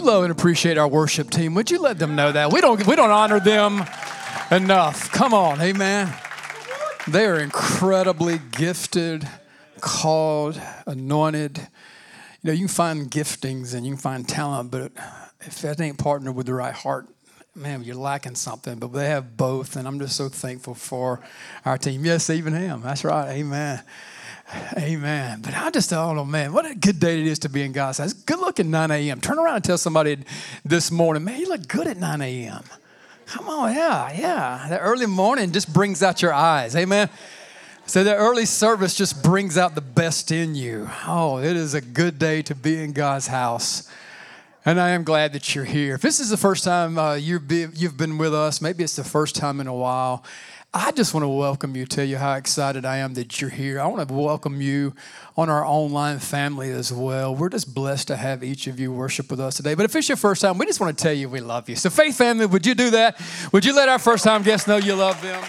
You 0.00 0.06
love 0.06 0.22
and 0.22 0.32
appreciate 0.32 0.78
our 0.78 0.88
worship 0.88 1.28
team, 1.28 1.52
would 1.52 1.70
you 1.70 1.78
let 1.78 1.98
them 1.98 2.16
know 2.16 2.32
that? 2.32 2.50
We 2.50 2.62
don't 2.62 2.86
we 2.86 2.96
don't 2.96 3.10
honor 3.10 3.38
them 3.38 3.84
enough. 4.50 5.12
Come 5.12 5.34
on, 5.34 5.60
amen. 5.60 6.10
They 7.06 7.26
are 7.26 7.38
incredibly 7.38 8.40
gifted, 8.52 9.28
called, 9.82 10.58
anointed. 10.86 11.58
You 11.58 11.66
know, 12.44 12.52
you 12.52 12.60
can 12.60 12.68
find 12.68 13.10
giftings 13.10 13.74
and 13.74 13.84
you 13.84 13.92
can 13.92 14.00
find 14.00 14.26
talent, 14.26 14.70
but 14.70 14.92
if 15.42 15.60
that 15.60 15.78
ain't 15.78 15.98
partnered 15.98 16.34
with 16.34 16.46
the 16.46 16.54
right 16.54 16.72
heart, 16.72 17.06
man, 17.54 17.84
you're 17.84 17.94
lacking 17.94 18.36
something. 18.36 18.78
But 18.78 18.94
they 18.94 19.08
have 19.08 19.36
both, 19.36 19.76
and 19.76 19.86
I'm 19.86 20.00
just 20.00 20.16
so 20.16 20.30
thankful 20.30 20.74
for 20.74 21.20
our 21.66 21.76
team. 21.76 22.06
Yes, 22.06 22.30
even 22.30 22.54
him. 22.54 22.80
That's 22.80 23.04
right. 23.04 23.32
Amen. 23.32 23.82
Amen. 24.76 25.40
But 25.42 25.56
I 25.56 25.70
just 25.70 25.90
know, 25.90 26.24
man, 26.24 26.52
what 26.52 26.66
a 26.66 26.74
good 26.74 26.98
day 26.98 27.20
it 27.20 27.26
is 27.26 27.38
to 27.40 27.48
be 27.48 27.62
in 27.62 27.72
God's 27.72 27.98
house. 27.98 28.12
Good 28.12 28.38
looking 28.38 28.70
9 28.70 28.90
a.m. 28.90 29.20
Turn 29.20 29.38
around 29.38 29.56
and 29.56 29.64
tell 29.64 29.78
somebody 29.78 30.18
this 30.64 30.90
morning, 30.90 31.24
man, 31.24 31.40
you 31.40 31.48
look 31.48 31.68
good 31.68 31.86
at 31.86 31.96
9 31.96 32.20
a.m. 32.20 32.64
Come 33.26 33.48
on, 33.48 33.72
yeah, 33.72 34.12
yeah. 34.12 34.66
The 34.68 34.78
early 34.80 35.06
morning 35.06 35.52
just 35.52 35.72
brings 35.72 36.02
out 36.02 36.20
your 36.20 36.32
eyes. 36.32 36.74
Amen. 36.74 37.08
So 37.86 38.02
the 38.02 38.14
early 38.14 38.44
service 38.44 38.94
just 38.94 39.22
brings 39.22 39.56
out 39.56 39.74
the 39.74 39.80
best 39.80 40.32
in 40.32 40.54
you. 40.54 40.88
Oh, 41.06 41.38
it 41.38 41.56
is 41.56 41.74
a 41.74 41.80
good 41.80 42.18
day 42.18 42.42
to 42.42 42.54
be 42.54 42.82
in 42.82 42.92
God's 42.92 43.28
house. 43.28 43.90
And 44.64 44.80
I 44.80 44.90
am 44.90 45.04
glad 45.04 45.32
that 45.32 45.54
you're 45.54 45.64
here. 45.64 45.94
If 45.94 46.02
this 46.02 46.20
is 46.20 46.28
the 46.28 46.36
first 46.36 46.64
time 46.64 46.98
uh, 46.98 47.14
you've 47.14 47.48
been 47.48 48.18
with 48.18 48.34
us, 48.34 48.60
maybe 48.60 48.84
it's 48.84 48.96
the 48.96 49.04
first 49.04 49.34
time 49.34 49.60
in 49.60 49.66
a 49.66 49.74
while, 49.74 50.24
I 50.72 50.92
just 50.92 51.14
want 51.14 51.24
to 51.24 51.28
welcome 51.28 51.74
you, 51.74 51.84
tell 51.84 52.04
you 52.04 52.16
how 52.16 52.34
excited 52.34 52.84
I 52.84 52.98
am 52.98 53.14
that 53.14 53.40
you're 53.40 53.50
here. 53.50 53.80
I 53.80 53.88
want 53.88 54.06
to 54.08 54.14
welcome 54.14 54.60
you 54.60 54.94
on 55.36 55.50
our 55.50 55.66
online 55.66 56.20
family 56.20 56.70
as 56.70 56.92
well. 56.92 57.34
We're 57.34 57.48
just 57.48 57.74
blessed 57.74 58.06
to 58.06 58.16
have 58.16 58.44
each 58.44 58.68
of 58.68 58.78
you 58.78 58.92
worship 58.92 59.32
with 59.32 59.40
us 59.40 59.56
today. 59.56 59.74
But 59.74 59.86
if 59.86 59.96
it's 59.96 60.08
your 60.08 60.16
first 60.16 60.42
time, 60.42 60.58
we 60.58 60.66
just 60.66 60.78
want 60.78 60.96
to 60.96 61.02
tell 61.02 61.12
you 61.12 61.28
we 61.28 61.40
love 61.40 61.68
you. 61.68 61.74
So, 61.74 61.90
Faith 61.90 62.16
Family, 62.16 62.46
would 62.46 62.64
you 62.64 62.76
do 62.76 62.90
that? 62.90 63.20
Would 63.52 63.64
you 63.64 63.74
let 63.74 63.88
our 63.88 63.98
first 63.98 64.22
time 64.22 64.44
guests 64.44 64.68
know 64.68 64.76
you 64.76 64.94
love 64.94 65.20
them? 65.20 65.42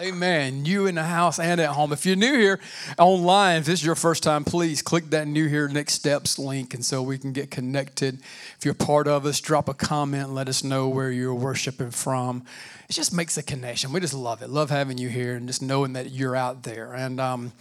Amen. 0.00 0.64
You 0.64 0.86
in 0.86 0.94
the 0.94 1.02
house 1.02 1.38
and 1.38 1.60
at 1.60 1.70
home. 1.70 1.92
If 1.92 2.06
you're 2.06 2.16
new 2.16 2.38
here 2.38 2.58
online, 2.98 3.58
if 3.58 3.66
this 3.66 3.80
is 3.80 3.86
your 3.86 3.94
first 3.94 4.22
time, 4.22 4.44
please 4.44 4.80
click 4.80 5.10
that 5.10 5.28
new 5.28 5.46
here 5.46 5.68
next 5.68 5.92
steps 5.92 6.38
link 6.38 6.72
and 6.72 6.82
so 6.84 7.02
we 7.02 7.18
can 7.18 7.32
get 7.32 7.50
connected. 7.50 8.20
If 8.56 8.64
you're 8.64 8.72
part 8.72 9.06
of 9.06 9.26
us, 9.26 9.40
drop 9.40 9.68
a 9.68 9.74
comment, 9.74 10.30
let 10.30 10.48
us 10.48 10.64
know 10.64 10.88
where 10.88 11.10
you're 11.10 11.34
worshiping 11.34 11.90
from. 11.90 12.44
It 12.88 12.94
just 12.94 13.12
makes 13.12 13.36
a 13.36 13.42
connection. 13.42 13.92
We 13.92 14.00
just 14.00 14.14
love 14.14 14.40
it. 14.42 14.48
Love 14.48 14.70
having 14.70 14.96
you 14.96 15.10
here 15.10 15.36
and 15.36 15.46
just 15.46 15.60
knowing 15.60 15.92
that 15.92 16.10
you're 16.10 16.34
out 16.34 16.62
there. 16.62 16.94
And 16.94 17.20
um, 17.20 17.52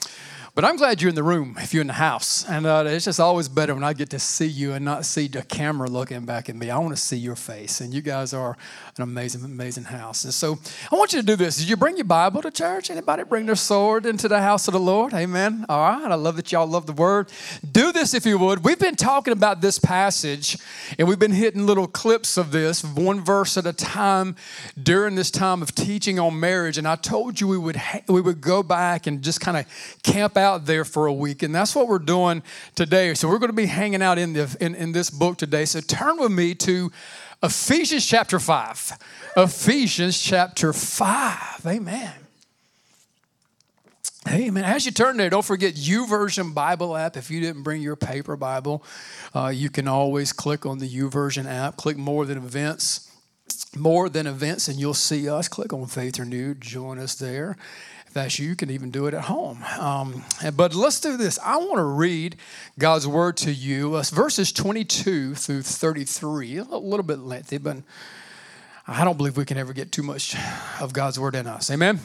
but 0.55 0.65
I'm 0.65 0.77
glad 0.77 1.01
you're 1.01 1.09
in 1.09 1.15
the 1.15 1.23
room 1.23 1.55
if 1.59 1.73
you're 1.73 1.81
in 1.81 1.87
the 1.87 1.93
house. 1.93 2.43
And 2.49 2.65
uh, 2.65 2.83
it's 2.87 3.05
just 3.05 3.19
always 3.19 3.47
better 3.47 3.73
when 3.73 3.83
I 3.83 3.93
get 3.93 4.09
to 4.11 4.19
see 4.19 4.47
you 4.47 4.73
and 4.73 4.83
not 4.83 5.05
see 5.05 5.27
the 5.27 5.43
camera 5.43 5.87
looking 5.87 6.25
back 6.25 6.49
at 6.49 6.55
me. 6.55 6.69
I 6.69 6.77
want 6.79 6.95
to 6.95 7.01
see 7.01 7.17
your 7.17 7.35
face. 7.35 7.81
And 7.81 7.93
you 7.93 8.01
guys 8.01 8.33
are 8.33 8.57
an 8.97 9.03
amazing, 9.03 9.43
amazing 9.43 9.85
house. 9.85 10.23
And 10.23 10.33
so 10.33 10.57
I 10.91 10.95
want 10.95 11.13
you 11.13 11.19
to 11.19 11.25
do 11.25 11.35
this. 11.35 11.57
Did 11.57 11.69
you 11.69 11.77
bring 11.77 11.97
your 11.97 12.05
Bible 12.05 12.41
to 12.41 12.51
church? 12.51 12.89
Anybody 12.89 13.23
bring 13.23 13.45
their 13.45 13.55
sword 13.55 14.05
into 14.05 14.27
the 14.27 14.41
house 14.41 14.67
of 14.67 14.73
the 14.73 14.79
Lord? 14.79 15.13
Amen. 15.13 15.65
All 15.69 15.81
right. 15.81 16.11
I 16.11 16.15
love 16.15 16.35
that 16.37 16.51
y'all 16.51 16.67
love 16.67 16.87
the 16.87 16.93
word. 16.93 17.31
Do 17.71 17.91
this 17.91 18.13
if 18.13 18.25
you 18.25 18.37
would. 18.39 18.63
We've 18.63 18.79
been 18.79 18.95
talking 18.95 19.33
about 19.33 19.61
this 19.61 19.77
passage 19.77 20.57
and 20.97 21.07
we've 21.07 21.19
been 21.19 21.31
hitting 21.31 21.65
little 21.65 21.87
clips 21.87 22.37
of 22.37 22.51
this, 22.51 22.83
one 22.83 23.21
verse 23.21 23.55
at 23.57 23.65
a 23.67 23.73
time 23.73 24.35
during 24.81 25.15
this 25.15 25.29
time 25.29 25.61
of 25.61 25.75
teaching 25.75 26.19
on 26.19 26.39
marriage. 26.39 26.77
And 26.77 26.87
I 26.87 26.95
told 26.95 27.39
you 27.39 27.47
we 27.47 27.57
would, 27.57 27.75
ha- 27.75 28.01
we 28.07 28.21
would 28.21 28.41
go 28.41 28.63
back 28.63 29.05
and 29.05 29.21
just 29.21 29.41
kind 29.41 29.57
of 29.57 29.65
camp 30.01 30.37
out 30.39 30.65
there 30.65 30.85
for 30.85 31.05
a 31.05 31.13
week. 31.13 31.43
And 31.43 31.53
that's 31.53 31.75
what 31.75 31.87
we're 31.87 31.99
doing 31.99 32.41
today. 32.75 33.13
So 33.13 33.27
we're 33.27 33.39
going 33.39 33.49
to 33.49 33.53
be 33.53 33.67
hanging 33.67 34.01
out 34.01 34.17
in, 34.17 34.33
the, 34.33 34.55
in, 34.59 34.73
in 34.75 34.91
this 34.91 35.09
book 35.09 35.37
today. 35.37 35.65
So 35.65 35.81
turn 35.81 36.17
with 36.17 36.31
me 36.31 36.55
to 36.55 36.91
Ephesians 37.43 38.05
chapter 38.05 38.39
5. 38.39 38.97
Ephesians 39.37 40.19
chapter 40.19 40.73
5. 40.73 41.65
Amen. 41.65 42.13
Amen. 44.27 44.63
As 44.63 44.85
you 44.85 44.91
turn 44.91 45.17
there, 45.17 45.29
don't 45.29 45.45
forget 45.45 45.75
YouVersion 45.75 46.53
Bible 46.53 46.95
app. 46.95 47.15
If 47.15 47.31
you 47.31 47.39
didn't 47.39 47.63
bring 47.63 47.81
your 47.81 47.95
paper 47.95 48.35
Bible, 48.35 48.83
uh, 49.33 49.47
you 49.47 49.69
can 49.69 49.87
always 49.87 50.33
click 50.33 50.65
on 50.65 50.79
the 50.79 50.87
YouVersion 50.87 51.45
app. 51.45 51.77
Click 51.77 51.97
more 51.97 52.25
than 52.25 52.37
events, 52.37 53.09
more 53.75 54.09
than 54.09 54.27
events, 54.27 54.67
and 54.67 54.77
you'll 54.77 54.93
see 54.93 55.29
us. 55.29 55.47
Click 55.47 55.71
on 55.71 55.85
Faith 55.87 56.19
Renewed. 56.19 56.59
Join 56.59 56.99
us 56.99 57.15
there. 57.15 57.57
That's 58.13 58.39
you, 58.39 58.49
you 58.49 58.55
can 58.55 58.71
even 58.71 58.89
do 58.89 59.05
it 59.05 59.13
at 59.13 59.23
home. 59.23 59.63
Um, 59.77 60.23
but 60.55 60.73
let's 60.73 60.99
do 60.99 61.15
this. 61.15 61.37
I 61.39 61.57
want 61.57 61.77
to 61.77 61.83
read 61.83 62.37
God's 62.77 63.07
word 63.07 63.37
to 63.37 63.51
you. 63.51 63.95
Uh, 63.95 64.03
verses 64.11 64.51
22 64.51 65.35
through 65.35 65.61
33. 65.61 66.57
A 66.57 66.63
little 66.63 67.03
bit 67.03 67.19
lengthy, 67.19 67.59
but 67.59 67.77
I 68.87 69.03
don't 69.03 69.17
believe 69.17 69.37
we 69.37 69.45
can 69.45 69.57
ever 69.57 69.73
get 69.73 69.91
too 69.91 70.01
much 70.01 70.35
of 70.81 70.93
God's 70.93 71.19
word 71.19 71.35
in 71.35 71.45
us. 71.45 71.69
Amen. 71.69 71.99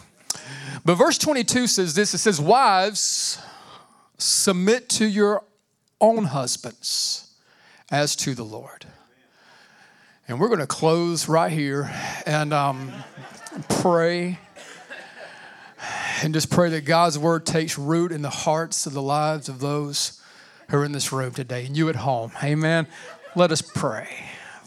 But 0.85 0.97
verse 0.97 1.17
22 1.17 1.67
says 1.67 1.95
this 1.95 2.13
it 2.13 2.19
says, 2.19 2.41
Wives, 2.41 3.41
submit 4.19 4.89
to 4.91 5.07
your 5.07 5.45
own 6.01 6.25
husbands 6.25 7.35
as 7.91 8.15
to 8.17 8.35
the 8.35 8.45
Lord. 8.45 8.87
And 10.29 10.41
we're 10.41 10.49
going 10.49 10.61
to 10.61 10.67
close 10.67 11.29
right 11.29 11.53
here 11.53 11.91
and 12.27 12.53
um, 12.53 12.93
pray 13.69 14.39
and 16.23 16.35
just 16.35 16.51
pray 16.51 16.71
that 16.71 16.85
God's 16.85 17.19
word 17.19 17.47
takes 17.47 17.79
root 17.79 18.13
in 18.13 18.23
the 18.23 18.31
hearts 18.31 18.87
of 18.87 18.93
the 18.93 19.03
lives 19.03 19.49
of 19.49 19.61
those 19.61 20.21
who 20.69 20.79
are 20.79 20.85
in 20.85 20.93
this 20.93 21.13
room 21.13 21.33
today 21.33 21.67
and 21.67 21.77
you 21.77 21.89
at 21.89 21.97
home. 21.97 22.33
Amen. 22.43 22.87
Let 23.37 23.51
us 23.53 23.63
pray. 23.63 24.09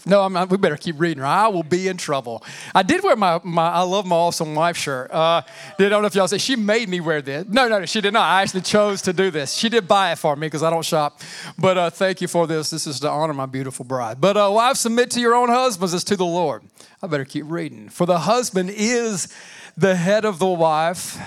No, 0.06 0.22
I'm 0.22 0.32
not, 0.32 0.50
we 0.50 0.58
better 0.58 0.78
keep 0.78 1.00
reading 1.00 1.22
or 1.22 1.26
I 1.26 1.48
will 1.48 1.64
be 1.64 1.90
in 1.90 1.98
trouble. 1.98 2.42
I 2.74 2.82
did 2.82 3.04
wear 3.04 3.18
my, 3.18 3.42
my 3.44 3.70
I 3.70 3.82
love 3.82 4.06
my 4.06 4.16
awesome 4.16 4.56
wife 4.56 4.78
shirt. 4.78 5.12
Uh, 5.12 5.42
I 5.42 5.90
don't 5.90 6.02
know 6.02 6.06
if 6.06 6.16
y'all 6.16 6.30
say 6.30 6.38
she 6.38 6.56
made 6.56 6.88
me 6.88 7.02
wear 7.02 7.22
this. 7.22 7.46
No, 7.50 7.68
no, 7.68 7.86
she 7.86 8.00
did 8.00 8.14
not. 8.14 8.24
I 8.24 8.42
actually 8.42 8.62
chose 8.62 9.02
to 9.02 9.14
do 9.14 9.32
this. 9.32 9.54
She 9.54 9.68
did 9.68 9.86
buy 9.86 10.14
it 10.14 10.18
for 10.18 10.36
me 10.38 10.48
because 10.48 10.64
I 10.64 10.70
don't 10.70 10.86
shop. 10.86 11.20
But 11.58 11.78
uh, 11.78 11.90
thank 11.90 12.22
you 12.22 12.30
for 12.30 12.48
this. 12.48 12.70
This 12.70 12.88
is 12.88 13.02
to 13.02 13.10
honor 13.10 13.34
my 13.34 13.48
beautiful 13.48 13.84
bride. 13.84 14.22
But 14.22 14.38
uh, 14.38 14.50
wives, 14.54 14.80
submit 14.80 15.12
to 15.12 15.20
your 15.20 15.36
own 15.36 15.50
husbands 15.50 15.94
as 15.94 16.06
to 16.06 16.16
the 16.16 16.26
Lord. 16.26 16.64
I 17.02 17.08
better 17.08 17.26
keep 17.26 17.44
reading. 17.48 17.90
For 17.90 18.06
the 18.06 18.20
husband 18.20 18.72
is 18.74 19.28
the 19.78 19.96
head 19.96 20.26
of 20.26 20.40
the 20.40 20.48
wife, 20.48 21.20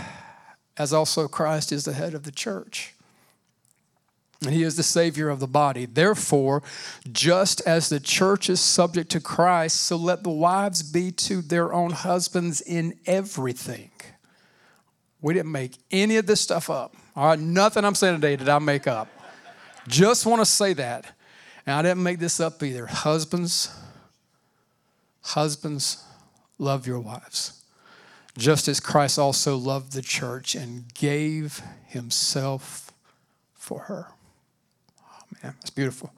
as 0.76 0.92
also 0.92 1.28
Christ 1.28 1.70
is 1.70 1.84
the 1.84 1.92
head 1.92 2.14
of 2.14 2.24
the 2.24 2.32
church. 2.32 2.94
And 4.42 4.52
he 4.52 4.62
is 4.62 4.76
the 4.76 4.82
Savior 4.82 5.28
of 5.28 5.38
the 5.38 5.46
body. 5.46 5.84
Therefore, 5.86 6.62
just 7.12 7.60
as 7.66 7.90
the 7.90 8.00
church 8.00 8.48
is 8.48 8.58
subject 8.58 9.10
to 9.10 9.20
Christ, 9.20 9.82
so 9.82 9.96
let 9.96 10.22
the 10.22 10.30
wives 10.30 10.82
be 10.82 11.12
to 11.12 11.42
their 11.42 11.72
own 11.72 11.90
husbands 11.90 12.60
in 12.62 12.98
everything. 13.06 13.90
We 15.20 15.34
didn't 15.34 15.52
make 15.52 15.76
any 15.90 16.16
of 16.16 16.26
this 16.26 16.40
stuff 16.40 16.70
up. 16.70 16.96
All 17.14 17.26
right, 17.28 17.38
nothing 17.38 17.84
I'm 17.84 17.94
saying 17.94 18.14
today 18.14 18.36
did 18.36 18.48
I 18.48 18.58
make 18.58 18.86
up. 18.86 19.08
Just 19.86 20.24
want 20.24 20.40
to 20.40 20.46
say 20.46 20.72
that. 20.72 21.04
And 21.66 21.76
I 21.76 21.82
didn't 21.82 22.02
make 22.02 22.18
this 22.18 22.40
up 22.40 22.62
either. 22.62 22.86
Husbands, 22.86 23.70
husbands, 25.20 26.02
love 26.58 26.86
your 26.86 26.98
wives. 27.00 27.59
Just 28.38 28.68
as 28.68 28.80
Christ 28.80 29.18
also 29.18 29.56
loved 29.56 29.92
the 29.92 30.02
church 30.02 30.54
and 30.54 30.92
gave 30.94 31.62
himself 31.86 32.92
for 33.54 33.80
her. 33.80 34.08
Oh, 35.00 35.22
Man, 35.42 35.54
that's 35.58 35.70
beautiful. 35.70 36.12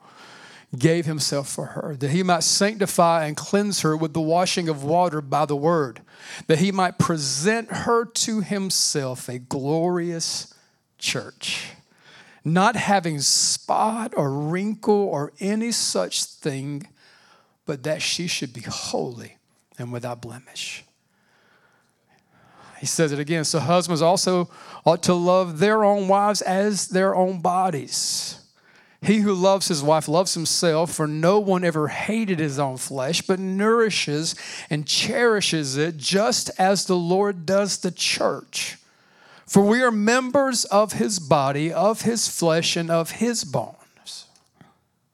Gave 0.77 1.05
himself 1.05 1.49
for 1.49 1.67
her, 1.67 1.95
that 1.97 2.09
he 2.09 2.23
might 2.23 2.43
sanctify 2.43 3.25
and 3.25 3.37
cleanse 3.37 3.81
her 3.81 3.95
with 3.95 4.13
the 4.13 4.21
washing 4.21 4.69
of 4.69 4.83
water 4.83 5.21
by 5.21 5.45
the 5.45 5.55
word, 5.55 6.01
that 6.47 6.59
he 6.59 6.71
might 6.71 6.97
present 6.97 7.71
her 7.71 8.05
to 8.05 8.41
himself 8.41 9.29
a 9.29 9.37
glorious 9.37 10.51
church, 10.97 11.73
not 12.43 12.75
having 12.75 13.19
spot 13.19 14.13
or 14.17 14.31
wrinkle 14.31 14.95
or 14.95 15.31
any 15.39 15.71
such 15.71 16.23
thing, 16.23 16.87
but 17.65 17.83
that 17.83 18.01
she 18.01 18.25
should 18.25 18.51
be 18.51 18.61
holy 18.61 19.37
and 19.77 19.93
without 19.93 20.21
blemish. 20.21 20.83
He 22.83 22.87
says 22.87 23.13
it 23.13 23.19
again. 23.19 23.45
So 23.45 23.59
husbands 23.59 24.01
also 24.01 24.49
ought 24.85 25.03
to 25.03 25.13
love 25.13 25.59
their 25.59 25.85
own 25.85 26.09
wives 26.09 26.41
as 26.41 26.89
their 26.89 27.15
own 27.15 27.39
bodies. 27.39 28.41
He 29.01 29.19
who 29.19 29.33
loves 29.33 29.69
his 29.69 29.81
wife 29.81 30.09
loves 30.09 30.33
himself, 30.33 30.91
for 30.91 31.07
no 31.07 31.39
one 31.39 31.63
ever 31.63 31.87
hated 31.87 32.39
his 32.39 32.59
own 32.59 32.75
flesh, 32.75 33.21
but 33.21 33.39
nourishes 33.39 34.35
and 34.69 34.85
cherishes 34.85 35.77
it, 35.77 35.95
just 35.95 36.51
as 36.59 36.85
the 36.85 36.97
Lord 36.97 37.45
does 37.45 37.77
the 37.77 37.89
church. 37.89 38.77
For 39.47 39.63
we 39.63 39.81
are 39.81 39.89
members 39.89 40.65
of 40.65 40.91
his 40.91 41.19
body, 41.19 41.71
of 41.71 42.01
his 42.01 42.27
flesh, 42.27 42.75
and 42.75 42.91
of 42.91 43.11
his 43.11 43.45
bones. 43.45 44.25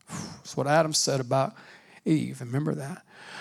That's 0.10 0.58
what 0.58 0.66
Adam 0.66 0.96
said 0.96 1.20
about 1.20 1.54
Eve. 2.04 2.42
Remember 2.42 2.74
that? 2.74 3.04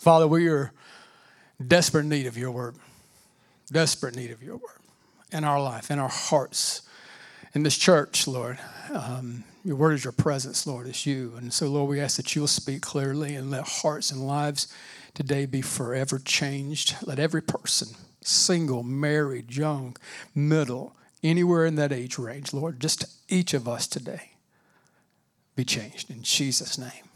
Father, 0.00 0.26
we 0.26 0.48
are 0.48 0.72
desperate 1.64 2.06
need 2.06 2.26
of 2.26 2.38
your 2.38 2.50
word, 2.50 2.74
desperate 3.70 4.16
need 4.16 4.30
of 4.30 4.42
your 4.42 4.56
word 4.56 4.80
in 5.30 5.44
our 5.44 5.62
life, 5.62 5.90
in 5.90 5.98
our 5.98 6.08
hearts 6.08 6.80
in 7.52 7.64
this 7.64 7.76
church, 7.76 8.26
Lord. 8.26 8.58
Um, 8.94 9.44
your 9.62 9.76
word 9.76 9.92
is 9.92 10.04
your 10.04 10.14
presence, 10.14 10.66
Lord. 10.66 10.86
It's 10.86 11.04
you. 11.04 11.34
And 11.36 11.52
so, 11.52 11.66
Lord, 11.66 11.90
we 11.90 12.00
ask 12.00 12.16
that 12.16 12.34
you'll 12.34 12.46
speak 12.46 12.80
clearly 12.80 13.34
and 13.34 13.50
let 13.50 13.68
hearts 13.68 14.10
and 14.10 14.26
lives 14.26 14.74
today 15.12 15.44
be 15.44 15.60
forever 15.60 16.18
changed. 16.18 16.96
Let 17.02 17.18
every 17.18 17.42
person, 17.42 17.88
single, 18.22 18.82
married, 18.82 19.54
young, 19.54 19.98
middle, 20.34 20.96
anywhere 21.22 21.66
in 21.66 21.74
that 21.74 21.92
age 21.92 22.16
range, 22.16 22.54
Lord, 22.54 22.80
just 22.80 23.04
each 23.28 23.52
of 23.52 23.68
us 23.68 23.86
today 23.86 24.30
be 25.56 25.64
changed 25.66 26.08
in 26.08 26.22
Jesus' 26.22 26.78
name. 26.78 27.10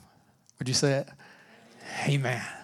Would 0.58 0.69
you 0.69 0.75
say 0.75 0.98
it? 0.98 1.08
Amen. 2.06 2.63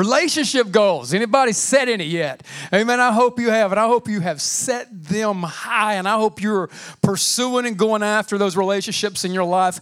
Relationship 0.00 0.70
goals. 0.70 1.12
Anybody 1.12 1.52
set 1.52 1.86
any 1.86 2.04
yet? 2.04 2.42
Amen. 2.72 3.00
I 3.00 3.12
hope 3.12 3.38
you 3.38 3.50
have, 3.50 3.70
and 3.70 3.78
I 3.78 3.86
hope 3.86 4.08
you 4.08 4.20
have 4.20 4.40
set 4.40 4.88
them 4.90 5.42
high, 5.42 5.96
and 5.96 6.08
I 6.08 6.14
hope 6.16 6.40
you're 6.40 6.70
pursuing 7.02 7.66
and 7.66 7.76
going 7.76 8.02
after 8.02 8.38
those 8.38 8.56
relationships 8.56 9.26
in 9.26 9.34
your 9.34 9.44
life. 9.44 9.78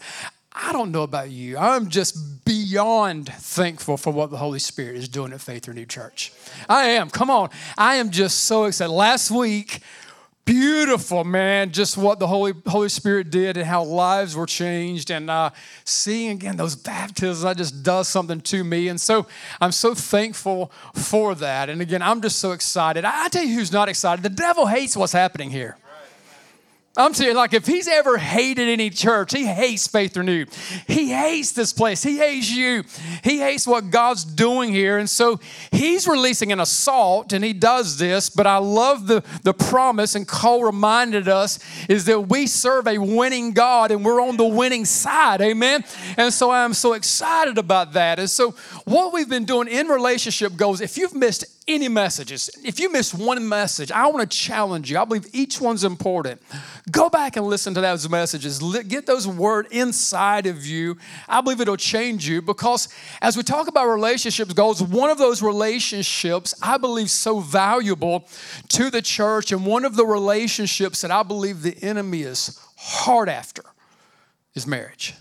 I 0.52 0.72
don't 0.72 0.90
know 0.90 1.04
about 1.04 1.30
you. 1.30 1.56
I'm 1.56 1.88
just 1.88 2.44
beyond 2.44 3.28
thankful 3.28 3.96
for 3.96 4.12
what 4.12 4.32
the 4.32 4.38
Holy 4.38 4.58
Spirit 4.58 4.96
is 4.96 5.08
doing 5.08 5.32
at 5.32 5.40
Faith 5.40 5.68
Renewed 5.68 5.88
Church. 5.88 6.32
I 6.68 6.86
am. 6.86 7.10
Come 7.10 7.30
on. 7.30 7.50
I 7.76 7.94
am 7.94 8.10
just 8.10 8.42
so 8.42 8.64
excited. 8.64 8.90
Last 8.92 9.30
week, 9.30 9.82
beautiful, 10.48 11.24
man, 11.24 11.70
just 11.72 11.98
what 11.98 12.18
the 12.18 12.26
Holy, 12.26 12.54
Holy 12.66 12.88
Spirit 12.88 13.30
did 13.30 13.58
and 13.58 13.66
how 13.66 13.84
lives 13.84 14.34
were 14.34 14.46
changed. 14.46 15.10
And 15.10 15.28
uh, 15.28 15.50
seeing 15.84 16.30
again 16.30 16.56
those 16.56 16.74
baptisms, 16.74 17.42
that 17.42 17.58
just 17.58 17.82
does 17.82 18.08
something 18.08 18.40
to 18.40 18.64
me. 18.64 18.88
And 18.88 18.98
so 18.98 19.26
I'm 19.60 19.72
so 19.72 19.94
thankful 19.94 20.72
for 20.94 21.34
that. 21.34 21.68
And 21.68 21.82
again, 21.82 22.00
I'm 22.00 22.22
just 22.22 22.38
so 22.38 22.52
excited. 22.52 23.04
I, 23.04 23.26
I 23.26 23.28
tell 23.28 23.44
you 23.44 23.54
who's 23.54 23.72
not 23.72 23.90
excited 23.90 24.22
the 24.22 24.30
devil 24.30 24.66
hates 24.66 24.96
what's 24.96 25.12
happening 25.12 25.50
here. 25.50 25.76
I'm 26.98 27.14
saying, 27.14 27.36
like, 27.36 27.54
if 27.54 27.64
he's 27.64 27.86
ever 27.86 28.18
hated 28.18 28.68
any 28.68 28.90
church, 28.90 29.32
he 29.32 29.46
hates 29.46 29.86
Faith 29.86 30.16
Renewed. 30.16 30.48
He 30.88 31.12
hates 31.12 31.52
this 31.52 31.72
place. 31.72 32.02
He 32.02 32.18
hates 32.18 32.50
you. 32.50 32.82
He 33.22 33.38
hates 33.38 33.68
what 33.68 33.90
God's 33.90 34.24
doing 34.24 34.72
here. 34.72 34.98
And 34.98 35.08
so 35.08 35.38
he's 35.70 36.08
releasing 36.08 36.50
an 36.50 36.58
assault, 36.58 37.32
and 37.32 37.44
he 37.44 37.52
does 37.52 37.98
this. 37.98 38.28
But 38.28 38.48
I 38.48 38.56
love 38.56 39.06
the, 39.06 39.22
the 39.44 39.54
promise, 39.54 40.16
and 40.16 40.26
Cole 40.26 40.64
reminded 40.64 41.28
us, 41.28 41.60
is 41.88 42.04
that 42.06 42.28
we 42.28 42.48
serve 42.48 42.88
a 42.88 42.98
winning 42.98 43.52
God, 43.52 43.92
and 43.92 44.04
we're 44.04 44.20
on 44.20 44.36
the 44.36 44.44
winning 44.44 44.84
side. 44.84 45.40
Amen. 45.40 45.84
And 46.16 46.34
so 46.34 46.50
I'm 46.50 46.74
so 46.74 46.94
excited 46.94 47.58
about 47.58 47.92
that. 47.92 48.18
And 48.18 48.28
so, 48.28 48.56
what 48.84 49.12
we've 49.12 49.28
been 49.28 49.44
doing 49.44 49.68
in 49.68 49.86
relationship 49.86 50.56
goals, 50.56 50.80
if 50.80 50.98
you've 50.98 51.14
missed 51.14 51.44
any 51.68 51.88
messages, 51.88 52.50
if 52.64 52.80
you 52.80 52.90
miss 52.90 53.12
one 53.12 53.46
message, 53.46 53.92
I 53.92 54.06
want 54.06 54.28
to 54.28 54.36
challenge 54.36 54.90
you. 54.90 54.98
I 54.98 55.04
believe 55.04 55.26
each 55.32 55.60
one's 55.60 55.84
important. 55.84 56.42
Go 56.90 57.10
back 57.10 57.36
and 57.36 57.46
listen 57.46 57.74
to 57.74 57.80
those 57.80 58.08
messages. 58.08 58.58
Get 58.84 59.06
those 59.06 59.28
words 59.28 59.68
inside 59.70 60.46
of 60.46 60.64
you. 60.66 60.96
I 61.28 61.40
believe 61.42 61.60
it'll 61.60 61.76
change 61.76 62.26
you 62.26 62.40
because 62.40 62.88
as 63.20 63.36
we 63.36 63.42
talk 63.42 63.68
about 63.68 63.86
relationships 63.86 64.52
goals, 64.54 64.82
one 64.82 65.10
of 65.10 65.18
those 65.18 65.42
relationships 65.42 66.54
I 66.62 66.78
believe 66.78 67.10
so 67.10 67.40
valuable 67.40 68.26
to 68.68 68.90
the 68.90 69.02
church, 69.02 69.52
and 69.52 69.66
one 69.66 69.84
of 69.84 69.94
the 69.94 70.06
relationships 70.06 71.02
that 71.02 71.10
I 71.10 71.22
believe 71.22 71.62
the 71.62 71.76
enemy 71.82 72.22
is 72.22 72.58
hard 72.76 73.28
after 73.28 73.62
is 74.54 74.66
marriage. 74.66 75.14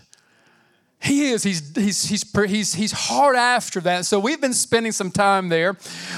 He 1.00 1.30
is. 1.30 1.44
He's, 1.44 1.76
he's, 1.76 2.04
he's, 2.08 2.34
he's, 2.46 2.74
he's 2.74 2.92
hard 2.92 3.36
after 3.36 3.80
that. 3.82 4.04
So 4.04 4.18
we've 4.18 4.40
been 4.40 4.52
spending 4.52 4.90
some 4.90 5.12
time 5.12 5.48
there. 5.48 5.76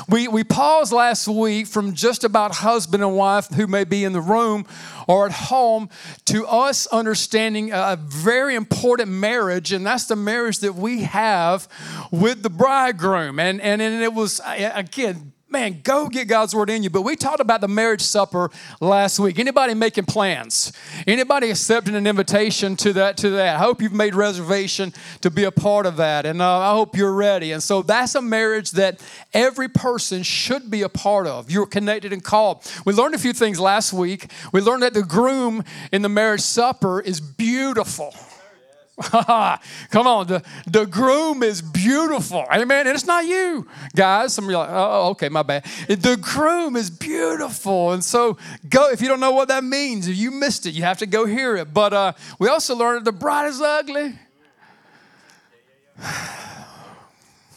We, 0.08 0.26
we 0.26 0.42
paused 0.42 0.90
last 0.90 1.28
week 1.28 1.66
from 1.66 1.94
just 1.94 2.24
about 2.24 2.56
husband 2.56 3.02
and 3.02 3.14
wife 3.14 3.48
who 3.48 3.66
may 3.66 3.84
be 3.84 4.04
in 4.04 4.14
the 4.14 4.22
room 4.22 4.64
or 5.06 5.26
at 5.26 5.32
home 5.32 5.90
to 6.26 6.46
us 6.46 6.86
understanding 6.86 7.72
a 7.72 7.98
very 8.00 8.54
important 8.54 9.10
marriage, 9.10 9.72
and 9.72 9.84
that's 9.84 10.06
the 10.06 10.16
marriage 10.16 10.60
that 10.60 10.74
we 10.74 11.02
have 11.02 11.68
with 12.10 12.42
the 12.42 12.50
bridegroom. 12.50 13.38
And, 13.38 13.60
and, 13.60 13.82
and 13.82 14.02
it 14.02 14.14
was, 14.14 14.40
again, 14.46 15.32
man, 15.50 15.80
go 15.82 16.08
get 16.08 16.28
God's 16.28 16.54
word 16.54 16.70
in 16.70 16.82
you. 16.82 16.90
But 16.90 17.02
we 17.02 17.16
talked 17.16 17.40
about 17.40 17.60
the 17.60 17.68
marriage 17.68 18.02
supper 18.02 18.50
last 18.80 19.18
week. 19.18 19.38
Anybody 19.38 19.74
making 19.74 20.04
plans? 20.04 20.72
Anybody 21.06 21.50
accepting 21.50 21.94
an 21.96 22.06
invitation 22.06 22.76
to 22.76 22.92
that? 22.94 23.16
To 23.18 23.30
that? 23.30 23.56
I 23.56 23.58
hope 23.58 23.82
you've 23.82 23.92
made 23.92 24.14
reservation 24.14 24.92
to 25.22 25.30
be 25.30 25.44
a 25.44 25.50
part 25.50 25.86
of 25.86 25.96
that, 25.96 26.26
and 26.26 26.40
uh, 26.40 26.58
I 26.58 26.72
hope 26.72 26.96
you're 26.96 27.12
ready. 27.12 27.52
And 27.52 27.62
so 27.62 27.82
that's 27.82 28.14
a 28.14 28.22
marriage 28.22 28.72
that 28.72 29.02
every 29.34 29.68
person 29.68 30.22
should 30.22 30.70
be 30.70 30.82
a 30.82 30.88
part 30.88 31.26
of. 31.26 31.50
You're 31.50 31.66
connected 31.66 32.12
and 32.12 32.22
called. 32.22 32.70
We 32.84 32.92
learned 32.92 33.14
a 33.14 33.18
few 33.18 33.32
things 33.32 33.58
last 33.58 33.92
week. 33.92 34.30
We 34.52 34.60
learned 34.60 34.82
that 34.82 34.94
the 34.94 35.02
groom 35.02 35.64
in 35.92 36.02
the 36.02 36.08
marriage 36.08 36.42
supper 36.42 37.00
is 37.00 37.20
beautiful. 37.20 38.14
Come 39.90 40.06
on, 40.06 40.26
the, 40.26 40.42
the 40.66 40.84
groom 40.84 41.42
is 41.42 41.62
beautiful. 41.62 42.44
Amen. 42.52 42.86
And 42.86 42.94
it's 42.94 43.06
not 43.06 43.24
you, 43.24 43.66
guys. 43.96 44.34
Some 44.34 44.44
of 44.44 44.50
you 44.50 44.58
are 44.58 44.66
like, 44.66 44.74
oh, 44.74 45.08
okay, 45.10 45.30
my 45.30 45.42
bad. 45.42 45.64
The 45.88 46.18
groom 46.20 46.76
is 46.76 46.90
beautiful. 46.90 47.92
And 47.92 48.04
so 48.04 48.36
go, 48.68 48.90
if 48.90 49.00
you 49.00 49.08
don't 49.08 49.20
know 49.20 49.30
what 49.30 49.48
that 49.48 49.64
means, 49.64 50.06
if 50.06 50.16
you 50.16 50.30
missed 50.30 50.66
it, 50.66 50.72
you 50.72 50.82
have 50.82 50.98
to 50.98 51.06
go 51.06 51.24
hear 51.24 51.56
it. 51.56 51.72
But 51.72 51.94
uh, 51.94 52.12
we 52.38 52.48
also 52.48 52.76
learned 52.76 53.06
that 53.06 53.12
the 53.12 53.18
bride 53.18 53.48
is 53.48 53.60
ugly. 53.60 54.18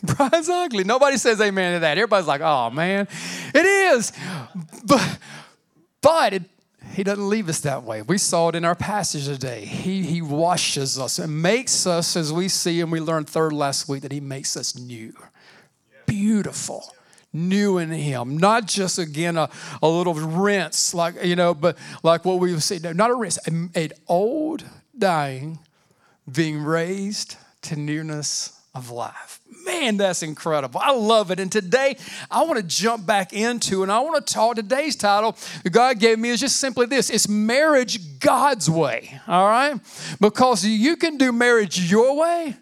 Bride's 0.03 0.50
ugly. 0.50 0.83
Nobody 0.83 1.17
says 1.17 1.39
amen 1.41 1.73
to 1.73 1.79
that. 1.79 1.97
Everybody's 1.97 2.27
like, 2.27 2.41
oh 2.41 2.69
man, 2.69 3.07
it 3.53 3.65
is. 3.65 4.12
But 4.85 5.17
but 6.01 6.33
it 6.33 6.43
he 6.91 7.03
doesn't 7.03 7.27
leave 7.27 7.49
us 7.49 7.61
that 7.61 7.83
way. 7.83 8.01
We 8.01 8.17
saw 8.17 8.49
it 8.49 8.55
in 8.55 8.65
our 8.65 8.75
passage 8.75 9.25
today. 9.25 9.65
He, 9.65 10.03
he 10.03 10.21
washes 10.21 10.99
us 10.99 11.17
and 11.17 11.41
makes 11.41 11.87
us, 11.87 12.15
as 12.15 12.31
we 12.31 12.49
see, 12.49 12.81
and 12.81 12.91
we 12.91 12.99
learned 12.99 13.27
third 13.27 13.53
last 13.53 13.89
week, 13.89 14.03
that 14.03 14.11
He 14.11 14.19
makes 14.19 14.55
us 14.55 14.77
new. 14.77 15.13
Beautiful. 16.05 16.93
New 17.31 17.79
in 17.79 17.89
Him. 17.89 18.37
Not 18.37 18.67
just, 18.67 18.99
again, 18.99 19.37
a, 19.37 19.49
a 19.81 19.87
little 19.87 20.13
rinse, 20.13 20.93
like, 20.93 21.23
you 21.23 21.35
know, 21.35 21.55
but 21.55 21.77
like 22.03 22.25
what 22.25 22.39
we 22.39 22.59
say, 22.59 22.79
no, 22.79 22.91
not 22.91 23.09
a 23.09 23.15
rinse, 23.15 23.37
an 23.47 23.71
old 24.07 24.63
dying, 24.95 25.57
being 26.31 26.63
raised 26.63 27.37
to 27.63 27.75
nearness 27.75 28.61
of 28.75 28.91
life. 28.91 29.39
Man, 29.65 29.98
that's 29.98 30.24
incredible. 30.24 30.82
I 30.84 30.91
love 30.91 31.32
it. 31.32 31.39
And 31.39 31.51
today, 31.51 31.96
I 32.29 32.43
want 32.43 32.58
to 32.58 32.63
jump 32.63 33.05
back 33.05 33.32
into, 33.32 33.84
and 33.84 33.91
I 33.91 34.00
want 34.00 34.25
to 34.25 34.34
talk. 34.34 34.55
Today's 34.55 34.96
title 34.96 35.38
God 35.72 36.00
gave 36.00 36.20
me 36.20 36.29
is 36.29 36.39
just 36.39 36.58
simply 36.58 36.86
this 36.86 37.10
it's 37.10 37.29
marriage 37.29 38.20
God's 38.20 38.70
way. 38.70 39.20
All 39.27 39.48
right? 39.48 39.79
Because 40.20 40.65
you 40.65 40.98
can 40.98 41.17
do 41.17 41.32
marriage 41.32 41.79
your 41.91 42.17
way, 42.17 42.58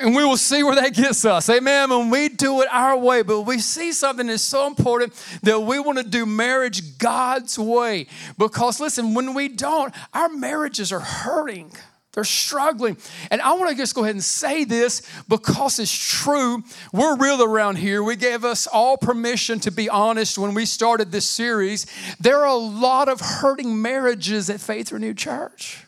and 0.00 0.14
we 0.14 0.24
will 0.24 0.36
see 0.36 0.62
where 0.62 0.74
that 0.74 0.94
gets 0.94 1.24
us. 1.24 1.48
Amen. 1.48 1.90
When 1.90 2.10
we 2.10 2.28
do 2.28 2.60
it 2.60 2.68
our 2.70 2.96
way, 2.96 3.22
but 3.22 3.42
we 3.42 3.58
see 3.58 3.92
something 3.92 4.26
that's 4.26 4.42
so 4.42 4.66
important 4.66 5.12
that 5.42 5.60
we 5.60 5.78
want 5.78 5.98
to 5.98 6.04
do 6.04 6.26
marriage 6.26 6.98
God's 6.98 7.58
way. 7.58 8.08
Because 8.36 8.78
listen, 8.78 9.14
when 9.14 9.32
we 9.32 9.48
don't, 9.48 9.94
our 10.12 10.28
marriages 10.28 10.92
are 10.92 11.00
hurting. 11.00 11.72
They're 12.14 12.24
struggling. 12.24 12.96
And 13.30 13.40
I 13.42 13.52
want 13.52 13.70
to 13.70 13.76
just 13.76 13.94
go 13.94 14.02
ahead 14.02 14.14
and 14.14 14.24
say 14.24 14.64
this 14.64 15.02
because 15.28 15.78
it's 15.78 15.92
true. 15.92 16.64
We're 16.92 17.16
real 17.16 17.42
around 17.42 17.76
here. 17.76 18.02
We 18.02 18.16
gave 18.16 18.44
us 18.44 18.66
all 18.66 18.96
permission 18.96 19.60
to 19.60 19.70
be 19.70 19.88
honest 19.88 20.38
when 20.38 20.54
we 20.54 20.64
started 20.64 21.12
this 21.12 21.28
series. 21.28 21.86
There 22.18 22.38
are 22.38 22.46
a 22.46 22.54
lot 22.54 23.08
of 23.08 23.20
hurting 23.20 23.80
marriages 23.80 24.48
at 24.50 24.60
Faith 24.60 24.90
Renewed 24.90 25.18
Church. 25.18 25.84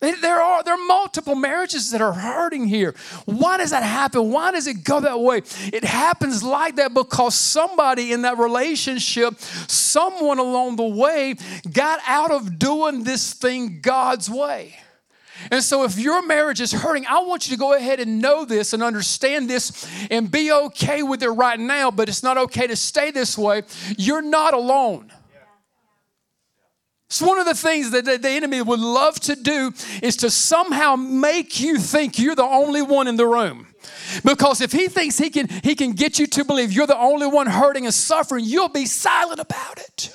There 0.00 0.40
are, 0.40 0.62
there 0.62 0.74
are 0.74 0.86
multiple 0.86 1.34
marriages 1.34 1.90
that 1.90 2.00
are 2.00 2.12
hurting 2.12 2.68
here. 2.68 2.94
Why 3.24 3.58
does 3.58 3.70
that 3.70 3.82
happen? 3.82 4.30
Why 4.30 4.52
does 4.52 4.68
it 4.68 4.84
go 4.84 5.00
that 5.00 5.18
way? 5.18 5.42
It 5.72 5.82
happens 5.82 6.42
like 6.44 6.76
that 6.76 6.94
because 6.94 7.34
somebody 7.34 8.12
in 8.12 8.22
that 8.22 8.38
relationship, 8.38 9.40
someone 9.40 10.38
along 10.38 10.76
the 10.76 10.86
way, 10.86 11.34
got 11.72 11.98
out 12.06 12.30
of 12.30 12.60
doing 12.60 13.02
this 13.02 13.32
thing 13.32 13.80
God's 13.80 14.30
way. 14.30 14.76
And 15.50 15.62
so, 15.62 15.84
if 15.84 15.98
your 15.98 16.26
marriage 16.26 16.60
is 16.60 16.72
hurting, 16.72 17.06
I 17.06 17.20
want 17.20 17.48
you 17.48 17.56
to 17.56 17.60
go 17.60 17.72
ahead 17.72 18.00
and 18.00 18.20
know 18.20 18.44
this 18.44 18.72
and 18.72 18.82
understand 18.82 19.48
this 19.48 19.86
and 20.10 20.30
be 20.30 20.52
okay 20.52 21.02
with 21.02 21.22
it 21.22 21.30
right 21.30 21.58
now, 21.58 21.90
but 21.90 22.08
it's 22.08 22.22
not 22.22 22.38
okay 22.38 22.66
to 22.66 22.74
stay 22.76 23.10
this 23.12 23.38
way. 23.38 23.62
You're 23.96 24.22
not 24.22 24.52
alone. 24.52 25.12
It's 27.08 27.22
one 27.22 27.38
of 27.38 27.46
the 27.46 27.54
things 27.54 27.90
that 27.92 28.04
the 28.04 28.28
enemy 28.28 28.60
would 28.60 28.80
love 28.80 29.18
to 29.20 29.34
do 29.34 29.72
is 30.02 30.16
to 30.18 30.30
somehow 30.30 30.94
make 30.94 31.58
you 31.58 31.78
think 31.78 32.18
you're 32.18 32.34
the 32.34 32.42
only 32.42 32.82
one 32.82 33.08
in 33.08 33.16
the 33.16 33.26
room. 33.26 33.66
Because 34.24 34.60
if 34.60 34.72
he 34.72 34.88
thinks 34.88 35.16
he 35.16 35.30
can, 35.30 35.48
he 35.48 35.74
can 35.74 35.92
get 35.92 36.18
you 36.18 36.26
to 36.26 36.44
believe 36.44 36.70
you're 36.70 36.86
the 36.86 36.98
only 36.98 37.26
one 37.26 37.46
hurting 37.46 37.86
and 37.86 37.94
suffering, 37.94 38.44
you'll 38.44 38.68
be 38.68 38.84
silent 38.84 39.40
about 39.40 39.78
it. 39.78 40.14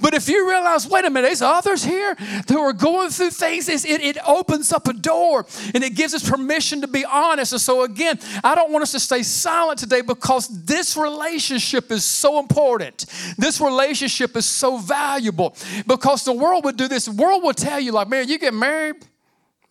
But 0.00 0.14
if 0.14 0.28
you 0.28 0.48
realize, 0.48 0.86
wait 0.86 1.04
a 1.04 1.10
minute, 1.10 1.28
there's 1.28 1.42
others 1.42 1.84
here 1.84 2.14
who 2.48 2.60
are 2.60 2.72
going 2.72 3.10
through 3.10 3.30
things, 3.30 3.68
it, 3.68 3.84
it 3.84 4.18
opens 4.26 4.72
up 4.72 4.88
a 4.88 4.92
door 4.92 5.46
and 5.74 5.82
it 5.84 5.94
gives 5.94 6.14
us 6.14 6.28
permission 6.28 6.80
to 6.80 6.88
be 6.88 7.04
honest. 7.04 7.52
And 7.52 7.60
so, 7.60 7.82
again, 7.82 8.18
I 8.42 8.54
don't 8.54 8.72
want 8.72 8.82
us 8.82 8.92
to 8.92 9.00
stay 9.00 9.22
silent 9.22 9.78
today 9.78 10.00
because 10.00 10.48
this 10.64 10.96
relationship 10.96 11.90
is 11.90 12.04
so 12.04 12.38
important. 12.38 13.06
This 13.38 13.60
relationship 13.60 14.36
is 14.36 14.46
so 14.46 14.78
valuable 14.78 15.56
because 15.86 16.24
the 16.24 16.32
world 16.32 16.64
would 16.64 16.76
do 16.76 16.88
this. 16.88 17.06
The 17.06 17.12
world 17.12 17.42
will 17.42 17.54
tell 17.54 17.80
you, 17.80 17.92
like, 17.92 18.08
man, 18.08 18.28
you 18.28 18.38
get 18.38 18.54
married, 18.54 18.96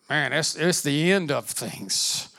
man, 0.08 0.32
it's, 0.32 0.56
it's 0.56 0.82
the 0.82 1.12
end 1.12 1.30
of 1.30 1.46
things. 1.46 2.29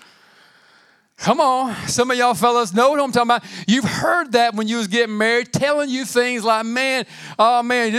Come 1.21 1.39
on, 1.39 1.75
some 1.87 2.09
of 2.09 2.17
y'all 2.17 2.33
fellas 2.33 2.73
know 2.73 2.89
what 2.89 2.99
I'm 2.99 3.11
talking 3.11 3.27
about. 3.27 3.43
You've 3.67 3.85
heard 3.85 4.31
that 4.31 4.55
when 4.55 4.67
you 4.67 4.77
was 4.77 4.87
getting 4.87 5.19
married, 5.19 5.53
telling 5.53 5.87
you 5.87 6.03
things 6.03 6.43
like, 6.43 6.65
"Man, 6.65 7.05
oh 7.37 7.61
man, 7.61 7.93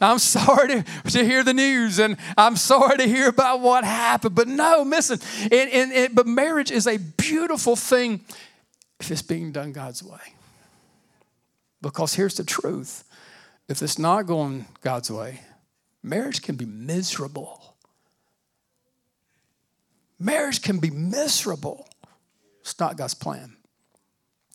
I'm 0.00 0.18
sorry 0.20 0.68
to, 0.68 0.84
to 1.10 1.24
hear 1.24 1.42
the 1.42 1.52
news, 1.52 1.98
and 1.98 2.16
I'm 2.38 2.54
sorry 2.54 2.96
to 2.98 3.08
hear 3.08 3.28
about 3.28 3.58
what 3.58 3.82
happened." 3.82 4.36
But 4.36 4.46
no, 4.46 4.84
listen. 4.86 5.18
But 6.14 6.28
marriage 6.28 6.70
is 6.70 6.86
a 6.86 6.98
beautiful 6.98 7.74
thing 7.74 8.24
if 9.00 9.10
it's 9.10 9.20
being 9.20 9.50
done 9.50 9.72
God's 9.72 10.04
way. 10.04 10.20
Because 11.82 12.14
here's 12.14 12.36
the 12.36 12.44
truth: 12.44 13.02
if 13.68 13.82
it's 13.82 13.98
not 13.98 14.26
going 14.26 14.66
God's 14.80 15.10
way, 15.10 15.40
marriage 16.04 16.40
can 16.40 16.54
be 16.54 16.66
miserable. 16.66 17.74
Marriage 20.20 20.62
can 20.62 20.78
be 20.78 20.90
miserable. 20.90 21.89
It's 22.70 22.78
not 22.78 22.96
God's 22.96 23.14
plan. 23.14 23.56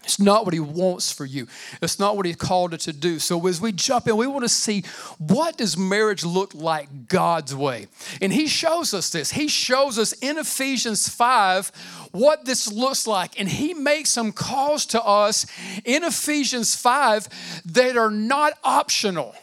It's 0.06 0.22
not 0.22 0.46
what 0.46 0.54
He 0.54 0.60
wants 0.62 1.12
for 1.12 1.26
you. 1.26 1.48
It's 1.82 2.00
not 2.00 2.16
what 2.16 2.26
He 2.26 2.34
called 2.34 2.74
it 2.74 2.80
to 2.82 2.94
do. 2.94 3.20
So 3.20 3.46
as 3.48 3.60
we 3.60 3.74
jump 3.74 4.08
in, 4.08 4.16
we 4.16 4.26
want 4.26 4.44
to 4.44 4.50
see 4.50 4.86
what 5.18 5.58
does 5.58 5.76
marriage 5.76 6.24
look 6.24 6.54
like 6.54 7.10
God's 7.10 7.54
way. 7.54 7.88
And 8.22 8.32
He 8.32 8.48
shows 8.48 8.94
us 8.94 9.10
this. 9.10 9.32
He 9.32 9.50
shows 9.50 10.00
us 10.00 10.14
in 10.14 10.38
Ephesians 10.38 11.10
5 11.10 11.70
what 12.14 12.46
this 12.46 12.72
looks 12.72 13.06
like. 13.06 13.38
And 13.38 13.50
He 13.50 13.74
makes 13.74 14.12
some 14.12 14.32
calls 14.32 14.86
to 14.88 15.04
us 15.04 15.46
in 15.84 16.06
Ephesians 16.06 16.74
5 16.74 17.28
that 17.74 17.98
are 17.98 18.12
not 18.12 18.54
optional. 18.64 19.36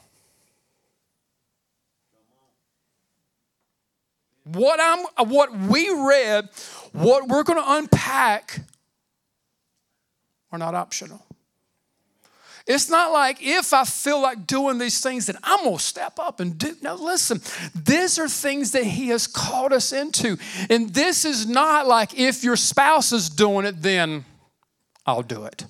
What 4.45 4.81
I'm 4.83 5.29
what 5.29 5.57
we 5.57 5.89
read 5.91 6.49
what 6.93 7.29
we're 7.29 7.43
going 7.43 7.63
to 7.63 7.73
unpack 7.73 8.61
are 10.51 10.59
not 10.59 10.75
optional. 10.75 11.25
It's 12.67 12.89
not 12.89 13.13
like 13.13 13.39
if 13.41 13.73
I 13.73 13.85
feel 13.85 14.21
like 14.23 14.47
doing 14.47 14.79
these 14.79 15.01
things 15.01 15.27
that 15.27 15.37
I'm 15.43 15.65
going 15.65 15.79
to 15.79 15.83
step 15.83 16.19
up 16.19 16.39
and 16.39 16.57
do. 16.57 16.77
No, 16.81 16.95
listen, 16.95 17.41
these 17.75 18.19
are 18.19 18.29
things 18.29 18.71
that 18.73 18.85
He 18.85 19.09
has 19.09 19.27
called 19.27 19.73
us 19.73 19.93
into. 19.93 20.37
And 20.71 20.91
this 20.91 21.25
is 21.25 21.47
not 21.47 21.89
like 21.89 22.19
if 22.19 22.45
your 22.45 22.57
spouse 22.57 23.13
is 23.13 23.29
doing 23.29 23.67
it, 23.67 23.83
then 23.83 24.25
I'll 25.05 25.23
do 25.23 25.45
it. 25.45 25.65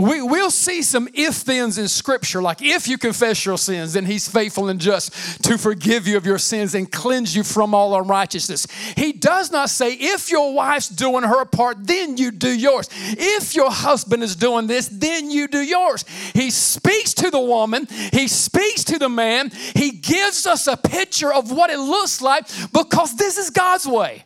We, 0.00 0.22
we'll 0.22 0.50
see 0.50 0.80
some 0.80 1.10
if 1.12 1.34
thens 1.34 1.76
in 1.76 1.86
Scripture, 1.86 2.40
like 2.40 2.62
if 2.62 2.88
you 2.88 2.96
confess 2.96 3.44
your 3.44 3.58
sins, 3.58 3.92
then 3.92 4.06
He's 4.06 4.26
faithful 4.26 4.70
and 4.70 4.80
just 4.80 5.44
to 5.44 5.58
forgive 5.58 6.08
you 6.08 6.16
of 6.16 6.24
your 6.24 6.38
sins 6.38 6.74
and 6.74 6.90
cleanse 6.90 7.36
you 7.36 7.44
from 7.44 7.74
all 7.74 7.94
unrighteousness. 8.00 8.66
He 8.96 9.12
does 9.12 9.52
not 9.52 9.68
say, 9.68 9.92
if 9.92 10.30
your 10.30 10.54
wife's 10.54 10.88
doing 10.88 11.24
her 11.24 11.44
part, 11.44 11.86
then 11.86 12.16
you 12.16 12.30
do 12.30 12.48
yours. 12.48 12.88
If 12.92 13.54
your 13.54 13.70
husband 13.70 14.22
is 14.22 14.36
doing 14.36 14.66
this, 14.66 14.88
then 14.88 15.30
you 15.30 15.46
do 15.48 15.60
yours. 15.60 16.06
He 16.32 16.50
speaks 16.50 17.12
to 17.14 17.30
the 17.30 17.40
woman, 17.40 17.86
He 18.10 18.26
speaks 18.26 18.84
to 18.84 18.98
the 18.98 19.10
man, 19.10 19.50
He 19.50 19.90
gives 19.90 20.46
us 20.46 20.66
a 20.66 20.78
picture 20.78 21.30
of 21.30 21.52
what 21.52 21.68
it 21.68 21.78
looks 21.78 22.22
like 22.22 22.46
because 22.72 23.16
this 23.16 23.36
is 23.36 23.50
God's 23.50 23.86
way. 23.86 24.24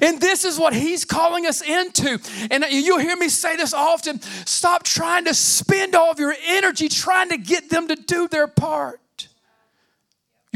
And 0.00 0.20
this 0.20 0.44
is 0.44 0.58
what 0.58 0.72
he's 0.72 1.04
calling 1.04 1.46
us 1.46 1.62
into. 1.62 2.18
And 2.50 2.64
you'll 2.70 2.98
hear 2.98 3.16
me 3.16 3.28
say 3.28 3.56
this 3.56 3.74
often 3.74 4.20
stop 4.44 4.82
trying 4.82 5.24
to 5.24 5.34
spend 5.34 5.94
all 5.94 6.10
of 6.10 6.18
your 6.18 6.34
energy 6.46 6.88
trying 6.88 7.28
to 7.30 7.38
get 7.38 7.70
them 7.70 7.88
to 7.88 7.96
do 7.96 8.28
their 8.28 8.46
part. 8.46 9.00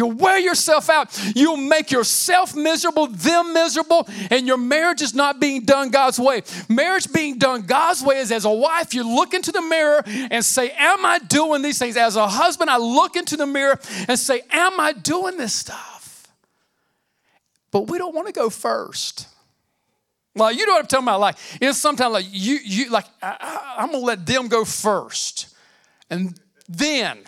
You'll 0.00 0.12
wear 0.12 0.38
yourself 0.38 0.88
out. 0.88 1.08
You'll 1.36 1.58
make 1.58 1.90
yourself 1.90 2.56
miserable, 2.56 3.06
them 3.06 3.52
miserable, 3.52 4.08
and 4.30 4.46
your 4.46 4.56
marriage 4.56 5.02
is 5.02 5.14
not 5.14 5.40
being 5.40 5.66
done 5.66 5.90
God's 5.90 6.18
way. 6.18 6.42
Marriage 6.70 7.12
being 7.12 7.36
done 7.36 7.62
God's 7.62 8.02
way 8.02 8.16
is 8.16 8.32
as 8.32 8.46
a 8.46 8.50
wife, 8.50 8.94
you 8.94 9.04
look 9.04 9.34
into 9.34 9.52
the 9.52 9.60
mirror 9.60 10.02
and 10.06 10.42
say, 10.42 10.70
Am 10.70 11.04
I 11.04 11.18
doing 11.18 11.60
these 11.60 11.78
things? 11.78 11.98
As 11.98 12.16
a 12.16 12.26
husband, 12.26 12.70
I 12.70 12.78
look 12.78 13.14
into 13.14 13.36
the 13.36 13.46
mirror 13.46 13.78
and 14.08 14.18
say, 14.18 14.40
Am 14.50 14.80
I 14.80 14.94
doing 14.94 15.36
this 15.36 15.52
stuff? 15.52 15.89
But 17.70 17.82
we 17.88 17.98
don't 17.98 18.14
want 18.14 18.26
to 18.26 18.32
go 18.32 18.50
first. 18.50 19.28
Like 20.34 20.56
you 20.56 20.66
know 20.66 20.74
what 20.74 20.82
I'm 20.82 20.86
talking 20.86 21.04
about? 21.04 21.20
Like 21.20 21.36
it's 21.60 21.78
sometimes 21.78 22.12
like 22.12 22.26
you 22.30 22.58
you 22.62 22.90
like 22.90 23.06
I, 23.22 23.76
am 23.78 23.92
gonna 23.92 24.04
let 24.04 24.24
them 24.24 24.48
go 24.48 24.64
first, 24.64 25.54
and 26.08 26.38
then 26.68 27.18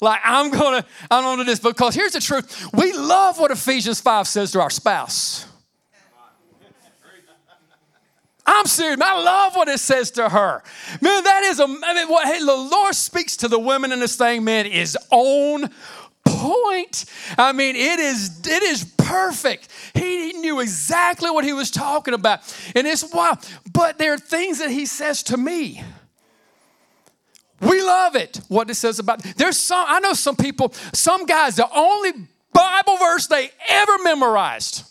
like 0.00 0.20
I'm 0.24 0.50
gonna 0.50 0.84
I'm 1.10 1.22
gonna 1.22 1.44
do 1.44 1.50
this 1.50 1.60
because 1.60 1.94
here's 1.94 2.12
the 2.12 2.20
truth: 2.20 2.68
we 2.72 2.92
love 2.92 3.38
what 3.38 3.50
Ephesians 3.50 4.00
five 4.00 4.26
says 4.26 4.52
to 4.52 4.60
our 4.60 4.70
spouse. 4.70 5.46
I'm 8.48 8.66
serious. 8.66 9.00
I 9.00 9.20
love 9.20 9.56
what 9.56 9.68
it 9.68 9.78
says 9.78 10.12
to 10.12 10.28
her. 10.28 10.62
Man, 11.00 11.24
that 11.24 11.42
is 11.42 11.58
a, 11.58 11.64
I 11.64 11.94
mean, 11.94 12.08
what 12.08 12.28
hey, 12.28 12.38
the 12.38 12.56
Lord 12.56 12.94
speaks 12.94 13.36
to 13.38 13.48
the 13.48 13.58
women 13.58 13.90
in 13.90 13.98
this 13.98 14.16
thing, 14.16 14.44
man, 14.44 14.66
is 14.66 14.96
on 15.10 15.68
point. 16.46 17.04
I 17.36 17.52
mean, 17.52 17.76
it 17.76 17.98
is 17.98 18.40
it 18.46 18.62
is 18.62 18.84
perfect. 18.96 19.68
He, 19.94 20.32
he 20.32 20.38
knew 20.38 20.60
exactly 20.60 21.30
what 21.30 21.44
he 21.44 21.52
was 21.52 21.70
talking 21.70 22.14
about. 22.14 22.40
And 22.74 22.86
it's 22.86 23.12
wow. 23.12 23.36
But 23.72 23.98
there 23.98 24.12
are 24.12 24.18
things 24.18 24.58
that 24.58 24.70
he 24.70 24.86
says 24.86 25.22
to 25.24 25.36
me. 25.36 25.82
We 27.60 27.82
love 27.82 28.16
it. 28.16 28.40
What 28.48 28.70
it 28.70 28.74
says 28.74 28.98
about 28.98 29.22
there's 29.36 29.56
some 29.56 29.84
I 29.88 30.00
know 30.00 30.12
some 30.12 30.36
people, 30.36 30.72
some 30.92 31.26
guys, 31.26 31.56
the 31.56 31.68
only 31.74 32.12
Bible 32.52 32.96
verse 32.98 33.26
they 33.26 33.50
ever 33.68 33.98
memorized. 34.02 34.84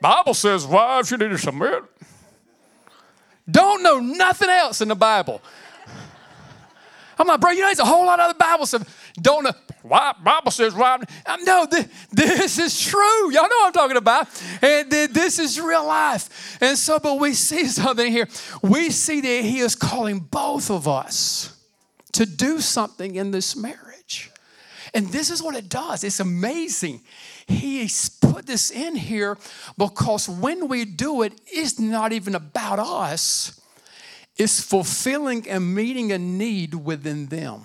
Bible 0.00 0.34
says 0.34 0.66
wives 0.66 1.10
you 1.10 1.16
need 1.16 1.30
to 1.30 1.38
submit. 1.38 1.82
Don't 3.50 3.82
know 3.82 3.98
nothing 3.98 4.50
else 4.50 4.80
in 4.80 4.88
the 4.88 4.94
Bible. 4.94 5.40
I'm 7.18 7.26
like, 7.26 7.40
bro, 7.40 7.50
you 7.50 7.60
know, 7.60 7.66
there's 7.66 7.78
a 7.78 7.84
whole 7.84 8.04
lot 8.04 8.20
of 8.20 8.30
other 8.30 8.38
Bible 8.38 8.66
stuff. 8.66 9.12
Don't 9.20 9.44
know. 9.44 9.52
Why 9.82 10.12
Bible 10.22 10.50
says 10.50 10.74
why? 10.74 10.98
No, 11.42 11.66
this, 11.70 11.86
this 12.12 12.58
is 12.58 12.80
true. 12.80 13.32
Y'all 13.32 13.42
know 13.42 13.48
what 13.48 13.66
I'm 13.68 13.72
talking 13.72 13.96
about. 13.96 14.28
And 14.62 14.90
this 14.90 15.38
is 15.38 15.60
real 15.60 15.86
life. 15.86 16.58
And 16.60 16.76
so, 16.76 16.98
but 16.98 17.18
we 17.18 17.34
see 17.34 17.64
something 17.66 18.10
here. 18.10 18.28
We 18.62 18.90
see 18.90 19.20
that 19.20 19.44
He 19.44 19.60
is 19.60 19.74
calling 19.74 20.18
both 20.18 20.70
of 20.70 20.86
us 20.86 21.56
to 22.12 22.26
do 22.26 22.60
something 22.60 23.14
in 23.14 23.30
this 23.30 23.56
marriage. 23.56 24.30
And 24.94 25.08
this 25.08 25.30
is 25.30 25.42
what 25.42 25.54
it 25.54 25.68
does. 25.68 26.04
It's 26.04 26.20
amazing. 26.20 27.02
He's 27.46 28.08
put 28.08 28.46
this 28.46 28.70
in 28.70 28.96
here 28.96 29.38
because 29.76 30.28
when 30.28 30.68
we 30.68 30.84
do 30.84 31.22
it, 31.22 31.34
it's 31.46 31.78
not 31.78 32.12
even 32.12 32.34
about 32.34 32.78
us 32.78 33.60
is 34.36 34.60
fulfilling 34.60 35.48
and 35.48 35.74
meeting 35.74 36.12
a 36.12 36.18
need 36.18 36.74
within 36.74 37.26
them. 37.26 37.62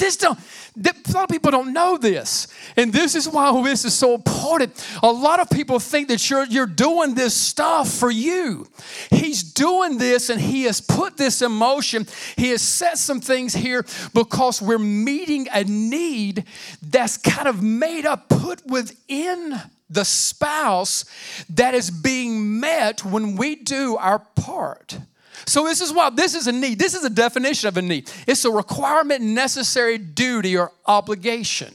This 0.00 0.16
don't, 0.16 0.38
a 0.82 1.12
lot 1.12 1.24
of 1.24 1.28
people 1.28 1.50
don't 1.50 1.74
know 1.74 1.98
this. 1.98 2.48
And 2.74 2.90
this 2.90 3.14
is 3.14 3.28
why 3.28 3.62
this 3.62 3.84
is 3.84 3.92
so 3.92 4.14
important. 4.14 4.72
A 5.02 5.12
lot 5.12 5.40
of 5.40 5.50
people 5.50 5.78
think 5.78 6.08
that 6.08 6.30
you're, 6.30 6.46
you're 6.46 6.66
doing 6.66 7.14
this 7.14 7.34
stuff 7.34 7.88
for 7.88 8.10
you. 8.10 8.66
He's 9.10 9.42
doing 9.42 9.98
this 9.98 10.30
and 10.30 10.40
he 10.40 10.62
has 10.62 10.80
put 10.80 11.18
this 11.18 11.42
in 11.42 11.52
motion. 11.52 12.06
He 12.36 12.48
has 12.48 12.62
set 12.62 12.96
some 12.96 13.20
things 13.20 13.52
here 13.52 13.84
because 14.14 14.62
we're 14.62 14.78
meeting 14.78 15.48
a 15.52 15.64
need 15.64 16.44
that's 16.80 17.18
kind 17.18 17.46
of 17.46 17.62
made 17.62 18.06
up, 18.06 18.30
put 18.30 18.66
within 18.66 19.60
the 19.90 20.04
spouse 20.04 21.04
that 21.50 21.74
is 21.74 21.90
being 21.90 22.60
met 22.60 23.04
when 23.04 23.36
we 23.36 23.56
do 23.56 23.96
our 23.96 24.20
part. 24.20 24.98
So 25.46 25.64
this 25.64 25.80
is 25.80 25.92
why 25.92 26.10
this 26.10 26.34
is 26.34 26.46
a 26.46 26.52
need. 26.52 26.78
This 26.78 26.94
is 26.94 27.04
a 27.04 27.10
definition 27.10 27.68
of 27.68 27.76
a 27.76 27.82
need. 27.82 28.10
It's 28.26 28.44
a 28.44 28.50
requirement, 28.50 29.22
necessary 29.22 29.98
duty, 29.98 30.56
or 30.56 30.72
obligation. 30.86 31.74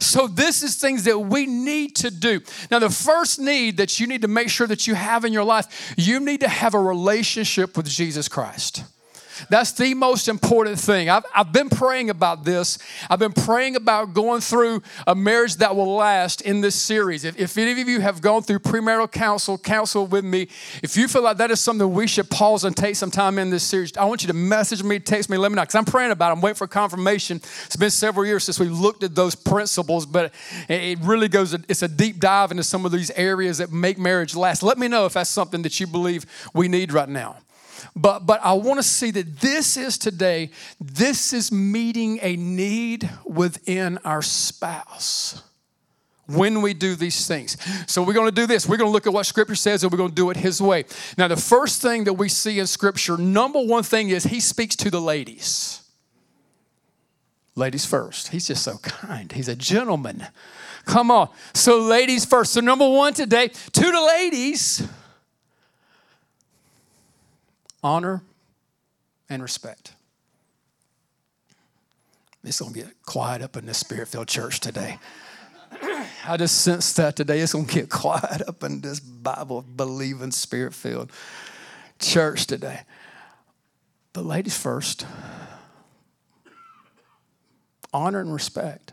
So 0.00 0.26
this 0.26 0.62
is 0.62 0.76
things 0.76 1.04
that 1.04 1.18
we 1.18 1.46
need 1.46 1.96
to 1.96 2.10
do. 2.10 2.40
Now, 2.70 2.78
the 2.78 2.90
first 2.90 3.38
need 3.38 3.76
that 3.76 4.00
you 4.00 4.06
need 4.06 4.22
to 4.22 4.28
make 4.28 4.48
sure 4.48 4.66
that 4.66 4.86
you 4.86 4.94
have 4.94 5.24
in 5.24 5.32
your 5.32 5.44
life, 5.44 5.94
you 5.96 6.18
need 6.18 6.40
to 6.40 6.48
have 6.48 6.74
a 6.74 6.80
relationship 6.80 7.76
with 7.76 7.88
Jesus 7.88 8.28
Christ. 8.28 8.84
That's 9.48 9.72
the 9.72 9.94
most 9.94 10.28
important 10.28 10.78
thing. 10.78 11.08
I've, 11.08 11.24
I've 11.34 11.52
been 11.52 11.68
praying 11.68 12.10
about 12.10 12.44
this. 12.44 12.78
I've 13.08 13.18
been 13.18 13.32
praying 13.32 13.76
about 13.76 14.14
going 14.14 14.40
through 14.40 14.82
a 15.06 15.14
marriage 15.14 15.56
that 15.56 15.74
will 15.74 15.94
last 15.94 16.40
in 16.40 16.60
this 16.60 16.74
series. 16.74 17.24
If, 17.24 17.38
if 17.38 17.56
any 17.58 17.80
of 17.80 17.88
you 17.88 18.00
have 18.00 18.20
gone 18.20 18.42
through 18.42 18.60
premarital 18.60 19.10
counsel, 19.10 19.58
counsel 19.58 20.06
with 20.06 20.24
me, 20.24 20.48
if 20.82 20.96
you 20.96 21.08
feel 21.08 21.22
like 21.22 21.36
that 21.38 21.50
is 21.50 21.60
something 21.60 21.92
we 21.92 22.06
should 22.06 22.30
pause 22.30 22.64
and 22.64 22.76
take 22.76 22.96
some 22.96 23.10
time 23.10 23.38
in 23.38 23.50
this 23.50 23.64
series, 23.64 23.96
I 23.96 24.04
want 24.04 24.22
you 24.22 24.28
to 24.28 24.34
message 24.34 24.82
me, 24.82 24.98
text 24.98 25.30
me, 25.30 25.36
let 25.36 25.50
me 25.50 25.56
know, 25.56 25.62
because 25.62 25.74
I'm 25.74 25.84
praying 25.84 26.10
about 26.10 26.30
it. 26.30 26.32
I'm 26.32 26.40
waiting 26.40 26.56
for 26.56 26.66
confirmation. 26.66 27.38
It's 27.66 27.76
been 27.76 27.90
several 27.90 28.26
years 28.26 28.44
since 28.44 28.58
we 28.58 28.68
looked 28.68 29.02
at 29.02 29.14
those 29.14 29.34
principles, 29.34 30.06
but 30.06 30.32
it 30.68 30.98
really 31.00 31.28
goes, 31.28 31.54
it's 31.54 31.82
a 31.82 31.88
deep 31.88 32.20
dive 32.20 32.50
into 32.50 32.62
some 32.62 32.84
of 32.84 32.92
these 32.92 33.10
areas 33.12 33.58
that 33.58 33.72
make 33.72 33.98
marriage 33.98 34.34
last. 34.34 34.62
Let 34.62 34.78
me 34.78 34.88
know 34.88 35.06
if 35.06 35.14
that's 35.14 35.30
something 35.30 35.62
that 35.62 35.78
you 35.80 35.86
believe 35.86 36.26
we 36.54 36.68
need 36.68 36.92
right 36.92 37.08
now. 37.08 37.38
But, 37.94 38.26
but 38.26 38.40
I 38.42 38.54
want 38.54 38.78
to 38.78 38.82
see 38.82 39.10
that 39.10 39.40
this 39.40 39.76
is 39.76 39.98
today, 39.98 40.50
this 40.80 41.32
is 41.32 41.52
meeting 41.52 42.18
a 42.22 42.36
need 42.36 43.08
within 43.24 43.98
our 43.98 44.22
spouse 44.22 45.42
when 46.26 46.62
we 46.62 46.72
do 46.72 46.94
these 46.94 47.26
things. 47.26 47.58
So 47.86 48.02
we're 48.02 48.14
going 48.14 48.28
to 48.28 48.34
do 48.34 48.46
this. 48.46 48.66
We're 48.66 48.78
going 48.78 48.88
to 48.88 48.92
look 48.92 49.06
at 49.06 49.12
what 49.12 49.26
Scripture 49.26 49.54
says 49.54 49.82
and 49.82 49.92
we're 49.92 49.98
going 49.98 50.10
to 50.10 50.14
do 50.14 50.30
it 50.30 50.38
His 50.38 50.62
way. 50.62 50.84
Now, 51.18 51.28
the 51.28 51.36
first 51.36 51.82
thing 51.82 52.04
that 52.04 52.14
we 52.14 52.28
see 52.28 52.58
in 52.58 52.66
Scripture, 52.66 53.18
number 53.18 53.60
one 53.60 53.82
thing 53.82 54.08
is 54.08 54.24
He 54.24 54.40
speaks 54.40 54.74
to 54.76 54.90
the 54.90 55.00
ladies. 55.00 55.82
Ladies 57.54 57.84
first. 57.84 58.28
He's 58.28 58.46
just 58.46 58.62
so 58.62 58.78
kind. 58.78 59.30
He's 59.30 59.48
a 59.48 59.56
gentleman. 59.56 60.26
Come 60.86 61.10
on. 61.10 61.28
So, 61.52 61.78
ladies 61.78 62.24
first. 62.24 62.54
So, 62.54 62.60
number 62.60 62.88
one 62.88 63.12
today, 63.12 63.48
to 63.48 63.80
the 63.82 64.12
ladies 64.16 64.88
honor, 67.82 68.22
and 69.28 69.42
respect. 69.42 69.92
It's 72.44 72.60
going 72.60 72.74
to 72.74 72.80
get 72.80 73.02
quiet 73.04 73.40
up 73.42 73.56
in 73.56 73.66
this 73.66 73.78
spirit 73.78 74.08
filled 74.08 74.28
church 74.28 74.60
today. 74.60 74.98
I 76.26 76.36
just 76.36 76.62
sense 76.62 76.92
that 76.94 77.16
today 77.16 77.40
it's 77.40 77.52
going 77.52 77.66
to 77.66 77.74
get 77.74 77.88
quiet 77.88 78.42
up 78.46 78.62
in 78.64 78.80
this 78.80 79.00
Bible 79.00 79.62
believing, 79.62 80.32
spirit 80.32 80.74
filled 80.74 81.12
church 81.98 82.46
today. 82.46 82.80
But, 84.12 84.26
ladies 84.26 84.58
first, 84.58 85.06
honor 87.92 88.20
and 88.20 88.32
respect. 88.32 88.92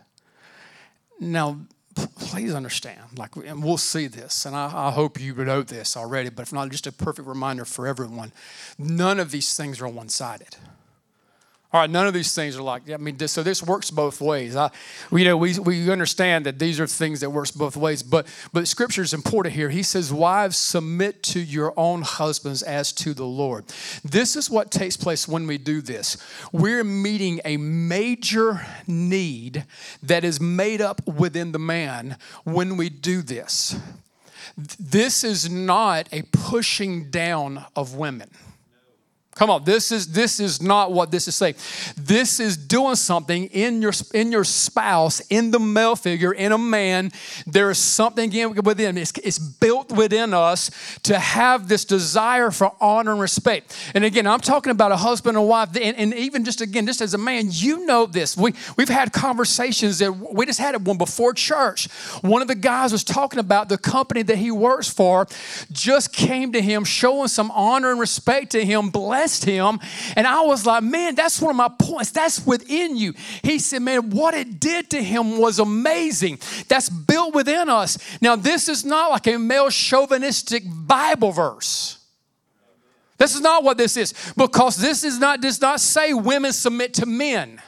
Now, 1.19 1.60
please 2.18 2.53
understand, 2.53 3.00
like, 3.18 3.36
and 3.36 3.63
we'll 3.63 3.77
see 3.77 4.08
this, 4.08 4.46
and 4.46 4.56
I, 4.56 4.88
I, 4.88 4.91
hope 4.91 5.20
you 5.20 5.34
know 5.34 5.63
this 5.63 5.98
already, 5.98 6.29
but 6.29 6.44
if 6.44 6.53
not, 6.53 6.70
just 6.70 6.88
a 6.88 6.91
perfect 6.91 7.27
reminder 7.27 7.65
for 7.65 7.88
everyone 7.88 8.32
none 8.77 9.20
of 9.20 9.32
these 9.32 9.56
things 9.56 9.82
are 9.82 9.88
one 9.88 10.10
sided. 10.10 10.56
All 11.72 11.80
right, 11.82 11.90
none 11.90 12.08
of 12.08 12.16
these 12.16 12.34
things 12.34 12.58
are 12.58 12.64
like, 12.64 12.90
I 12.90 12.98
mean, 12.98 13.20
so 13.28 13.44
this 13.44 13.62
works 13.62 13.92
both 13.92 14.22
ways. 14.22 14.56
I, 14.56 14.72
you 15.12 15.24
know, 15.24 15.38
we, 15.38 15.60
we 15.60 15.92
understand 15.92 16.48
that 16.48 16.58
these 16.58 16.80
are 16.80 16.88
things 16.88 17.20
that 17.20 17.30
works 17.30 17.52
both 17.52 17.78
ways, 17.78 18.01
but, 18.01 18.25
but 18.51 18.68
scripture 18.68 19.03
is 19.03 19.14
important 19.14 19.53
here. 19.53 19.70
He 19.70 19.84
says, 19.84 20.12
wives, 20.12 20.58
submit 20.58 21.22
to 21.24 21.40
your 21.40 21.75
own 21.77 22.01
husbands 22.01 22.64
as 22.64 22.92
to 22.94 23.14
the 23.14 23.25
Lord. 23.25 23.66
This 24.03 24.36
is 24.36 24.50
what 24.50 24.72
takes 24.72 24.98
place 24.98 25.27
when 25.27 25.46
we 25.46 25.60
do 25.60 25.79
this. 25.79 26.18
We're 26.51 26.84
meeting 26.84 27.40
a 27.46 27.58
major 27.58 28.66
need 28.88 29.66
that 30.01 30.24
is 30.24 30.42
made 30.42 30.82
up 30.82 31.05
within 31.05 31.51
the 31.51 31.60
man 31.60 32.18
when 32.46 32.77
we 32.77 32.90
do 32.90 33.22
this. 33.22 33.79
This 34.58 35.24
is 35.24 35.51
not 35.51 36.10
a 36.12 36.24
pushing 36.32 37.12
down 37.12 37.66
of 37.75 37.94
women. 37.94 38.32
Come 39.40 39.52
on, 39.52 39.64
this 39.64 39.94
is 39.94 40.08
this 40.08 40.42
is 40.42 40.62
not 40.62 40.92
what 40.92 41.12
this 41.12 41.30
is 41.30 41.34
saying. 41.34 41.56
This 41.96 42.42
is 42.42 42.58
doing 42.58 42.96
something 42.96 43.46
in 43.46 43.82
your 43.82 43.94
in 44.14 44.34
your 44.34 44.44
spouse, 44.44 45.22
in 45.30 45.52
the 45.52 45.60
male 45.60 45.96
figure, 45.96 46.34
in 46.34 46.52
a 46.52 46.58
man. 46.58 47.14
There 47.48 47.72
is 47.72 47.78
something 47.78 48.30
within. 48.62 48.98
It's, 48.98 49.14
it's 49.24 49.40
built 49.40 49.94
within 49.94 50.34
us 50.34 50.72
to 51.04 51.18
have 51.18 51.70
this 51.70 51.86
desire 51.86 52.52
for 52.52 52.74
honor 52.82 53.14
and 53.14 53.22
respect. 53.22 53.74
And 53.96 54.04
again, 54.04 54.28
I'm 54.28 54.42
talking 54.42 54.72
about 54.72 54.92
a 54.92 54.98
husband 54.98 55.38
and 55.38 55.48
wife, 55.48 55.70
and, 55.74 55.96
and 55.96 56.14
even 56.16 56.44
just 56.44 56.60
again, 56.60 56.86
just 56.86 57.00
as 57.00 57.14
a 57.14 57.18
man, 57.18 57.46
you 57.50 57.86
know 57.86 58.08
this. 58.08 58.36
We 58.36 58.54
we've 58.75 58.90
had 58.90 59.14
conversations 59.14 60.00
that 60.00 60.12
we 60.12 60.48
just 60.48 60.60
had 60.60 60.86
one 60.86 60.98
before 60.98 61.34
church. 61.34 61.90
One 62.24 62.42
of 62.42 62.50
the 62.50 62.56
guys 62.56 62.92
was 62.92 63.06
talking 63.06 63.40
about 63.40 63.70
the 63.70 63.78
company 63.78 64.22
that 64.24 64.38
he 64.38 64.52
works 64.52 64.90
for, 64.90 65.28
just 65.72 66.12
came 66.12 66.52
to 66.52 66.62
him, 66.62 66.84
showing 66.84 67.30
some 67.30 67.52
honor 67.52 67.92
and 67.92 68.02
respect 68.02 68.52
to 68.52 68.66
him, 68.66 68.90
bless 68.90 69.28
him. 69.37 69.79
And 70.15 70.25
I 70.25 70.42
was 70.42 70.65
like, 70.65 70.83
man, 70.83 71.15
that's 71.15 71.42
one 71.42 71.51
of 71.51 71.55
my 71.55 71.70
points. 71.70 72.11
That's 72.11 72.46
within 72.46 72.96
you. 72.96 73.13
He 73.44 73.59
said, 73.59 73.81
man, 73.81 74.09
what 74.09 74.33
it 74.33 74.59
did 74.59 74.89
to 74.92 75.03
him 75.03 75.37
was 75.37 75.59
amazing. 75.59 76.39
That's 76.68 76.89
built 76.89 77.33
within 77.33 77.70
us. 77.70 77.98
Now, 78.22 78.35
this 78.35 78.70
is 78.70 78.83
not 78.83 79.11
like 79.11 79.27
a 79.27 79.37
male 79.37 79.70
chauvinistic 79.70 80.63
Bible 80.65 81.31
verse. 81.31 82.00
This 83.18 83.35
is 83.35 83.42
not 83.42 83.63
what 83.63 83.77
this 83.77 83.98
is 83.98 84.13
because 84.37 84.77
this 84.77 85.03
is 85.03 85.20
not 85.20 85.42
does 85.42 85.59
not 85.59 85.81
say 85.81 86.13
women 86.13 86.53
submit 86.53 86.94
to 86.96 87.05
men. 87.05 87.61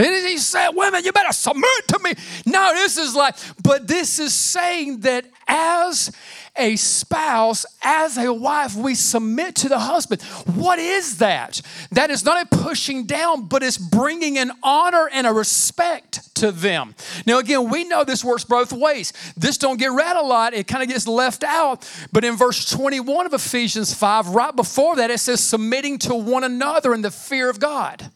And 0.00 0.26
he 0.26 0.38
said, 0.38 0.70
Women, 0.70 1.04
you 1.04 1.12
better 1.12 1.32
submit 1.32 1.88
to 1.88 1.98
me. 1.98 2.14
No, 2.46 2.72
this 2.74 2.96
is 2.96 3.14
like, 3.14 3.34
but 3.62 3.86
this 3.86 4.18
is 4.18 4.32
saying 4.32 5.00
that 5.00 5.26
as 5.46 6.10
a 6.56 6.76
spouse, 6.76 7.64
as 7.82 8.18
a 8.18 8.32
wife, 8.32 8.74
we 8.74 8.94
submit 8.94 9.54
to 9.56 9.68
the 9.68 9.78
husband. 9.78 10.22
What 10.54 10.78
is 10.78 11.18
that? 11.18 11.60
That 11.92 12.10
is 12.10 12.24
not 12.24 12.46
a 12.46 12.56
pushing 12.56 13.06
down, 13.06 13.46
but 13.46 13.62
it's 13.62 13.78
bringing 13.78 14.38
an 14.38 14.52
honor 14.62 15.08
and 15.12 15.26
a 15.26 15.32
respect 15.32 16.34
to 16.36 16.52
them. 16.52 16.94
Now, 17.26 17.38
again, 17.38 17.70
we 17.70 17.84
know 17.84 18.04
this 18.04 18.24
works 18.24 18.44
both 18.44 18.72
ways. 18.72 19.12
This 19.36 19.58
don't 19.58 19.78
get 19.78 19.92
read 19.92 20.16
a 20.16 20.22
lot, 20.22 20.54
it 20.54 20.66
kind 20.66 20.82
of 20.82 20.88
gets 20.88 21.06
left 21.06 21.44
out. 21.44 21.88
But 22.12 22.24
in 22.24 22.36
verse 22.36 22.68
21 22.70 23.26
of 23.26 23.34
Ephesians 23.34 23.94
5, 23.94 24.28
right 24.28 24.54
before 24.54 24.96
that, 24.96 25.10
it 25.10 25.20
says, 25.20 25.42
submitting 25.42 25.98
to 26.00 26.14
one 26.14 26.44
another 26.44 26.94
in 26.94 27.02
the 27.02 27.10
fear 27.10 27.48
of 27.48 27.60
God. 27.60 28.10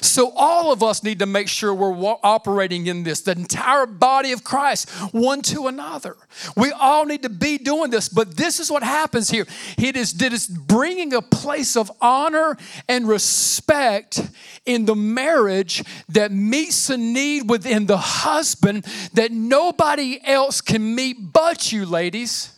So, 0.00 0.32
all 0.36 0.72
of 0.72 0.82
us 0.82 1.02
need 1.02 1.18
to 1.20 1.26
make 1.26 1.48
sure 1.48 1.74
we're 1.74 2.16
operating 2.22 2.86
in 2.86 3.02
this, 3.02 3.20
the 3.20 3.32
entire 3.32 3.86
body 3.86 4.32
of 4.32 4.44
Christ, 4.44 4.90
one 5.12 5.42
to 5.42 5.66
another. 5.66 6.16
We 6.56 6.72
all 6.72 7.04
need 7.04 7.22
to 7.22 7.28
be 7.28 7.58
doing 7.58 7.90
this, 7.90 8.08
but 8.08 8.36
this 8.36 8.60
is 8.60 8.70
what 8.70 8.82
happens 8.82 9.30
here. 9.30 9.46
It 9.78 9.96
is, 9.96 10.20
it 10.20 10.32
is 10.32 10.46
bringing 10.46 11.14
a 11.14 11.22
place 11.22 11.76
of 11.76 11.90
honor 12.00 12.56
and 12.88 13.08
respect 13.08 14.20
in 14.64 14.84
the 14.84 14.96
marriage 14.96 15.82
that 16.08 16.32
meets 16.32 16.90
a 16.90 16.96
need 16.96 17.48
within 17.48 17.86
the 17.86 17.98
husband 17.98 18.84
that 19.14 19.32
nobody 19.32 20.20
else 20.24 20.60
can 20.60 20.94
meet 20.94 21.32
but 21.32 21.72
you, 21.72 21.86
ladies. 21.86 22.52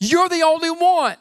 You're 0.00 0.28
the 0.28 0.42
only 0.42 0.70
one. 0.70 1.16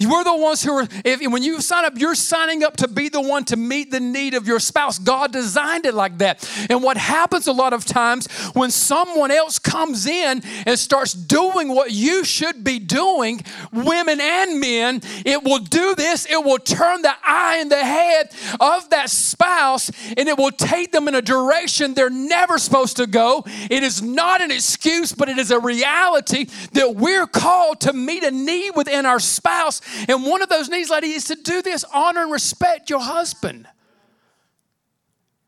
We're 0.00 0.24
the 0.24 0.36
ones 0.36 0.62
who 0.62 0.72
are, 0.72 0.88
if, 1.04 1.20
when 1.30 1.42
you 1.42 1.60
sign 1.60 1.84
up, 1.84 1.94
you're 1.96 2.14
signing 2.14 2.62
up 2.62 2.76
to 2.78 2.88
be 2.88 3.08
the 3.08 3.20
one 3.20 3.44
to 3.46 3.56
meet 3.56 3.90
the 3.90 4.00
need 4.00 4.34
of 4.34 4.46
your 4.46 4.60
spouse. 4.60 4.98
God 4.98 5.32
designed 5.32 5.86
it 5.86 5.94
like 5.94 6.18
that. 6.18 6.48
And 6.70 6.82
what 6.82 6.96
happens 6.96 7.46
a 7.46 7.52
lot 7.52 7.72
of 7.72 7.84
times 7.84 8.26
when 8.54 8.70
someone 8.70 9.30
else 9.30 9.58
comes 9.58 10.06
in 10.06 10.42
and 10.66 10.78
starts 10.78 11.12
doing 11.12 11.68
what 11.68 11.90
you 11.92 12.24
should 12.24 12.64
be 12.64 12.78
doing, 12.78 13.42
women 13.72 14.20
and 14.20 14.60
men, 14.60 15.00
it 15.24 15.42
will 15.42 15.58
do 15.58 15.94
this. 15.94 16.26
It 16.26 16.44
will 16.44 16.58
turn 16.58 17.02
the 17.02 17.14
eye 17.24 17.58
and 17.60 17.70
the 17.70 17.84
head 17.84 18.30
of 18.60 18.90
that 18.90 19.10
spouse 19.10 19.90
and 20.16 20.28
it 20.28 20.36
will 20.36 20.50
take 20.50 20.92
them 20.92 21.08
in 21.08 21.14
a 21.14 21.22
direction 21.22 21.94
they're 21.94 22.10
never 22.10 22.58
supposed 22.58 22.96
to 22.96 23.06
go. 23.06 23.44
It 23.46 23.82
is 23.82 24.02
not 24.02 24.40
an 24.40 24.50
excuse, 24.50 25.12
but 25.12 25.28
it 25.28 25.38
is 25.38 25.50
a 25.50 25.58
reality 25.58 26.46
that 26.72 26.96
we're 26.96 27.26
called 27.26 27.80
to 27.80 27.92
meet 27.92 28.22
a 28.22 28.30
need 28.30 28.72
within 28.74 29.06
our 29.06 29.20
spouse 29.20 29.73
spouse. 29.74 30.06
And 30.08 30.24
one 30.24 30.42
of 30.42 30.48
those 30.48 30.68
needs, 30.68 30.90
lady, 30.90 31.12
is 31.12 31.24
to 31.24 31.34
do 31.34 31.62
this 31.62 31.84
honor 31.92 32.22
and 32.22 32.32
respect 32.32 32.90
your 32.90 33.00
husband. 33.00 33.66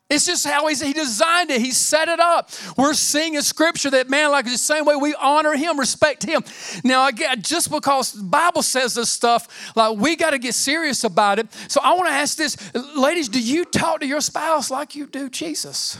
It's 0.08 0.24
just 0.24 0.46
how 0.46 0.68
he 0.68 0.92
designed 0.92 1.50
it. 1.50 1.60
He 1.60 1.72
set 1.72 2.06
it 2.06 2.20
up. 2.20 2.50
We're 2.78 2.94
seeing 2.94 3.34
in 3.34 3.42
scripture 3.42 3.90
that, 3.90 4.08
man, 4.08 4.30
like 4.30 4.44
the 4.44 4.56
same 4.56 4.84
way 4.84 4.94
we 4.94 5.16
honor 5.16 5.54
him, 5.54 5.80
respect 5.80 6.22
him. 6.22 6.44
Now, 6.84 7.08
again, 7.08 7.42
just 7.42 7.72
because 7.72 8.12
the 8.12 8.22
Bible 8.22 8.62
says 8.62 8.94
this 8.94 9.10
stuff, 9.10 9.74
like 9.74 9.98
we 9.98 10.14
got 10.14 10.30
to 10.30 10.38
get 10.38 10.54
serious 10.54 11.02
about 11.02 11.40
it. 11.40 11.48
So 11.66 11.80
I 11.82 11.94
want 11.94 12.06
to 12.06 12.12
ask 12.12 12.38
this 12.38 12.56
ladies, 12.96 13.28
do 13.28 13.40
you 13.40 13.64
talk 13.64 13.98
to 13.98 14.06
your 14.06 14.20
spouse 14.20 14.70
like 14.70 14.94
you 14.94 15.08
do 15.08 15.28
Jesus? 15.28 15.98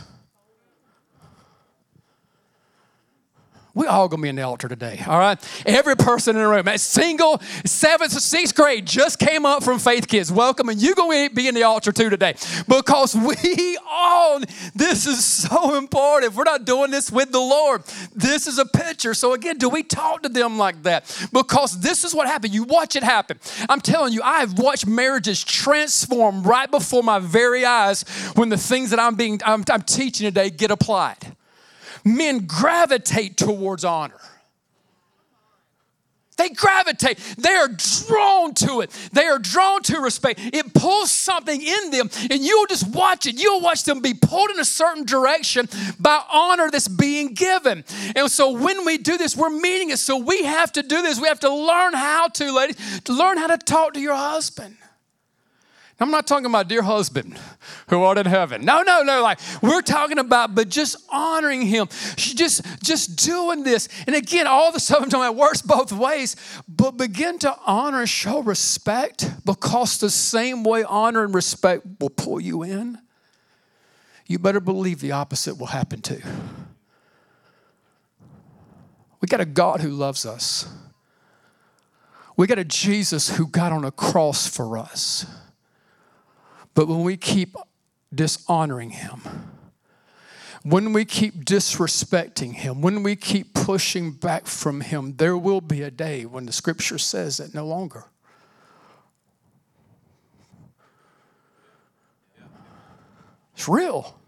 We 3.77 3.85
all 3.85 4.07
gonna 4.07 4.23
be 4.23 4.29
in 4.29 4.35
the 4.35 4.41
altar 4.41 4.67
today, 4.67 5.03
all 5.05 5.19
right? 5.19 5.37
Every 5.63 5.95
person 5.95 6.35
in 6.35 6.41
the 6.41 6.47
room, 6.47 6.65
that 6.65 6.79
single, 6.79 7.39
seventh, 7.63 8.11
sixth 8.11 8.55
grade, 8.55 8.87
just 8.87 9.19
came 9.19 9.45
up 9.45 9.63
from 9.63 9.77
Faith 9.77 10.07
Kids. 10.07 10.31
Welcome, 10.31 10.69
and 10.69 10.81
you 10.81 10.95
gonna 10.95 11.29
be 11.29 11.47
in 11.47 11.53
the 11.53 11.61
altar 11.61 11.91
too 11.91 12.09
today 12.09 12.33
because 12.67 13.15
we 13.45 13.77
all. 13.87 14.41
This 14.73 15.05
is 15.05 15.23
so 15.23 15.77
important. 15.77 16.31
If 16.31 16.35
we're 16.35 16.43
not 16.45 16.65
doing 16.65 16.89
this 16.89 17.11
with 17.11 17.31
the 17.31 17.39
Lord, 17.39 17.83
this 18.15 18.47
is 18.47 18.57
a 18.57 18.65
picture. 18.65 19.13
So 19.13 19.33
again, 19.33 19.59
do 19.59 19.69
we 19.69 19.83
talk 19.83 20.23
to 20.23 20.29
them 20.29 20.57
like 20.57 20.81
that? 20.81 21.05
Because 21.31 21.79
this 21.79 22.03
is 22.03 22.15
what 22.15 22.25
happened. 22.25 22.55
You 22.55 22.63
watch 22.63 22.95
it 22.95 23.03
happen. 23.03 23.39
I'm 23.69 23.79
telling 23.79 24.11
you, 24.11 24.23
I've 24.23 24.57
watched 24.57 24.87
marriages 24.87 25.43
transform 25.43 26.41
right 26.41 26.71
before 26.71 27.03
my 27.03 27.19
very 27.19 27.63
eyes 27.63 28.01
when 28.33 28.49
the 28.49 28.57
things 28.57 28.89
that 28.89 28.99
I'm 28.99 29.13
being 29.13 29.39
I'm, 29.45 29.63
I'm 29.69 29.83
teaching 29.83 30.25
today 30.25 30.49
get 30.49 30.71
applied 30.71 31.36
men 32.15 32.45
gravitate 32.45 33.37
towards 33.37 33.83
honor. 33.83 34.19
They 36.37 36.49
gravitate. 36.49 37.17
They 37.37 37.53
are 37.55 37.67
drawn 37.67 38.53
to 38.55 38.81
it. 38.81 38.91
They 39.11 39.25
are 39.25 39.39
drawn 39.39 39.81
to 39.83 39.99
respect. 39.99 40.39
It 40.53 40.71
pulls 40.71 41.11
something 41.11 41.59
in 41.59 41.89
them, 41.89 42.11
and 42.29 42.41
you'll 42.41 42.67
just 42.67 42.93
watch 42.93 43.25
it. 43.25 43.41
You'll 43.41 43.59
watch 43.59 43.83
them 43.83 44.01
be 44.01 44.13
pulled 44.13 44.51
in 44.51 44.59
a 44.59 44.65
certain 44.65 45.03
direction 45.03 45.67
by 45.99 46.21
honor 46.31 46.69
that's 46.69 46.87
being 46.87 47.33
given. 47.33 47.83
And 48.15 48.29
so 48.29 48.51
when 48.51 48.85
we 48.85 48.99
do 48.99 49.17
this, 49.17 49.35
we're 49.35 49.49
meeting 49.49 49.89
it. 49.89 49.97
So 49.97 50.17
we 50.17 50.43
have 50.43 50.71
to 50.73 50.83
do 50.83 51.01
this. 51.01 51.19
We 51.19 51.27
have 51.27 51.39
to 51.39 51.53
learn 51.53 51.93
how 51.93 52.27
to, 52.27 52.51
ladies, 52.51 53.01
to 53.05 53.13
learn 53.13 53.37
how 53.37 53.47
to 53.47 53.57
talk 53.57 53.93
to 53.95 53.99
your 53.99 54.15
husband. 54.15 54.77
I'm 55.99 56.11
not 56.11 56.27
talking 56.27 56.45
about 56.45 56.67
dear 56.67 56.83
husband 56.83 57.39
who 57.89 58.03
art 58.03 58.19
in 58.19 58.27
heaven. 58.27 58.63
No, 58.63 58.83
no, 58.83 59.01
no. 59.01 59.23
Like 59.23 59.39
we're 59.63 59.81
talking 59.81 60.19
about, 60.19 60.53
but 60.53 60.69
just 60.69 60.95
honoring 61.09 61.63
him, 61.63 61.87
just 62.15 62.63
just 62.83 63.15
doing 63.25 63.63
this. 63.63 63.89
And 64.05 64.15
again, 64.15 64.45
all 64.45 64.71
the 64.71 64.79
stuff 64.79 65.01
I'm 65.01 65.09
talking 65.09 65.25
about 65.25 65.35
works 65.35 65.63
both 65.63 65.91
ways. 65.91 66.35
But 66.67 66.97
begin 66.97 67.39
to 67.39 67.57
honor 67.65 68.01
and 68.01 68.09
show 68.09 68.43
respect 68.43 69.27
because 69.43 69.97
the 69.97 70.11
same 70.11 70.63
way 70.63 70.83
honor 70.83 71.23
and 71.23 71.33
respect 71.33 71.83
will 71.99 72.11
pull 72.11 72.39
you 72.39 72.61
in. 72.61 72.99
You 74.27 74.37
better 74.37 74.59
believe 74.59 74.99
the 74.99 75.13
opposite 75.13 75.57
will 75.57 75.67
happen 75.67 76.01
too. 76.01 76.21
We 79.19 79.27
got 79.27 79.41
a 79.41 79.45
God 79.45 79.81
who 79.81 79.89
loves 79.89 80.27
us. 80.27 80.69
We 82.35 82.45
got 82.45 82.59
a 82.59 82.63
Jesus 82.63 83.35
who 83.35 83.47
got 83.47 83.71
on 83.71 83.83
a 83.83 83.89
cross 83.89 84.45
for 84.45 84.77
us. 84.77 85.25
But 86.77 86.87
when 86.87 87.01
we 87.01 87.17
keep 87.17 87.55
dishonoring 88.13 88.91
Him, 88.91 89.21
when 90.61 90.93
we 90.93 91.05
keep 91.05 91.43
disrespecting 91.43 92.53
Him, 92.53 92.83
when 92.83 93.01
we 93.01 93.15
keep 93.15 93.55
pushing 93.55 94.11
back 94.11 94.45
from 94.45 94.81
Him, 94.81 95.15
there 95.15 95.35
will 95.35 95.59
be 95.59 95.81
a 95.81 95.89
day 95.89 96.27
when 96.27 96.45
the 96.45 96.51
scripture 96.51 96.99
says 96.99 97.37
that 97.37 97.55
no 97.55 97.65
longer. 97.65 98.05
It's 103.55 103.67
real. 103.67 104.19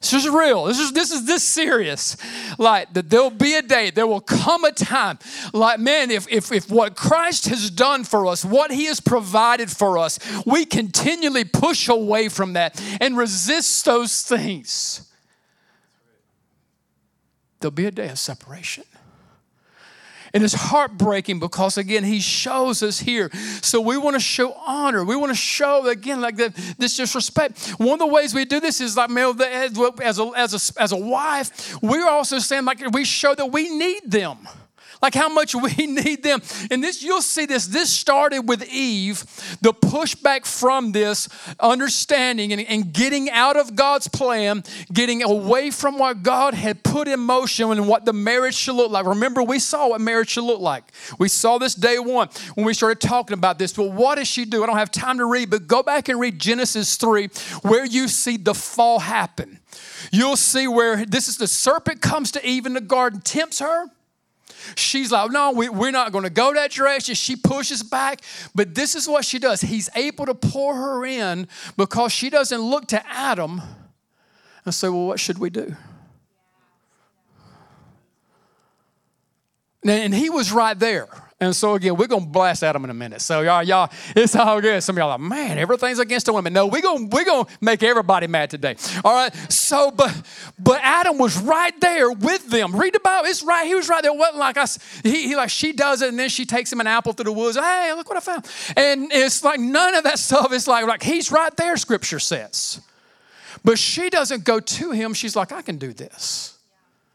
This 0.00 0.14
is 0.14 0.28
real. 0.30 0.64
This 0.64 0.78
is 0.78 0.92
this 0.92 1.10
is 1.10 1.26
this 1.26 1.42
serious. 1.42 2.16
Like 2.58 2.92
that 2.94 3.10
there'll 3.10 3.28
be 3.28 3.54
a 3.54 3.62
day, 3.62 3.90
there 3.90 4.06
will 4.06 4.22
come 4.22 4.64
a 4.64 4.72
time. 4.72 5.18
Like, 5.52 5.78
man, 5.78 6.10
if 6.10 6.26
if 6.30 6.50
if 6.50 6.70
what 6.70 6.96
Christ 6.96 7.48
has 7.48 7.70
done 7.70 8.04
for 8.04 8.26
us, 8.26 8.42
what 8.42 8.70
he 8.70 8.86
has 8.86 8.98
provided 8.98 9.70
for 9.70 9.98
us, 9.98 10.18
we 10.46 10.64
continually 10.64 11.44
push 11.44 11.88
away 11.88 12.30
from 12.30 12.54
that 12.54 12.82
and 12.98 13.16
resist 13.16 13.84
those 13.84 14.22
things. 14.22 15.06
There'll 17.60 17.70
be 17.70 17.84
a 17.84 17.90
day 17.90 18.08
of 18.08 18.18
separation. 18.18 18.84
And 20.32 20.44
it's 20.44 20.54
heartbreaking 20.54 21.40
because, 21.40 21.76
again, 21.76 22.04
he 22.04 22.20
shows 22.20 22.82
us 22.82 23.00
here. 23.00 23.30
So 23.62 23.80
we 23.80 23.96
want 23.96 24.14
to 24.14 24.20
show 24.20 24.52
honor. 24.66 25.04
We 25.04 25.16
want 25.16 25.30
to 25.30 25.36
show, 25.36 25.86
again, 25.88 26.20
like 26.20 26.36
the, 26.36 26.74
this 26.78 26.96
disrespect. 26.96 27.70
One 27.78 27.94
of 27.94 27.98
the 27.98 28.06
ways 28.06 28.34
we 28.34 28.44
do 28.44 28.60
this 28.60 28.80
is 28.80 28.96
like, 28.96 29.10
as 29.10 30.18
a, 30.18 30.30
as 30.36 30.70
a, 30.76 30.80
as 30.80 30.92
a 30.92 30.96
wife, 30.96 31.82
we're 31.82 32.08
also 32.08 32.38
saying, 32.38 32.64
like, 32.64 32.80
we 32.92 33.04
show 33.04 33.34
that 33.34 33.46
we 33.46 33.68
need 33.76 34.02
them 34.06 34.38
like 35.02 35.14
how 35.14 35.28
much 35.28 35.54
we 35.54 35.70
need 35.86 36.22
them. 36.22 36.42
And 36.70 36.82
this, 36.82 37.02
you'll 37.02 37.22
see 37.22 37.46
this. 37.46 37.66
This 37.66 37.90
started 37.92 38.40
with 38.40 38.68
Eve, 38.70 39.24
the 39.60 39.72
pushback 39.72 40.46
from 40.46 40.92
this 40.92 41.28
understanding 41.58 42.52
and, 42.52 42.62
and 42.62 42.92
getting 42.92 43.30
out 43.30 43.56
of 43.56 43.74
God's 43.74 44.08
plan, 44.08 44.62
getting 44.92 45.22
away 45.22 45.70
from 45.70 45.98
what 45.98 46.22
God 46.22 46.54
had 46.54 46.82
put 46.82 47.08
in 47.08 47.20
motion 47.20 47.70
and 47.70 47.88
what 47.88 48.04
the 48.04 48.12
marriage 48.12 48.54
should 48.54 48.74
look 48.74 48.90
like. 48.90 49.06
Remember, 49.06 49.42
we 49.42 49.58
saw 49.58 49.88
what 49.88 50.00
marriage 50.00 50.30
should 50.30 50.44
look 50.44 50.60
like. 50.60 50.84
We 51.18 51.28
saw 51.28 51.58
this 51.58 51.74
day 51.74 51.98
one 51.98 52.28
when 52.54 52.66
we 52.66 52.74
started 52.74 53.00
talking 53.00 53.34
about 53.34 53.58
this. 53.58 53.76
Well, 53.76 53.92
what 53.92 54.16
does 54.16 54.28
she 54.28 54.44
do? 54.44 54.62
I 54.62 54.66
don't 54.66 54.76
have 54.76 54.90
time 54.90 55.18
to 55.18 55.24
read, 55.24 55.50
but 55.50 55.66
go 55.66 55.82
back 55.82 56.08
and 56.08 56.20
read 56.20 56.38
Genesis 56.38 56.96
3, 56.96 57.28
where 57.62 57.84
you 57.84 58.08
see 58.08 58.36
the 58.36 58.54
fall 58.54 59.00
happen. 59.00 59.58
You'll 60.10 60.36
see 60.36 60.66
where 60.66 61.04
this 61.04 61.28
is 61.28 61.36
the 61.36 61.46
serpent 61.46 62.00
comes 62.00 62.32
to 62.32 62.46
Eve 62.46 62.66
in 62.66 62.72
the 62.72 62.80
garden, 62.80 63.20
tempts 63.20 63.60
her 63.60 63.86
She's 64.76 65.12
like, 65.12 65.30
no, 65.30 65.52
we, 65.52 65.68
we're 65.68 65.90
not 65.90 66.12
going 66.12 66.24
to 66.24 66.30
go 66.30 66.52
that 66.54 66.70
direction. 66.70 67.14
She 67.14 67.36
pushes 67.36 67.82
back, 67.82 68.20
but 68.54 68.74
this 68.74 68.94
is 68.94 69.08
what 69.08 69.24
she 69.24 69.38
does. 69.38 69.60
He's 69.60 69.88
able 69.94 70.26
to 70.26 70.34
pour 70.34 70.74
her 70.74 71.04
in 71.04 71.48
because 71.76 72.12
she 72.12 72.30
doesn't 72.30 72.60
look 72.60 72.88
to 72.88 73.06
Adam 73.06 73.62
and 74.64 74.74
say, 74.74 74.88
well, 74.88 75.06
what 75.06 75.20
should 75.20 75.38
we 75.38 75.50
do? 75.50 75.74
And 79.84 80.14
he 80.14 80.28
was 80.28 80.52
right 80.52 80.78
there. 80.78 81.08
And 81.42 81.56
so 81.56 81.74
again, 81.74 81.96
we're 81.96 82.06
gonna 82.06 82.26
blast 82.26 82.62
Adam 82.62 82.84
in 82.84 82.90
a 82.90 82.94
minute. 82.94 83.22
So 83.22 83.40
y'all, 83.40 83.62
y'all, 83.62 83.90
it's 84.14 84.36
all 84.36 84.60
good. 84.60 84.82
Some 84.82 84.96
of 84.96 84.98
y'all 84.98 85.08
are 85.08 85.18
like, 85.18 85.26
man, 85.26 85.56
everything's 85.56 85.98
against 85.98 86.26
the 86.26 86.34
women. 86.34 86.52
No, 86.52 86.66
we're 86.66 86.82
gonna 86.82 87.06
we're 87.06 87.24
gonna 87.24 87.48
make 87.62 87.82
everybody 87.82 88.26
mad 88.26 88.50
today. 88.50 88.76
All 89.02 89.14
right. 89.14 89.34
So, 89.50 89.90
but 89.90 90.14
but 90.58 90.80
Adam 90.82 91.16
was 91.16 91.40
right 91.40 91.78
there 91.80 92.12
with 92.12 92.50
them. 92.50 92.76
Read 92.76 92.92
the 92.92 93.00
Bible. 93.00 93.26
It's 93.26 93.42
right. 93.42 93.66
He 93.66 93.74
was 93.74 93.88
right 93.88 94.02
there. 94.02 94.12
It 94.12 94.18
wasn't 94.18 94.36
like 94.36 94.58
us. 94.58 94.78
He, 95.02 95.28
he 95.28 95.36
like 95.36 95.48
she 95.48 95.72
does 95.72 96.02
it, 96.02 96.10
and 96.10 96.18
then 96.18 96.28
she 96.28 96.44
takes 96.44 96.70
him 96.70 96.80
an 96.80 96.86
apple 96.86 97.14
through 97.14 97.24
the 97.24 97.32
woods. 97.32 97.56
Hey, 97.56 97.90
look 97.96 98.10
what 98.10 98.18
I 98.18 98.20
found. 98.20 98.46
And 98.76 99.10
it's 99.10 99.42
like 99.42 99.58
none 99.58 99.94
of 99.94 100.04
that 100.04 100.18
stuff. 100.18 100.52
It's 100.52 100.68
like 100.68 100.86
like 100.86 101.02
he's 101.02 101.32
right 101.32 101.56
there. 101.56 101.78
Scripture 101.78 102.18
says. 102.18 102.82
But 103.64 103.78
she 103.78 104.10
doesn't 104.10 104.44
go 104.44 104.60
to 104.60 104.90
him. 104.90 105.14
She's 105.14 105.36
like, 105.36 105.52
I 105.52 105.62
can 105.62 105.78
do 105.78 105.92
this. 105.92 106.59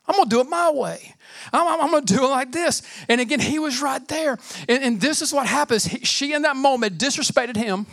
I'm 0.07 0.15
gonna 0.15 0.29
do 0.29 0.39
it 0.41 0.49
my 0.49 0.71
way. 0.71 1.15
I'm, 1.53 1.81
I'm, 1.81 1.91
going 1.91 2.05
to 2.05 2.13
do 2.13 2.23
it 2.23 2.27
like 2.27 2.51
this. 2.51 2.81
And 3.07 3.21
again, 3.21 3.39
he 3.39 3.59
was 3.59 3.81
right 3.81 4.05
there. 4.07 4.37
And, 4.67 4.83
and 4.83 5.01
this 5.01 5.21
is 5.21 5.33
what 5.33 5.47
happens. 5.47 5.85
He, 5.85 5.99
she, 5.99 6.33
in 6.33 6.43
that 6.43 6.55
moment, 6.55 6.97
disrespected 6.97 7.55
him. 7.55 7.85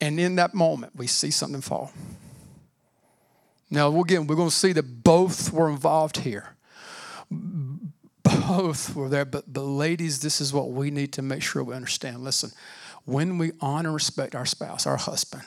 And 0.00 0.18
in 0.18 0.34
that 0.36 0.52
moment, 0.52 0.96
we 0.96 1.06
see 1.06 1.30
something 1.30 1.60
fall. 1.60 1.92
Now, 3.70 3.96
again, 4.00 4.26
we're 4.26 4.36
going 4.36 4.50
to 4.50 4.54
see 4.54 4.72
that 4.72 5.04
both 5.04 5.52
were 5.52 5.70
involved 5.70 6.18
here. 6.18 6.56
Both 7.30 8.96
were 8.96 9.08
there. 9.08 9.24
But, 9.24 9.52
but, 9.52 9.62
ladies, 9.62 10.20
this 10.20 10.40
is 10.40 10.52
what 10.52 10.70
we 10.70 10.90
need 10.90 11.12
to 11.14 11.22
make 11.22 11.40
sure 11.40 11.62
we 11.62 11.74
understand. 11.74 12.18
Listen, 12.18 12.50
when 13.04 13.38
we 13.38 13.52
honor 13.60 13.88
and 13.88 13.94
respect 13.94 14.34
our 14.34 14.46
spouse, 14.46 14.86
our 14.86 14.96
husband, 14.96 15.44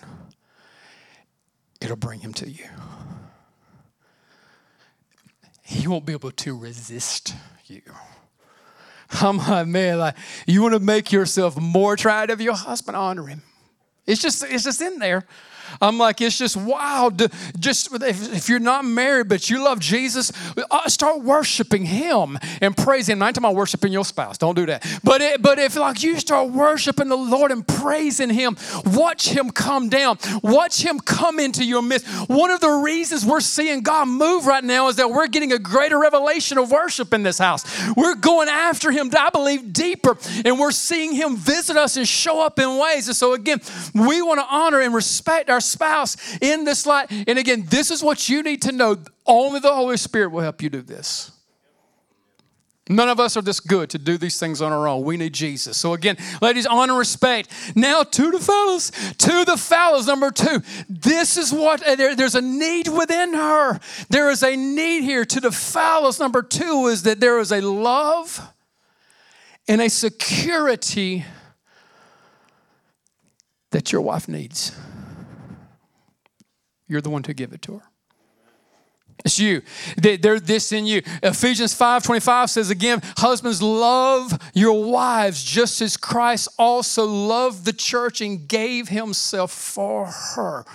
it'll 1.81 1.95
bring 1.95 2.19
him 2.19 2.33
to 2.33 2.49
you. 2.49 2.65
He 5.61 5.87
won't 5.87 6.05
be 6.05 6.13
able 6.13 6.31
to 6.31 6.57
resist 6.57 7.33
you. 7.65 7.81
I'm 9.21 9.37
like, 9.37 9.67
man, 9.67 9.99
like 9.99 10.15
you 10.45 10.61
want 10.61 10.73
to 10.73 10.79
make 10.79 11.11
yourself 11.11 11.59
more 11.59 11.93
attractive, 11.93 12.41
your 12.41 12.55
husband 12.55 12.97
honor 12.97 13.27
him. 13.27 13.41
It's 14.05 14.21
just, 14.21 14.43
it's 14.43 14.63
just 14.63 14.81
in 14.81 14.99
there. 14.99 15.25
I'm 15.81 15.97
like, 15.97 16.21
it's 16.21 16.37
just 16.37 16.57
wild. 16.57 17.21
Just 17.59 17.93
if, 17.93 18.33
if 18.33 18.49
you're 18.49 18.59
not 18.59 18.85
married 18.85 19.27
but 19.27 19.49
you 19.49 19.63
love 19.63 19.79
Jesus, 19.79 20.31
uh, 20.71 20.87
start 20.89 21.21
worshiping 21.21 21.85
Him 21.85 22.37
and 22.61 22.75
praising 22.75 23.17
Him. 23.17 23.23
I'm 23.23 23.33
talking 23.33 23.45
about 23.45 23.55
worshiping 23.55 23.91
your 23.91 24.05
spouse. 24.05 24.37
Don't 24.37 24.55
do 24.55 24.65
that. 24.67 24.85
But 25.03 25.21
it, 25.21 25.41
but 25.41 25.59
if 25.59 25.75
like 25.75 26.03
you 26.03 26.19
start 26.19 26.51
worshiping 26.51 27.09
the 27.09 27.17
Lord 27.17 27.51
and 27.51 27.67
praising 27.67 28.29
Him, 28.29 28.57
watch 28.85 29.27
Him 29.27 29.49
come 29.49 29.89
down. 29.89 30.17
Watch 30.43 30.81
Him 30.81 30.99
come 30.99 31.39
into 31.39 31.63
your 31.63 31.81
midst. 31.81 32.07
One 32.29 32.51
of 32.51 32.61
the 32.61 32.69
reasons 32.69 33.25
we're 33.25 33.41
seeing 33.41 33.81
God 33.81 34.07
move 34.07 34.45
right 34.45 34.63
now 34.63 34.87
is 34.87 34.95
that 34.97 35.09
we're 35.09 35.27
getting 35.27 35.53
a 35.53 35.59
greater 35.59 35.99
revelation 35.99 36.57
of 36.57 36.71
worship 36.71 37.13
in 37.13 37.23
this 37.23 37.37
house. 37.37 37.63
We're 37.95 38.15
going 38.15 38.49
after 38.49 38.91
Him, 38.91 39.11
I 39.17 39.29
believe, 39.29 39.73
deeper, 39.73 40.17
and 40.43 40.59
we're 40.59 40.71
seeing 40.71 41.13
Him 41.13 41.35
visit 41.35 41.77
us 41.77 41.97
and 41.97 42.07
show 42.07 42.43
up 42.45 42.59
in 42.59 42.77
ways. 42.77 43.07
And 43.07 43.15
so 43.15 43.33
again, 43.33 43.61
we 43.93 44.21
want 44.21 44.39
to 44.39 44.45
honor 44.49 44.81
and 44.81 44.93
respect 44.93 45.49
our 45.55 45.61
spouse 45.61 46.37
in 46.41 46.65
this 46.65 46.85
light. 46.85 47.07
And 47.09 47.39
again, 47.39 47.65
this 47.67 47.89
is 47.89 48.03
what 48.03 48.29
you 48.29 48.43
need 48.43 48.61
to 48.63 48.71
know. 48.71 48.97
Only 49.25 49.59
the 49.59 49.73
Holy 49.73 49.97
Spirit 49.97 50.31
will 50.31 50.41
help 50.41 50.61
you 50.61 50.69
do 50.69 50.81
this. 50.81 51.31
None 52.87 53.09
of 53.09 53.19
us 53.19 53.35
are 53.35 53.41
this 53.41 53.59
good 53.59 53.89
to 53.91 53.97
do 53.97 54.15
these 54.15 54.39
things 54.39 54.61
on 54.61 54.71
our 54.71 54.87
own. 54.87 55.03
We 55.03 55.17
need 55.17 55.33
Jesus. 55.33 55.75
So 55.75 55.93
again, 55.93 56.17
ladies, 56.39 56.67
honor, 56.67 56.95
respect. 56.95 57.49
Now 57.75 58.03
to 58.03 58.29
the 58.29 58.39
fellas, 58.39 58.91
to 58.91 59.43
the 59.43 59.57
fellas. 59.57 60.05
Number 60.05 60.29
two, 60.29 60.61
this 60.87 61.35
is 61.35 61.51
what 61.51 61.81
uh, 61.81 61.95
there, 61.95 62.15
there's 62.15 62.35
a 62.35 62.41
need 62.41 62.87
within 62.87 63.33
her. 63.33 63.79
There 64.09 64.29
is 64.29 64.43
a 64.43 64.55
need 64.55 65.01
here. 65.01 65.25
To 65.25 65.39
the 65.39 65.51
fellas, 65.51 66.19
number 66.19 66.43
two 66.43 66.85
is 66.85 67.01
that 67.03 67.19
there 67.19 67.39
is 67.39 67.51
a 67.51 67.61
love 67.61 68.39
and 69.67 69.81
a 69.81 69.89
security 69.89 71.25
that 73.71 73.91
your 73.91 74.01
wife 74.01 74.27
needs. 74.27 74.77
You're 76.87 77.01
the 77.01 77.09
one 77.09 77.23
to 77.23 77.33
give 77.33 77.53
it 77.53 77.61
to 77.63 77.79
her. 77.79 77.85
It's 79.23 79.39
you. 79.39 79.61
They're 79.97 80.39
this 80.39 80.71
in 80.71 80.85
you. 80.85 81.01
Ephesians 81.23 81.73
5 81.73 82.03
25 82.03 82.49
says 82.49 82.69
again, 82.69 83.01
Husbands, 83.17 83.61
love 83.61 84.37
your 84.53 84.83
wives 84.83 85.43
just 85.43 85.81
as 85.81 85.97
Christ 85.97 86.49
also 86.59 87.05
loved 87.05 87.65
the 87.65 87.73
church 87.73 88.21
and 88.21 88.47
gave 88.47 88.89
himself 88.89 89.51
for 89.51 90.07
her. 90.07 90.65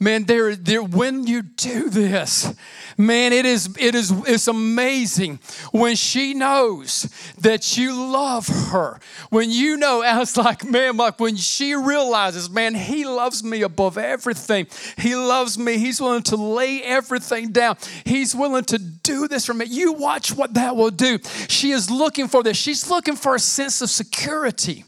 Man, 0.00 0.24
there, 0.24 0.54
there, 0.54 0.82
when 0.82 1.26
you 1.26 1.42
do 1.42 1.90
this, 1.90 2.54
man, 2.96 3.32
it 3.32 3.44
is, 3.44 3.76
it 3.76 3.96
is, 3.96 4.12
it's 4.28 4.46
amazing 4.46 5.40
when 5.72 5.96
she 5.96 6.34
knows 6.34 7.08
that 7.38 7.76
you 7.76 7.92
love 7.94 8.46
her. 8.46 9.00
When 9.30 9.50
you 9.50 9.76
know, 9.76 10.02
I 10.06 10.18
was 10.18 10.36
like, 10.36 10.64
man, 10.64 10.96
like 10.96 11.18
when 11.18 11.34
she 11.34 11.74
realizes, 11.74 12.48
man, 12.48 12.76
he 12.76 13.04
loves 13.04 13.42
me 13.42 13.62
above 13.62 13.98
everything. 13.98 14.68
He 14.96 15.16
loves 15.16 15.58
me. 15.58 15.78
He's 15.78 16.00
willing 16.00 16.22
to 16.24 16.36
lay 16.36 16.80
everything 16.82 17.50
down. 17.50 17.76
He's 18.04 18.36
willing 18.36 18.64
to 18.66 18.78
do 18.78 19.26
this 19.26 19.46
for 19.46 19.54
me. 19.54 19.64
You 19.64 19.94
watch 19.94 20.32
what 20.32 20.54
that 20.54 20.76
will 20.76 20.92
do. 20.92 21.18
She 21.48 21.72
is 21.72 21.90
looking 21.90 22.28
for 22.28 22.44
this. 22.44 22.56
She's 22.56 22.88
looking 22.88 23.16
for 23.16 23.34
a 23.34 23.40
sense 23.40 23.82
of 23.82 23.90
security. 23.90 24.84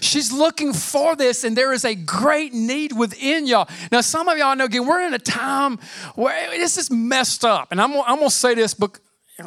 She's 0.00 0.32
looking 0.32 0.72
for 0.72 1.16
this, 1.16 1.44
and 1.44 1.56
there 1.56 1.72
is 1.72 1.84
a 1.84 1.94
great 1.94 2.52
need 2.52 2.92
within 2.92 3.46
y'all. 3.46 3.68
Now, 3.90 4.00
some 4.00 4.28
of 4.28 4.38
y'all 4.38 4.56
know, 4.56 4.66
again, 4.66 4.86
we're 4.86 5.00
in 5.00 5.14
a 5.14 5.18
time 5.18 5.78
where 6.14 6.50
this 6.50 6.78
is 6.78 6.90
messed 6.90 7.44
up. 7.44 7.72
And 7.72 7.80
I'm, 7.80 7.92
I'm 7.92 8.16
going 8.16 8.28
to 8.28 8.30
say 8.30 8.54
this, 8.54 8.74
but 8.74 8.98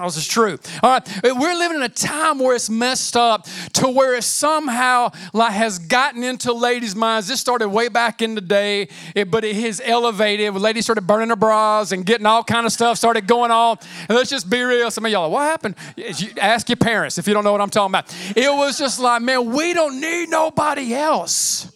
this 0.03 0.17
is 0.17 0.27
true. 0.27 0.57
All 0.83 0.89
right, 0.91 1.21
we're 1.23 1.55
living 1.55 1.77
in 1.77 1.83
a 1.83 1.89
time 1.89 2.39
where 2.39 2.55
it's 2.55 2.69
messed 2.69 3.15
up 3.15 3.47
to 3.73 3.87
where 3.87 4.15
it 4.15 4.23
somehow 4.23 5.11
like 5.33 5.53
has 5.53 5.79
gotten 5.79 6.23
into 6.23 6.53
ladies' 6.53 6.95
minds. 6.95 7.27
This 7.27 7.39
started 7.39 7.69
way 7.69 7.87
back 7.87 8.21
in 8.21 8.35
the 8.35 8.41
day, 8.41 8.89
but 9.27 9.43
it 9.43 9.55
has 9.55 9.81
elevated. 9.83 10.53
Ladies 10.55 10.85
started 10.85 11.07
burning 11.07 11.29
their 11.29 11.35
bras 11.35 11.91
and 11.91 12.05
getting 12.05 12.25
all 12.25 12.43
kind 12.43 12.65
of 12.65 12.71
stuff 12.71 12.97
started 12.97 13.27
going 13.27 13.51
on. 13.51 13.77
And 14.07 14.17
let's 14.17 14.29
just 14.29 14.49
be 14.49 14.61
real. 14.61 14.91
Some 14.91 15.05
of 15.05 15.11
y'all, 15.11 15.31
what 15.31 15.43
happened? 15.43 15.75
You 15.95 16.29
ask 16.39 16.67
your 16.69 16.75
parents 16.75 17.17
if 17.17 17.27
you 17.27 17.33
don't 17.33 17.43
know 17.43 17.51
what 17.51 17.61
I'm 17.61 17.69
talking 17.69 17.91
about. 17.91 18.15
It 18.35 18.51
was 18.51 18.77
just 18.77 18.99
like, 18.99 19.21
man, 19.21 19.51
we 19.51 19.73
don't 19.73 20.01
need 20.01 20.29
nobody 20.29 20.93
else. 20.93 21.71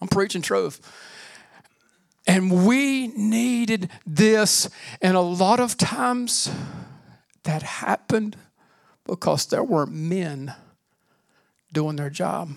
I'm 0.00 0.08
preaching 0.08 0.42
truth. 0.42 0.80
And 2.26 2.66
we 2.66 3.08
needed 3.08 3.90
this. 4.06 4.68
And 5.02 5.16
a 5.16 5.20
lot 5.20 5.60
of 5.60 5.76
times 5.76 6.50
that 7.42 7.62
happened 7.62 8.36
because 9.04 9.46
there 9.46 9.62
weren't 9.62 9.92
men 9.92 10.54
doing 11.72 11.96
their 11.96 12.10
job. 12.10 12.50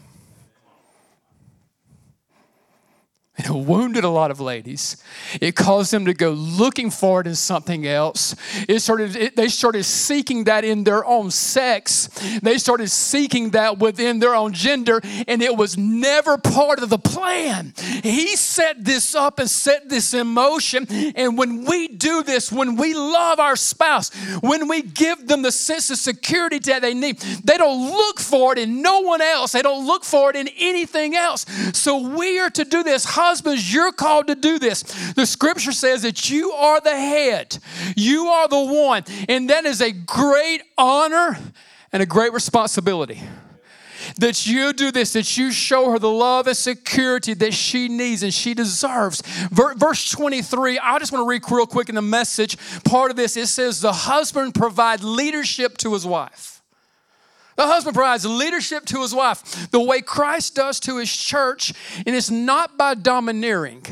It 3.47 3.51
wounded 3.51 4.03
a 4.03 4.09
lot 4.09 4.31
of 4.31 4.39
ladies. 4.39 4.97
It 5.39 5.55
caused 5.55 5.93
them 5.93 6.05
to 6.05 6.13
go 6.13 6.31
looking 6.31 6.89
for 6.89 7.21
it 7.21 7.27
in 7.27 7.35
something 7.35 7.85
else. 7.85 8.35
It 8.67 8.79
started, 8.79 9.15
it, 9.15 9.35
they 9.35 9.47
started 9.47 9.83
seeking 9.83 10.45
that 10.45 10.63
in 10.65 10.83
their 10.83 11.05
own 11.05 11.29
sex. 11.29 12.09
They 12.41 12.57
started 12.57 12.89
seeking 12.89 13.51
that 13.51 13.77
within 13.77 14.19
their 14.19 14.33
own 14.33 14.53
gender, 14.53 15.01
and 15.27 15.41
it 15.43 15.55
was 15.55 15.77
never 15.77 16.37
part 16.37 16.79
of 16.79 16.89
the 16.89 16.97
plan. 16.97 17.73
He 18.03 18.35
set 18.35 18.83
this 18.83 19.13
up 19.13 19.37
and 19.39 19.49
set 19.49 19.87
this 19.87 20.15
in 20.15 20.27
motion. 20.27 20.87
And 21.15 21.37
when 21.37 21.63
we 21.63 21.87
do 21.89 22.23
this, 22.23 22.51
when 22.51 22.75
we 22.75 22.95
love 22.95 23.39
our 23.39 23.55
spouse, 23.55 24.09
when 24.41 24.67
we 24.67 24.81
give 24.81 25.27
them 25.27 25.43
the 25.43 25.51
sense 25.51 25.91
of 25.91 25.97
security 25.97 26.57
that 26.59 26.81
they 26.81 26.95
need, 26.95 27.19
they 27.19 27.57
don't 27.57 27.91
look 27.91 28.19
for 28.19 28.53
it 28.53 28.59
in 28.59 28.81
no 28.81 29.01
one 29.01 29.21
else. 29.21 29.51
They 29.51 29.61
don't 29.61 29.85
look 29.85 30.03
for 30.03 30.31
it 30.31 30.35
in 30.35 30.49
anything 30.57 31.15
else. 31.15 31.45
So 31.73 32.15
we 32.17 32.39
are 32.39 32.49
to 32.49 32.65
do 32.65 32.81
this 32.83 33.05
husbands, 33.27 33.73
you're 33.73 33.91
called 33.91 34.27
to 34.27 34.35
do 34.35 34.59
this. 34.59 34.83
The 35.13 35.25
scripture 35.25 35.71
says 35.71 36.01
that 36.03 36.29
you 36.29 36.51
are 36.51 36.79
the 36.79 36.95
head, 36.95 37.57
you 37.95 38.27
are 38.27 38.47
the 38.47 38.63
one. 38.63 39.03
And 39.27 39.49
that 39.49 39.65
is 39.65 39.81
a 39.81 39.91
great 39.91 40.61
honor 40.77 41.37
and 41.91 42.01
a 42.03 42.05
great 42.05 42.33
responsibility 42.33 43.21
that 44.17 44.47
you 44.47 44.73
do 44.73 44.91
this, 44.91 45.13
that 45.13 45.37
you 45.37 45.51
show 45.51 45.91
her 45.91 45.99
the 45.99 46.09
love 46.09 46.47
and 46.47 46.55
security 46.55 47.33
that 47.35 47.53
she 47.53 47.87
needs 47.87 48.23
and 48.23 48.33
she 48.33 48.53
deserves. 48.53 49.21
Verse 49.51 50.09
23, 50.11 50.79
I 50.79 50.99
just 50.99 51.11
want 51.11 51.23
to 51.23 51.29
read 51.29 51.41
real 51.49 51.67
quick 51.67 51.89
in 51.89 51.95
the 51.95 52.01
message. 52.01 52.57
Part 52.83 53.11
of 53.11 53.17
this, 53.17 53.35
it 53.35 53.47
says, 53.47 53.81
The 53.81 53.93
husband 53.93 54.55
provide 54.55 55.03
leadership 55.03 55.77
to 55.79 55.93
his 55.93 56.05
wife. 56.05 56.56
The 57.57 57.65
husband 57.65 57.95
provides 57.95 58.23
leadership 58.23 58.85
to 58.85 59.01
his 59.01 59.13
wife 59.15 59.71
the 59.71 59.81
way 59.81 60.01
Christ 60.01 60.55
does 60.55 60.79
to 60.81 60.97
his 60.97 61.13
church, 61.13 61.73
and 62.05 62.15
it's 62.15 62.29
not 62.29 62.77
by 62.77 62.93
domineering, 62.93 63.83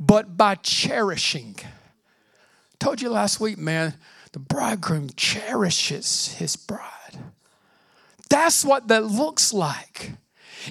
but 0.00 0.36
by 0.36 0.54
cherishing. 0.56 1.56
Told 2.78 3.02
you 3.02 3.10
last 3.10 3.38
week, 3.38 3.58
man, 3.58 3.94
the 4.32 4.38
bridegroom 4.38 5.10
cherishes 5.14 6.34
his 6.38 6.56
bride. 6.56 7.18
That's 8.30 8.64
what 8.64 8.88
that 8.88 9.04
looks 9.04 9.52
like. 9.52 10.12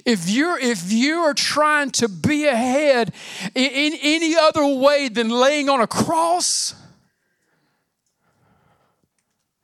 If 0.04 0.28
you're 0.28 0.58
if 0.58 0.92
you 0.92 1.18
are 1.20 1.32
trying 1.32 1.90
to 1.92 2.08
be 2.08 2.46
ahead 2.46 3.14
in, 3.54 3.70
in 3.70 3.98
any 4.02 4.36
other 4.36 4.66
way 4.66 5.08
than 5.08 5.30
laying 5.30 5.68
on 5.68 5.80
a 5.80 5.86
cross, 5.86 6.74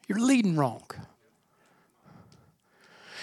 you're 0.08 0.20
leading 0.20 0.56
wrong. 0.56 0.82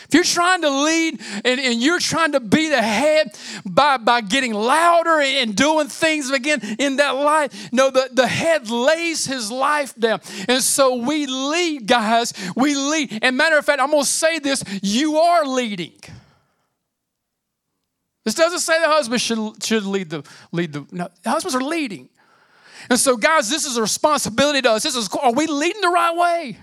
If 0.09 0.15
you're 0.15 0.23
trying 0.23 0.63
to 0.63 0.71
lead 0.71 1.21
and, 1.45 1.59
and 1.59 1.79
you're 1.79 1.99
trying 1.99 2.31
to 2.31 2.39
be 2.39 2.69
the 2.69 2.81
head 2.81 3.37
by, 3.63 3.97
by 3.97 4.21
getting 4.21 4.53
louder 4.55 5.21
and 5.21 5.55
doing 5.55 5.87
things 5.87 6.31
again 6.31 6.61
in 6.79 6.95
that 6.95 7.11
light, 7.11 7.53
no, 7.71 7.91
the, 7.91 8.09
the 8.11 8.25
head 8.25 8.71
lays 8.71 9.25
his 9.25 9.51
life 9.51 9.93
down. 9.93 10.19
And 10.47 10.63
so 10.63 10.95
we 10.95 11.27
lead, 11.27 11.85
guys. 11.85 12.33
We 12.55 12.73
lead. 12.73 13.19
And 13.21 13.37
matter 13.37 13.55
of 13.59 13.65
fact, 13.65 13.79
I'm 13.79 13.91
going 13.91 14.01
to 14.01 14.09
say 14.09 14.39
this 14.39 14.63
you 14.81 15.17
are 15.17 15.45
leading. 15.45 15.93
This 18.25 18.33
doesn't 18.33 18.59
say 18.59 18.81
the 18.81 18.87
husband 18.87 19.21
should, 19.21 19.63
should 19.63 19.85
lead 19.85 20.09
the 20.09 20.27
lead 20.51 20.73
the 20.73 20.87
no, 20.91 21.07
husbands 21.23 21.53
are 21.53 21.61
leading. 21.61 22.09
And 22.89 22.99
so, 22.99 23.15
guys, 23.15 23.47
this 23.47 23.65
is 23.65 23.77
a 23.77 23.81
responsibility 23.81 24.61
to 24.63 24.71
us. 24.71 24.83
This 24.83 24.95
is 24.95 25.07
are 25.21 25.33
we 25.33 25.45
leading 25.45 25.81
the 25.81 25.89
right 25.89 26.15
way? 26.15 26.57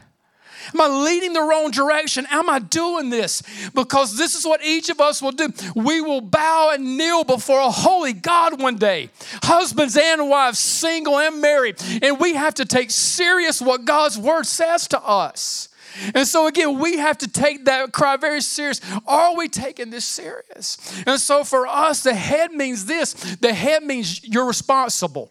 Am 0.75 0.81
I 0.81 0.89
leading 0.89 1.33
the 1.33 1.43
wrong 1.43 1.71
direction? 1.71 2.27
Am 2.31 2.49
I 2.49 2.59
doing 2.59 3.11
this? 3.11 3.43
Because 3.75 4.17
this 4.17 4.35
is 4.35 4.45
what 4.45 4.65
each 4.65 4.89
of 4.89 5.01
us 5.01 5.23
will 5.23 5.33
do. 5.33 5.53
We 5.75 6.01
will 6.01 6.21
bow 6.21 6.71
and 6.73 6.97
kneel 6.97 7.25
before 7.25 7.61
a 7.61 7.71
holy 7.71 8.13
God 8.13 8.61
one 8.61 8.77
day, 8.77 9.11
husbands 9.43 9.97
and 9.97 10.29
wives, 10.29 10.59
single 10.59 11.19
and 11.19 11.41
married. 11.41 11.77
And 12.03 12.19
we 12.19 12.35
have 12.35 12.55
to 12.55 12.65
take 12.65 12.91
serious 12.91 13.61
what 13.61 13.85
God's 13.85 14.19
word 14.19 14.47
says 14.47 14.89
to 14.89 15.01
us. 15.01 15.69
And 16.15 16.27
so, 16.27 16.47
again, 16.47 16.79
we 16.79 16.99
have 16.99 17.19
to 17.19 17.29
take 17.29 17.65
that 17.65 17.93
cry 17.93 18.17
very 18.17 18.41
serious. 18.41 18.81
Are 19.07 19.35
we 19.37 19.49
taking 19.49 19.91
this 19.91 20.05
serious? 20.05 20.79
And 21.07 21.19
so, 21.19 21.45
for 21.45 21.67
us, 21.67 22.03
the 22.03 22.15
head 22.15 22.53
means 22.53 22.85
this 22.85 23.15
the 23.37 23.55
head 23.55 23.83
means 23.83 24.23
you're 24.25 24.47
responsible. 24.47 25.31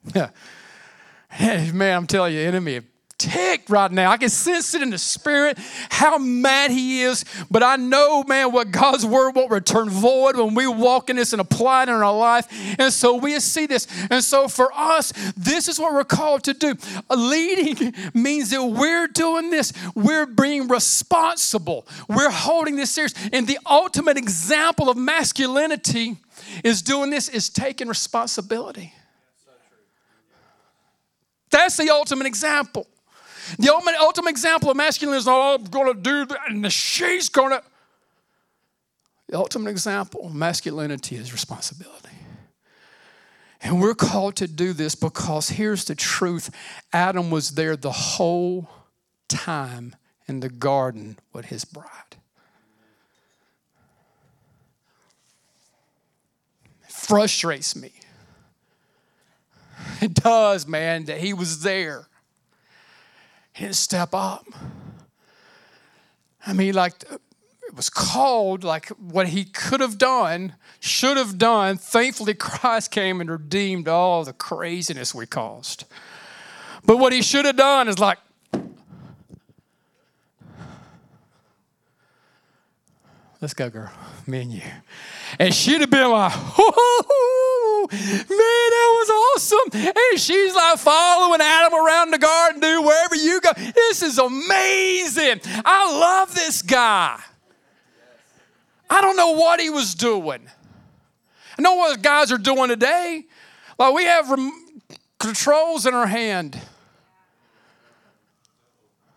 Man, 1.73 1.97
I'm 1.97 2.07
telling 2.07 2.33
you, 2.33 2.41
enemy 2.41 2.81
ticked 3.21 3.69
right 3.69 3.91
now. 3.91 4.09
I 4.09 4.17
can 4.17 4.29
sense 4.29 4.73
it 4.73 4.81
in 4.81 4.89
the 4.89 4.97
spirit 4.97 5.57
how 5.89 6.17
mad 6.17 6.71
he 6.71 7.03
is. 7.03 7.23
But 7.51 7.61
I 7.61 7.75
know, 7.75 8.23
man, 8.23 8.51
what 8.51 8.71
God's 8.71 9.05
word 9.05 9.35
won't 9.35 9.51
return 9.51 9.89
void 9.89 10.35
when 10.37 10.55
we 10.55 10.67
walk 10.67 11.09
in 11.09 11.15
this 11.15 11.31
and 11.33 11.39
apply 11.39 11.83
it 11.83 11.89
in 11.89 11.95
our 11.95 12.17
life. 12.17 12.47
And 12.79 12.91
so 12.91 13.15
we 13.15 13.39
see 13.39 13.67
this. 13.67 13.87
And 14.09 14.23
so 14.23 14.47
for 14.47 14.71
us, 14.73 15.13
this 15.37 15.67
is 15.67 15.79
what 15.79 15.93
we're 15.93 16.03
called 16.03 16.43
to 16.45 16.53
do. 16.53 16.75
Leading 17.09 17.93
means 18.13 18.49
that 18.49 18.63
we're 18.63 19.07
doing 19.07 19.51
this, 19.51 19.71
we're 19.93 20.25
being 20.25 20.67
responsible, 20.67 21.87
we're 22.07 22.31
holding 22.31 22.75
this 22.75 22.91
serious. 22.91 23.13
And 23.31 23.45
the 23.47 23.59
ultimate 23.69 24.17
example 24.17 24.89
of 24.89 24.97
masculinity 24.97 26.17
is 26.63 26.81
doing 26.81 27.11
this, 27.11 27.29
is 27.29 27.49
taking 27.49 27.87
responsibility. 27.87 28.93
That's 31.51 31.77
the 31.77 31.89
ultimate 31.89 32.25
example. 32.27 32.87
The 33.59 33.71
ultimate, 33.71 33.95
ultimate 33.99 34.29
example 34.29 34.71
of 34.71 34.77
masculinity 34.77 35.19
is, 35.19 35.27
I'm 35.27 35.63
going 35.65 35.93
to 35.93 36.01
do 36.01 36.25
that, 36.25 36.39
and 36.47 36.71
she's 36.71 37.29
going 37.29 37.51
to. 37.51 37.63
The 39.27 39.37
ultimate 39.37 39.69
example 39.69 40.25
of 40.25 40.35
masculinity 40.35 41.15
is 41.15 41.31
responsibility. 41.31 42.09
And 43.61 43.79
we're 43.81 43.95
called 43.95 44.35
to 44.37 44.47
do 44.47 44.73
this 44.73 44.95
because 44.95 45.49
here's 45.49 45.85
the 45.85 45.95
truth 45.95 46.49
Adam 46.91 47.29
was 47.29 47.51
there 47.51 47.75
the 47.75 47.91
whole 47.91 48.69
time 49.27 49.95
in 50.27 50.39
the 50.39 50.49
garden 50.49 51.19
with 51.33 51.45
his 51.45 51.63
bride. 51.63 51.87
It 56.83 56.91
frustrates 56.91 57.75
me 57.75 57.91
It 60.01 60.15
does, 60.15 60.67
man, 60.67 61.05
that 61.05 61.19
he 61.19 61.31
was 61.31 61.61
there. 61.61 62.07
He 63.53 63.65
didn't 63.65 63.75
step 63.75 64.09
up. 64.13 64.47
I 66.45 66.53
mean, 66.53 66.73
like, 66.73 67.03
it 67.71 67.75
was 67.75 67.89
called 67.89 68.63
like 68.65 68.89
what 68.89 69.27
he 69.29 69.45
could 69.45 69.79
have 69.79 69.97
done, 69.97 70.55
should 70.79 71.15
have 71.17 71.37
done. 71.37 71.77
Thankfully, 71.77 72.33
Christ 72.39 72.91
came 72.91 73.21
and 73.21 73.29
redeemed 73.29 73.87
all 73.87 74.25
the 74.25 74.33
craziness 74.33 75.15
we 75.15 75.25
caused. 75.25 75.85
But 76.83 76.97
what 76.97 77.13
he 77.13 77.21
should 77.21 77.45
have 77.45 77.55
done 77.55 77.87
is 77.87 77.97
like, 77.99 78.17
let's 83.39 83.53
go, 83.53 83.69
girl, 83.69 83.91
me 84.27 84.41
and 84.41 84.51
you. 84.51 84.61
And 85.39 85.53
she'd 85.53 85.79
have 85.81 85.89
been 85.89 86.09
like, 86.09 86.35
man, 86.35 86.47
that 87.89 88.89
was 88.97 89.09
awesome. 89.35 89.57
And 89.73 90.19
she's 90.19 90.55
like 90.55 90.77
following 90.79 91.41
Adam 91.41 91.73
around 91.73 92.11
the 92.11 92.17
garden, 92.17 92.61
dude, 92.61 92.85
wherever 92.85 93.15
you 93.15 93.41
go. 93.41 93.51
This 93.55 94.01
is 94.01 94.17
amazing. 94.17 95.41
I 95.65 95.99
love 95.99 96.33
this 96.33 96.61
guy. 96.61 97.19
I 98.89 99.01
don't 99.01 99.15
know 99.15 99.31
what 99.31 99.59
he 99.59 99.69
was 99.69 99.95
doing. 99.95 100.47
I 101.57 101.61
know 101.61 101.75
what 101.75 102.01
guys 102.01 102.31
are 102.31 102.37
doing 102.37 102.69
today. 102.69 103.25
Like 103.77 103.93
we 103.93 104.03
have 104.03 104.29
rem- 104.29 104.81
controls 105.19 105.85
in 105.85 105.93
our 105.93 106.07
hand, 106.07 106.59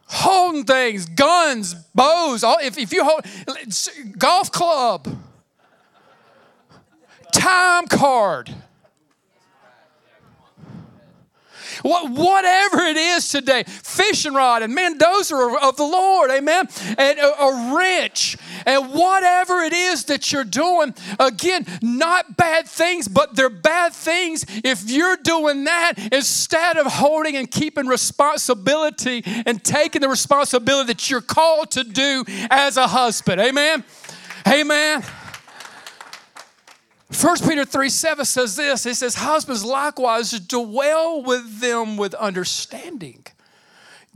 holding 0.06 0.64
things, 0.64 1.06
guns, 1.06 1.74
bows. 1.94 2.44
If, 2.62 2.78
if 2.78 2.92
you 2.92 3.04
hold 3.04 3.24
golf 4.18 4.52
club, 4.52 5.08
time 7.32 7.86
card. 7.86 8.54
Whatever 11.84 12.78
it 12.78 12.96
is 12.96 13.28
today, 13.28 13.64
fishing 13.66 14.34
rod 14.34 14.62
and 14.62 14.74
are 14.74 15.58
of 15.58 15.76
the 15.76 15.84
Lord, 15.84 16.30
amen. 16.30 16.68
And 16.98 17.18
a, 17.18 17.42
a 17.42 17.74
wrench 17.74 18.36
and 18.66 18.92
whatever 18.92 19.60
it 19.60 19.72
is 19.72 20.04
that 20.04 20.32
you're 20.32 20.44
doing, 20.44 20.94
again, 21.20 21.66
not 21.82 22.36
bad 22.36 22.66
things, 22.66 23.06
but 23.06 23.36
they're 23.36 23.50
bad 23.50 23.92
things 23.92 24.44
if 24.64 24.88
you're 24.88 25.16
doing 25.16 25.64
that 25.64 25.94
instead 26.12 26.76
of 26.76 26.86
holding 26.86 27.36
and 27.36 27.50
keeping 27.50 27.86
responsibility 27.86 29.22
and 29.46 29.62
taking 29.62 30.00
the 30.00 30.08
responsibility 30.08 30.86
that 30.88 31.10
you're 31.10 31.20
called 31.20 31.70
to 31.72 31.84
do 31.84 32.24
as 32.50 32.76
a 32.76 32.86
husband, 32.86 33.40
amen. 33.40 33.84
Amen. 34.46 35.02
1 37.14 37.38
Peter 37.48 37.64
3 37.64 37.88
7 37.88 38.24
says 38.24 38.56
this 38.56 38.86
it 38.86 38.96
says, 38.96 39.14
Husbands 39.14 39.64
likewise 39.64 40.30
dwell 40.32 41.22
with 41.22 41.60
them 41.60 41.96
with 41.96 42.14
understanding, 42.14 43.24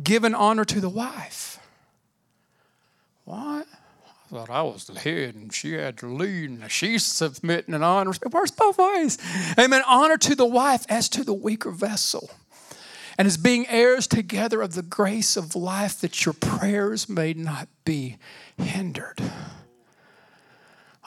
giving 0.03 0.35
honor 0.35 0.65
to 0.65 0.81
the 0.81 0.89
wife. 0.89 1.61
What? 3.25 3.67
I 4.31 4.31
thought 4.31 4.51
I 4.51 4.63
was 4.63 4.85
the 4.87 4.99
head 4.99 5.35
and 5.35 5.53
she 5.53 5.73
had 5.73 5.97
to 5.99 6.07
lead 6.07 6.51
and 6.51 6.71
she's 6.71 7.05
submitting 7.05 7.75
and 7.75 7.85
honor. 7.85 8.13
Where's 8.31 8.51
both 8.51 8.77
ways? 8.77 9.17
Amen. 9.59 9.83
Honor 9.87 10.19
to 10.19 10.35
the 10.35 10.47
wife 10.47 10.85
as 10.89 11.09
to 11.11 11.25
the 11.25 11.33
weaker 11.33 11.71
vessel. 11.71 12.31
And 13.17 13.27
as 13.27 13.37
being 13.37 13.67
heirs 13.69 14.07
together 14.07 14.61
of 14.61 14.75
the 14.75 14.83
grace 14.83 15.37
of 15.37 15.57
life, 15.57 16.01
that 16.01 16.25
your 16.25 16.35
prayers 16.35 17.09
may 17.09 17.33
not 17.33 17.69
be 17.85 18.17
hindered. 18.57 19.21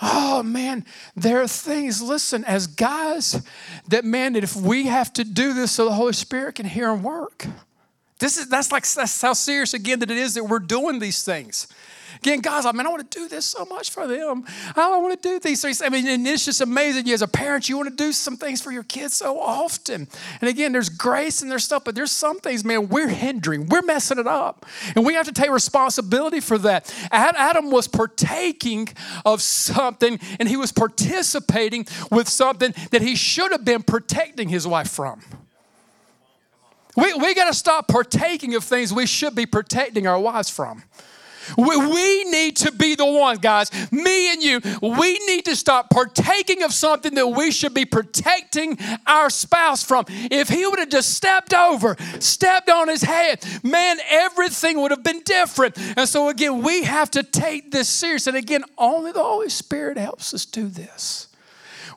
Oh 0.01 0.41
man, 0.41 0.85
there 1.15 1.41
are 1.41 1.47
things, 1.47 2.01
listen, 2.01 2.43
as 2.45 2.65
guys, 2.65 3.45
that 3.87 4.03
man, 4.03 4.33
that 4.33 4.43
if 4.43 4.55
we 4.55 4.87
have 4.87 5.13
to 5.13 5.23
do 5.23 5.53
this 5.53 5.71
so 5.71 5.85
the 5.85 5.93
Holy 5.93 6.13
Spirit 6.13 6.55
can 6.55 6.65
hear 6.65 6.91
and 6.91 7.03
work. 7.03 7.45
This 8.19 8.37
is 8.37 8.49
that's 8.49 8.71
like 8.71 8.87
that's 8.87 9.21
how 9.21 9.33
serious 9.33 9.73
again 9.73 9.99
that 9.99 10.11
it 10.11 10.17
is 10.17 10.35
that 10.35 10.43
we're 10.43 10.59
doing 10.59 10.99
these 10.99 11.23
things. 11.23 11.67
Again, 12.21 12.39
guys, 12.39 12.67
I 12.67 12.71
mean, 12.71 12.85
I 12.85 12.89
want 12.89 13.09
to 13.09 13.19
do 13.19 13.27
this 13.27 13.47
so 13.47 13.65
much 13.65 13.89
for 13.89 14.05
them. 14.05 14.45
I 14.75 14.95
want 14.97 15.19
to 15.19 15.27
do 15.27 15.39
these 15.39 15.59
things. 15.59 15.81
I 15.81 15.89
mean, 15.89 16.07
and 16.07 16.27
it's 16.27 16.45
just 16.45 16.61
amazing. 16.61 17.07
You 17.07 17.15
as 17.15 17.23
a 17.23 17.27
parent, 17.27 17.67
you 17.67 17.75
want 17.77 17.89
to 17.89 17.95
do 17.95 18.11
some 18.11 18.37
things 18.37 18.61
for 18.61 18.71
your 18.71 18.83
kids 18.83 19.15
so 19.15 19.39
often. 19.39 20.07
And 20.39 20.47
again, 20.47 20.71
there's 20.71 20.89
grace 20.89 21.41
and 21.41 21.49
there's 21.49 21.63
stuff, 21.63 21.83
but 21.83 21.95
there's 21.95 22.11
some 22.11 22.39
things, 22.39 22.63
man, 22.63 22.89
we're 22.89 23.07
hindering, 23.07 23.65
we're 23.69 23.81
messing 23.81 24.19
it 24.19 24.27
up. 24.27 24.67
And 24.95 25.03
we 25.03 25.15
have 25.15 25.25
to 25.25 25.31
take 25.31 25.49
responsibility 25.49 26.41
for 26.41 26.59
that. 26.59 26.93
Adam 27.11 27.71
was 27.71 27.87
partaking 27.87 28.89
of 29.25 29.41
something 29.41 30.19
and 30.39 30.47
he 30.47 30.57
was 30.57 30.71
participating 30.71 31.87
with 32.11 32.29
something 32.29 32.75
that 32.91 33.01
he 33.01 33.15
should 33.15 33.51
have 33.51 33.65
been 33.65 33.81
protecting 33.81 34.47
his 34.47 34.67
wife 34.67 34.91
from. 34.91 35.23
We, 36.95 37.15
we 37.15 37.33
got 37.33 37.47
to 37.47 37.53
stop 37.55 37.87
partaking 37.87 38.53
of 38.53 38.63
things 38.63 38.93
we 38.93 39.07
should 39.07 39.33
be 39.33 39.47
protecting 39.47 40.05
our 40.05 40.19
wives 40.19 40.51
from. 40.51 40.83
We 41.57 41.77
we 41.77 42.23
need 42.25 42.57
to 42.57 42.71
be 42.71 42.95
the 42.95 43.05
ones, 43.05 43.39
guys, 43.39 43.71
me 43.91 44.31
and 44.33 44.41
you, 44.41 44.61
we 44.81 45.19
need 45.27 45.45
to 45.45 45.55
stop 45.55 45.89
partaking 45.89 46.63
of 46.63 46.73
something 46.73 47.13
that 47.15 47.27
we 47.27 47.51
should 47.51 47.73
be 47.73 47.85
protecting 47.85 48.77
our 49.07 49.29
spouse 49.29 49.83
from. 49.83 50.05
If 50.07 50.49
he 50.49 50.65
would 50.65 50.79
have 50.79 50.89
just 50.89 51.13
stepped 51.13 51.53
over, 51.53 51.95
stepped 52.19 52.69
on 52.69 52.87
his 52.87 53.01
head, 53.01 53.43
man, 53.63 53.97
everything 54.09 54.81
would 54.81 54.91
have 54.91 55.03
been 55.03 55.21
different. 55.23 55.77
And 55.97 56.07
so, 56.07 56.29
again, 56.29 56.61
we 56.61 56.83
have 56.83 57.11
to 57.11 57.23
take 57.23 57.71
this 57.71 57.89
serious. 57.89 58.27
And 58.27 58.37
again, 58.37 58.63
only 58.77 59.11
the 59.11 59.23
Holy 59.23 59.49
Spirit 59.49 59.97
helps 59.97 60.33
us 60.33 60.45
do 60.45 60.67
this. 60.67 61.27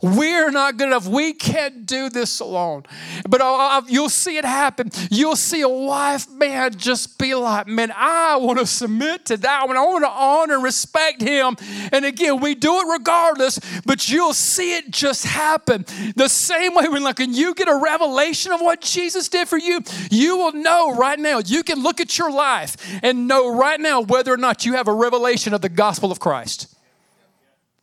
We're 0.04 0.50
not 0.50 0.76
good 0.76 0.88
enough. 0.88 1.06
We 1.06 1.32
can't 1.32 1.86
do 1.86 2.10
this 2.10 2.40
alone. 2.40 2.84
But 3.26 3.40
you'll 3.88 4.10
see 4.10 4.36
it 4.36 4.44
happen. 4.44 4.90
You'll 5.10 5.34
see 5.34 5.62
a 5.62 5.68
wife, 5.68 6.30
man, 6.30 6.74
just 6.76 7.18
be 7.18 7.34
like, 7.34 7.66
man, 7.66 7.90
I 7.96 8.36
want 8.36 8.58
to 8.58 8.66
submit 8.66 9.24
to 9.26 9.38
that 9.38 9.66
one. 9.66 9.78
I 9.78 9.80
want 9.80 10.04
to 10.04 10.10
honor 10.10 10.54
and 10.54 10.62
respect 10.62 11.22
him. 11.22 11.56
And 11.90 12.04
again, 12.04 12.40
we 12.40 12.54
do 12.54 12.80
it 12.80 12.92
regardless, 12.92 13.58
but 13.86 14.10
you'll 14.10 14.34
see 14.34 14.76
it 14.76 14.90
just 14.90 15.24
happen. 15.24 15.86
The 16.16 16.28
same 16.28 16.74
way 16.74 16.86
when, 16.88 17.02
like, 17.02 17.18
when 17.18 17.32
you 17.32 17.54
get 17.54 17.68
a 17.68 17.76
revelation 17.76 18.52
of 18.52 18.60
what 18.60 18.82
Jesus 18.82 19.30
did 19.30 19.48
for 19.48 19.58
you, 19.58 19.80
you 20.10 20.36
will 20.36 20.52
know 20.52 20.94
right 20.94 21.18
now. 21.18 21.38
You 21.38 21.62
can 21.62 21.82
look 21.82 22.00
at 22.00 22.18
your 22.18 22.30
life 22.30 22.76
and 23.02 23.26
know 23.26 23.56
right 23.56 23.80
now 23.80 24.02
whether 24.02 24.32
or 24.32 24.36
not 24.36 24.66
you 24.66 24.74
have 24.74 24.86
a 24.86 24.92
revelation 24.92 25.54
of 25.54 25.62
the 25.62 25.70
gospel 25.70 26.12
of 26.12 26.20
Christ. 26.20 26.73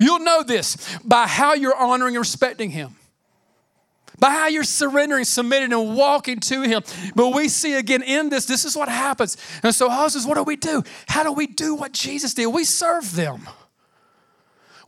You'll 0.02 0.20
know 0.20 0.42
this 0.42 0.98
by 1.04 1.28
how 1.28 1.54
you're 1.54 1.76
honoring 1.76 2.16
and 2.16 2.22
respecting 2.22 2.72
Him, 2.72 2.96
by 4.18 4.32
how 4.32 4.48
you're 4.48 4.64
surrendering, 4.64 5.26
submitting, 5.26 5.72
and 5.72 5.96
walking 5.96 6.40
to 6.40 6.64
Him. 6.64 6.82
But 7.16 7.36
we 7.36 7.48
see 7.48 7.76
again 7.76 8.02
in 8.02 8.30
this, 8.30 8.46
this 8.46 8.66
is 8.66 8.76
what 8.76 8.90
happens. 8.90 9.38
And 9.62 9.76
so, 9.76 9.90
husbands, 9.90 10.26
what 10.26 10.38
do 10.38 10.44
we 10.44 10.56
do? 10.56 10.84
How 11.08 11.22
do 11.22 11.32
we 11.32 11.46
do 11.46 11.76
what 11.76 11.92
Jesus 11.92 12.34
did? 12.34 12.48
We 12.48 12.64
serve 12.64 13.16
them. 13.16 13.48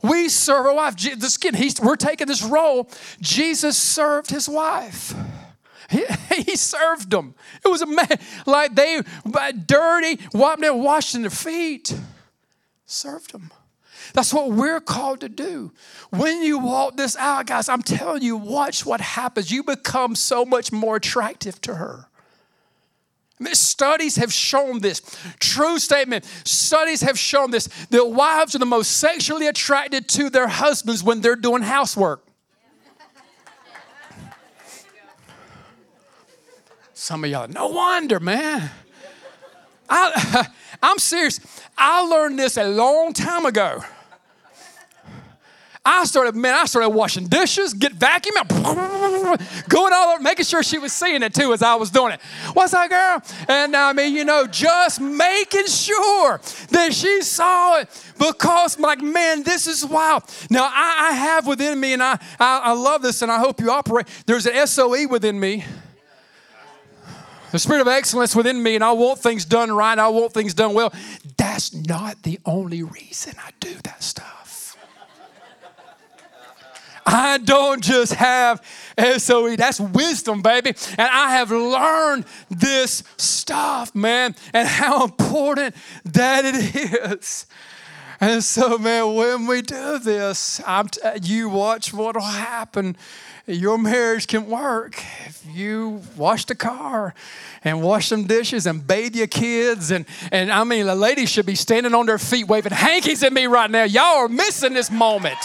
We 0.02 0.28
serve 0.28 0.66
our 0.66 0.74
wife. 0.74 0.96
This, 0.96 1.36
again, 1.36 1.54
he's, 1.54 1.80
we're 1.80 1.94
taking 1.94 2.26
this 2.26 2.42
role. 2.42 2.90
Jesus 3.20 3.78
served 3.78 4.30
his 4.30 4.48
wife. 4.48 5.14
He, 5.90 6.04
he, 6.42 6.56
served 6.56 7.10
them. 7.10 7.36
It 7.64 7.68
was 7.68 7.82
a 7.82 7.86
man 7.86 8.18
like 8.46 8.74
they 8.74 9.00
by 9.24 9.52
dirty, 9.52 10.18
wiping 10.32 10.82
washing 10.82 11.20
their 11.20 11.30
feet. 11.30 11.96
Served 12.84 13.32
them. 13.32 13.52
That's 14.12 14.32
what 14.34 14.50
we're 14.50 14.80
called 14.80 15.20
to 15.20 15.28
do. 15.28 15.72
When 16.10 16.42
you 16.42 16.58
walk 16.58 16.96
this 16.96 17.16
out, 17.16 17.46
guys, 17.46 17.68
I'm 17.68 17.82
telling 17.82 18.22
you, 18.22 18.36
watch 18.36 18.84
what 18.84 19.00
happens. 19.00 19.50
You 19.50 19.62
become 19.62 20.14
so 20.14 20.44
much 20.44 20.72
more 20.72 20.96
attractive 20.96 21.60
to 21.62 21.76
her. 21.76 22.08
Studies 23.52 24.16
have 24.16 24.32
shown 24.32 24.80
this. 24.80 25.02
True 25.40 25.78
statement. 25.78 26.24
Studies 26.44 27.00
have 27.02 27.18
shown 27.18 27.50
this 27.50 27.68
that 27.90 28.06
wives 28.06 28.54
are 28.54 28.58
the 28.58 28.66
most 28.66 28.92
sexually 28.92 29.46
attracted 29.48 30.08
to 30.10 30.30
their 30.30 30.48
husbands 30.48 31.02
when 31.02 31.20
they're 31.20 31.36
doing 31.36 31.62
housework. 31.62 32.24
Some 36.92 37.24
of 37.24 37.30
y'all, 37.30 37.48
no 37.48 37.66
wonder, 37.66 38.20
man. 38.20 38.70
I, 39.90 40.46
I'm 40.82 40.98
serious. 40.98 41.40
I 41.76 42.00
learned 42.00 42.38
this 42.38 42.56
a 42.56 42.66
long 42.66 43.12
time 43.12 43.44
ago. 43.44 43.82
I 45.86 46.04
started, 46.04 46.34
man, 46.34 46.54
I 46.54 46.64
started 46.64 46.88
washing 46.90 47.26
dishes, 47.26 47.74
get 47.74 47.92
vacuum, 47.92 48.34
going 49.68 49.92
all 49.92 50.14
over, 50.14 50.22
making 50.22 50.46
sure 50.46 50.62
she 50.62 50.78
was 50.78 50.94
seeing 50.94 51.22
it 51.22 51.34
too 51.34 51.52
as 51.52 51.62
I 51.62 51.74
was 51.74 51.90
doing 51.90 52.12
it. 52.12 52.20
What's 52.54 52.72
that, 52.72 52.88
girl? 52.88 53.22
And 53.48 53.76
I 53.76 53.92
mean, 53.92 54.14
you 54.14 54.24
know, 54.24 54.46
just 54.46 55.00
making 55.00 55.66
sure 55.66 56.40
that 56.70 56.94
she 56.94 57.20
saw 57.20 57.80
it 57.80 58.12
because, 58.18 58.78
like, 58.78 59.02
man, 59.02 59.42
this 59.42 59.66
is 59.66 59.84
wild. 59.84 60.24
Now, 60.48 60.64
I, 60.64 61.10
I 61.10 61.12
have 61.12 61.46
within 61.46 61.78
me, 61.78 61.92
and 61.92 62.02
I, 62.02 62.18
I, 62.40 62.60
I 62.64 62.72
love 62.72 63.02
this, 63.02 63.20
and 63.20 63.30
I 63.30 63.38
hope 63.38 63.60
you 63.60 63.70
operate. 63.70 64.06
There's 64.24 64.46
an 64.46 64.66
SOE 64.66 65.06
within 65.08 65.38
me 65.38 65.64
the 67.54 67.60
spirit 67.60 67.82
of 67.82 67.86
excellence 67.86 68.34
within 68.34 68.60
me, 68.60 68.74
and 68.74 68.82
I 68.82 68.90
want 68.90 69.20
things 69.20 69.44
done 69.44 69.70
right, 69.70 69.96
I 69.96 70.08
want 70.08 70.32
things 70.32 70.54
done 70.54 70.74
well. 70.74 70.92
That's 71.36 71.72
not 71.72 72.20
the 72.24 72.40
only 72.44 72.82
reason 72.82 73.34
I 73.38 73.50
do 73.60 73.72
that 73.84 74.02
stuff. 74.02 74.43
I 77.06 77.38
don't 77.38 77.82
just 77.82 78.14
have 78.14 78.62
SOE, 79.18 79.56
that's 79.56 79.80
wisdom, 79.80 80.42
baby. 80.42 80.70
And 80.98 81.08
I 81.08 81.32
have 81.36 81.50
learned 81.50 82.24
this 82.50 83.02
stuff, 83.16 83.94
man, 83.94 84.34
and 84.52 84.66
how 84.66 85.04
important 85.04 85.74
that 86.04 86.44
it 86.44 86.74
is. 86.74 87.46
And 88.20 88.42
so, 88.42 88.78
man, 88.78 89.14
when 89.14 89.46
we 89.46 89.60
do 89.60 89.98
this, 89.98 90.60
t- 90.92 91.00
you 91.22 91.48
watch 91.48 91.92
what 91.92 92.14
will 92.14 92.22
happen 92.22 92.96
your 93.46 93.76
marriage 93.76 94.26
can 94.26 94.48
work 94.48 95.02
if 95.26 95.44
you 95.52 96.00
wash 96.16 96.46
the 96.46 96.54
car 96.54 97.14
and 97.62 97.82
wash 97.82 98.08
some 98.08 98.24
dishes 98.24 98.66
and 98.66 98.86
bathe 98.86 99.14
your 99.14 99.26
kids. 99.26 99.90
And, 99.90 100.06
and 100.32 100.50
I 100.50 100.64
mean, 100.64 100.86
the 100.86 100.94
ladies 100.94 101.30
should 101.30 101.44
be 101.44 101.54
standing 101.54 101.94
on 101.94 102.06
their 102.06 102.18
feet 102.18 102.48
waving 102.48 102.72
hankies 102.72 103.22
at 103.22 103.32
me 103.32 103.46
right 103.46 103.70
now. 103.70 103.84
Y'all 103.84 104.18
are 104.18 104.28
missing 104.28 104.72
this 104.72 104.90
moment. 104.90 105.38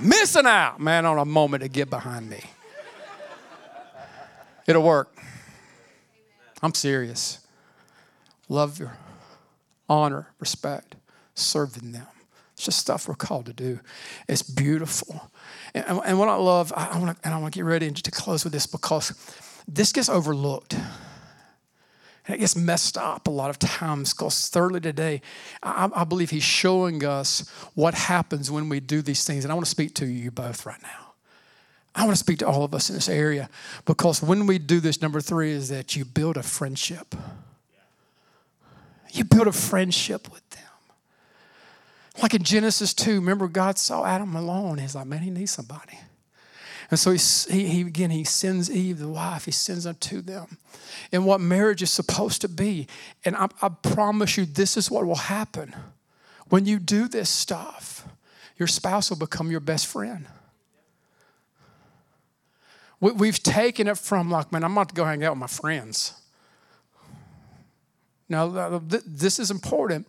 Missing 0.00 0.46
out, 0.46 0.80
man, 0.80 1.06
on 1.06 1.18
a 1.18 1.24
moment 1.24 1.62
to 1.62 1.68
get 1.68 1.90
behind 1.90 2.28
me. 2.28 2.42
It'll 4.66 4.82
work. 4.82 5.14
I'm 6.62 6.74
serious. 6.74 7.40
Love 8.48 8.78
your 8.78 8.96
honor, 9.88 10.28
respect, 10.38 10.94
serving 11.34 11.92
them. 11.92 12.06
It's 12.54 12.64
just 12.64 12.78
stuff 12.78 13.08
we're 13.08 13.14
called 13.14 13.46
to 13.46 13.52
do. 13.52 13.80
It's 14.28 14.42
beautiful. 14.42 15.30
And, 15.74 16.00
and 16.04 16.18
what 16.18 16.28
I 16.28 16.36
love, 16.36 16.72
I, 16.76 16.90
I 16.92 16.98
want 16.98 17.16
to, 17.16 17.24
and 17.24 17.34
I 17.34 17.38
want 17.38 17.52
to 17.52 17.58
get 17.58 17.64
ready 17.64 17.90
to 17.90 18.10
close 18.10 18.44
with 18.44 18.52
this 18.52 18.66
because 18.66 19.12
this 19.66 19.92
gets 19.92 20.08
overlooked. 20.08 20.76
And 22.26 22.36
it 22.36 22.38
gets 22.38 22.54
messed 22.54 22.96
up 22.96 23.26
a 23.26 23.30
lot 23.30 23.50
of 23.50 23.58
times 23.58 24.14
because 24.14 24.48
thirdly 24.48 24.80
today, 24.80 25.22
I, 25.62 25.90
I 25.94 26.04
believe 26.04 26.30
he's 26.30 26.44
showing 26.44 27.04
us 27.04 27.48
what 27.74 27.94
happens 27.94 28.50
when 28.50 28.68
we 28.68 28.80
do 28.80 29.02
these 29.02 29.24
things. 29.24 29.44
And 29.44 29.50
I 29.50 29.54
want 29.54 29.66
to 29.66 29.70
speak 29.70 29.94
to 29.96 30.06
you 30.06 30.30
both 30.30 30.64
right 30.64 30.80
now. 30.82 31.14
I 31.94 32.04
want 32.04 32.12
to 32.12 32.20
speak 32.20 32.38
to 32.38 32.46
all 32.46 32.64
of 32.64 32.74
us 32.74 32.88
in 32.88 32.94
this 32.94 33.08
area 33.08 33.50
because 33.84 34.22
when 34.22 34.46
we 34.46 34.58
do 34.58 34.80
this, 34.80 35.02
number 35.02 35.20
three 35.20 35.50
is 35.50 35.68
that 35.68 35.94
you 35.94 36.04
build 36.04 36.36
a 36.36 36.42
friendship. 36.42 37.14
You 39.12 39.24
build 39.24 39.46
a 39.46 39.52
friendship 39.52 40.32
with 40.32 40.48
them. 40.50 40.60
Like 42.22 42.34
in 42.34 42.44
Genesis 42.44 42.94
2, 42.94 43.16
remember 43.16 43.48
God 43.48 43.78
saw 43.78 44.06
Adam 44.06 44.34
alone. 44.34 44.78
He's 44.78 44.94
like, 44.94 45.06
man, 45.06 45.20
he 45.20 45.30
needs 45.30 45.50
somebody. 45.50 45.98
And 46.92 46.98
so 46.98 47.10
he, 47.50 47.66
he, 47.66 47.80
again, 47.80 48.10
he 48.10 48.22
sends 48.22 48.70
Eve, 48.70 48.98
the 48.98 49.08
wife, 49.08 49.46
he 49.46 49.50
sends 49.50 49.86
her 49.86 49.94
to 49.94 50.20
them. 50.20 50.58
And 51.10 51.24
what 51.24 51.40
marriage 51.40 51.80
is 51.80 51.90
supposed 51.90 52.42
to 52.42 52.50
be. 52.50 52.86
And 53.24 53.34
I, 53.34 53.48
I 53.62 53.70
promise 53.70 54.36
you, 54.36 54.44
this 54.44 54.76
is 54.76 54.90
what 54.90 55.06
will 55.06 55.14
happen. 55.14 55.74
When 56.50 56.66
you 56.66 56.78
do 56.78 57.08
this 57.08 57.30
stuff, 57.30 58.06
your 58.58 58.66
spouse 58.66 59.08
will 59.08 59.16
become 59.16 59.50
your 59.50 59.58
best 59.58 59.86
friend. 59.86 60.26
We, 63.00 63.12
we've 63.12 63.42
taken 63.42 63.88
it 63.88 63.96
from 63.96 64.30
like, 64.30 64.52
man, 64.52 64.62
I'm 64.62 64.72
about 64.72 64.90
to 64.90 64.94
go 64.94 65.06
hang 65.06 65.24
out 65.24 65.32
with 65.32 65.40
my 65.40 65.46
friends. 65.46 66.12
Now, 68.28 68.82
this 69.06 69.38
is 69.38 69.50
important 69.50 70.06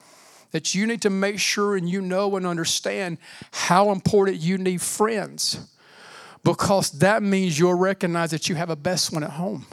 that 0.51 0.75
you 0.75 0.85
need 0.85 1.01
to 1.03 1.09
make 1.09 1.39
sure 1.39 1.77
and 1.77 1.89
you 1.89 2.01
know 2.01 2.35
and 2.35 2.45
understand 2.45 3.19
how 3.53 3.91
important 3.91 4.41
you 4.41 4.57
need 4.57 4.81
friends 4.81 5.69
because 6.43 6.91
that 6.91 7.23
means 7.23 7.57
you'll 7.57 7.73
recognize 7.73 8.31
that 8.31 8.49
you 8.49 8.55
have 8.55 8.69
a 8.69 8.75
best 8.75 9.11
one 9.11 9.23
at 9.23 9.31
home. 9.31 9.65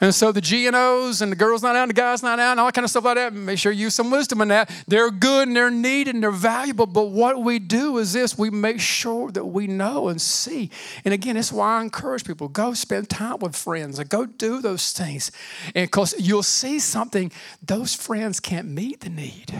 And 0.00 0.14
so 0.14 0.30
the 0.30 0.40
GNOs 0.40 1.22
and 1.22 1.32
the 1.32 1.36
girls 1.36 1.62
not 1.62 1.74
out 1.74 1.82
and 1.82 1.90
the 1.90 1.94
guys 1.94 2.22
not 2.22 2.38
out 2.38 2.52
and 2.52 2.60
all 2.60 2.66
that 2.66 2.74
kind 2.74 2.84
of 2.84 2.90
stuff 2.90 3.04
like 3.04 3.16
that, 3.16 3.32
make 3.32 3.58
sure 3.58 3.72
you 3.72 3.86
use 3.86 3.96
some 3.96 4.12
wisdom 4.12 4.40
in 4.40 4.48
that. 4.48 4.70
They're 4.86 5.10
good 5.10 5.48
and 5.48 5.56
they're 5.56 5.72
needed 5.72 6.14
and 6.14 6.22
they're 6.22 6.30
valuable. 6.30 6.86
But 6.86 7.06
what 7.10 7.42
we 7.42 7.58
do 7.58 7.98
is 7.98 8.12
this 8.12 8.38
we 8.38 8.48
make 8.48 8.80
sure 8.80 9.32
that 9.32 9.44
we 9.44 9.66
know 9.66 10.06
and 10.08 10.20
see. 10.20 10.70
And 11.04 11.12
again, 11.12 11.34
that's 11.34 11.50
why 11.50 11.78
I 11.78 11.82
encourage 11.82 12.24
people 12.24 12.46
go 12.46 12.74
spend 12.74 13.10
time 13.10 13.40
with 13.40 13.56
friends 13.56 13.98
and 13.98 14.08
go 14.08 14.24
do 14.24 14.62
those 14.62 14.92
things. 14.92 15.32
And 15.74 15.88
because 15.88 16.14
you'll 16.16 16.44
see 16.44 16.78
something, 16.78 17.32
those 17.60 17.92
friends 17.92 18.38
can't 18.38 18.68
meet 18.68 19.00
the 19.00 19.10
need. 19.10 19.52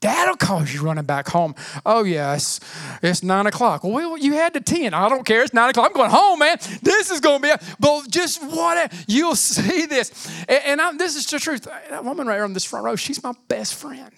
That'll 0.00 0.36
cause 0.36 0.72
you 0.72 0.80
running 0.82 1.04
back 1.04 1.28
home. 1.28 1.54
Oh, 1.84 2.04
yes, 2.04 2.58
it's 3.02 3.22
nine 3.22 3.46
o'clock. 3.46 3.84
Well, 3.84 4.16
you 4.16 4.32
had 4.32 4.54
to 4.54 4.60
10. 4.60 4.94
I 4.94 5.08
don't 5.10 5.26
care. 5.26 5.42
It's 5.42 5.52
nine 5.52 5.68
o'clock. 5.68 5.88
I'm 5.88 5.92
going 5.92 6.10
home, 6.10 6.38
man. 6.38 6.56
This 6.82 7.10
is 7.10 7.20
going 7.20 7.40
to 7.40 7.42
be, 7.42 7.50
a, 7.50 7.60
but 7.78 8.08
just 8.08 8.42
what, 8.42 8.92
you'll 9.06 9.34
see 9.36 9.84
this. 9.84 10.44
And, 10.48 10.80
and 10.80 10.98
this 10.98 11.16
is 11.16 11.26
the 11.26 11.38
truth. 11.38 11.68
That 11.90 12.02
woman 12.02 12.26
right 12.26 12.36
here 12.36 12.44
on 12.44 12.54
this 12.54 12.64
front 12.64 12.86
row, 12.86 12.96
she's 12.96 13.22
my 13.22 13.32
best 13.48 13.74
friend. 13.74 14.12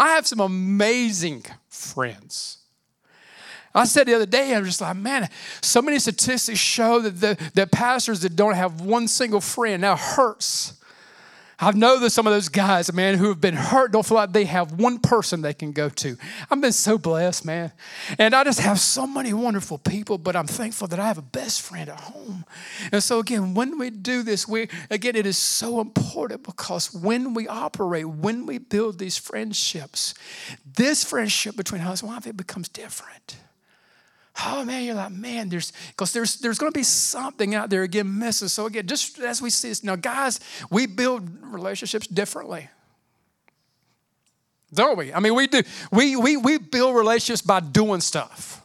I 0.00 0.10
have 0.10 0.26
some 0.26 0.40
amazing 0.40 1.44
friends. 1.68 2.58
I 3.74 3.84
said 3.84 4.06
the 4.06 4.14
other 4.14 4.26
day, 4.26 4.54
I'm 4.54 4.64
just 4.64 4.80
like, 4.80 4.96
man, 4.96 5.28
so 5.60 5.80
many 5.80 5.98
statistics 5.98 6.58
show 6.58 7.00
that 7.00 7.20
the 7.20 7.50
that 7.54 7.70
pastors 7.70 8.20
that 8.20 8.34
don't 8.34 8.54
have 8.54 8.80
one 8.80 9.06
single 9.06 9.40
friend 9.40 9.82
now 9.82 9.94
hurts. 9.96 10.74
I 11.60 11.72
know 11.72 11.98
that 11.98 12.10
some 12.10 12.26
of 12.26 12.32
those 12.32 12.48
guys, 12.48 12.92
man, 12.92 13.18
who 13.18 13.28
have 13.28 13.40
been 13.40 13.56
hurt 13.56 13.90
don't 13.90 14.06
feel 14.06 14.16
like 14.16 14.32
they 14.32 14.44
have 14.44 14.72
one 14.72 15.00
person 15.00 15.42
they 15.42 15.54
can 15.54 15.72
go 15.72 15.88
to. 15.88 16.16
I've 16.50 16.60
been 16.60 16.70
so 16.70 16.98
blessed, 16.98 17.44
man. 17.44 17.72
And 18.16 18.32
I 18.32 18.44
just 18.44 18.60
have 18.60 18.78
so 18.78 19.08
many 19.08 19.32
wonderful 19.32 19.78
people, 19.78 20.18
but 20.18 20.36
I'm 20.36 20.46
thankful 20.46 20.86
that 20.88 21.00
I 21.00 21.08
have 21.08 21.18
a 21.18 21.22
best 21.22 21.62
friend 21.62 21.90
at 21.90 21.98
home. 21.98 22.44
And 22.92 23.02
so, 23.02 23.18
again, 23.18 23.54
when 23.54 23.76
we 23.76 23.90
do 23.90 24.22
this, 24.22 24.46
we, 24.46 24.68
again, 24.88 25.16
it 25.16 25.26
is 25.26 25.36
so 25.36 25.80
important 25.80 26.44
because 26.44 26.94
when 26.94 27.34
we 27.34 27.48
operate, 27.48 28.08
when 28.08 28.46
we 28.46 28.58
build 28.58 29.00
these 29.00 29.18
friendships, 29.18 30.14
this 30.64 31.02
friendship 31.02 31.56
between 31.56 31.80
husband 31.80 32.10
and 32.10 32.16
wife, 32.18 32.26
it 32.28 32.36
becomes 32.36 32.68
different 32.68 33.36
oh 34.44 34.64
man, 34.64 34.84
you're 34.84 34.94
like, 34.94 35.12
man, 35.12 35.48
there's 35.48 35.72
because 35.88 36.12
there's 36.12 36.36
there's 36.36 36.58
to 36.58 36.70
be 36.70 36.82
something 36.82 37.54
out 37.54 37.70
there 37.70 37.82
again 37.82 38.18
missing. 38.18 38.48
So 38.48 38.66
again, 38.66 38.86
just 38.86 39.18
as 39.20 39.42
we 39.42 39.50
see 39.50 39.68
this 39.68 39.82
now, 39.82 39.96
guys, 39.96 40.40
we 40.70 40.86
build 40.86 41.28
relationships 41.42 42.06
differently. 42.06 42.68
Don't 44.72 44.98
we? 44.98 45.12
I 45.12 45.20
mean, 45.20 45.34
we 45.34 45.46
do. 45.46 45.62
We 45.90 46.16
we 46.16 46.36
we 46.36 46.58
build 46.58 46.94
relationships 46.94 47.42
by 47.42 47.60
doing 47.60 48.00
stuff. 48.00 48.62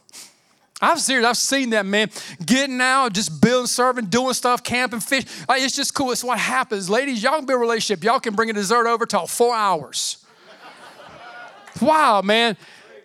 I've 0.80 1.00
seen 1.00 1.24
I've 1.24 1.36
seen 1.36 1.70
that 1.70 1.86
man 1.86 2.10
getting 2.44 2.80
out, 2.80 3.12
just 3.12 3.40
building, 3.40 3.66
serving, 3.66 4.06
doing 4.06 4.34
stuff, 4.34 4.62
camping, 4.62 5.00
fish. 5.00 5.24
It's 5.48 5.74
just 5.74 5.94
cool. 5.94 6.12
It's 6.12 6.22
what 6.22 6.38
happens, 6.38 6.90
ladies. 6.90 7.22
Y'all 7.22 7.36
can 7.36 7.46
build 7.46 7.58
a 7.58 7.60
relationship. 7.60 8.04
Y'all 8.04 8.20
can 8.20 8.34
bring 8.34 8.50
a 8.50 8.52
dessert 8.52 8.86
over 8.86 9.06
till 9.06 9.26
four 9.26 9.54
hours. 9.54 10.18
wow, 11.80 12.20
man. 12.22 12.56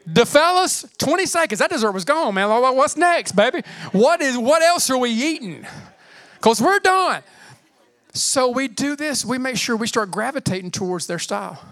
The 0.06 0.26
fellas, 0.26 0.86
20 0.98 1.26
seconds. 1.26 1.60
That 1.60 1.70
dessert 1.70 1.92
was 1.92 2.06
gone, 2.06 2.34
man. 2.34 2.50
What's 2.50 2.98
next, 2.98 3.34
baby? 3.34 3.62
What 3.92 4.22
is 4.22 4.38
what 4.38 4.62
else 4.62 4.90
are 4.90 4.98
we 4.98 5.12
eating? 5.12 5.66
Because 6.36 6.62
we're 6.62 6.80
done. 6.80 7.22
So 8.14 8.50
we 8.50 8.68
do 8.68 8.96
this, 8.96 9.24
we 9.24 9.38
make 9.38 9.58
sure 9.58 9.76
we 9.76 9.88
start 9.88 10.10
gravitating 10.10 10.72
towards 10.72 11.06
their 11.06 11.20
style. 11.20 11.64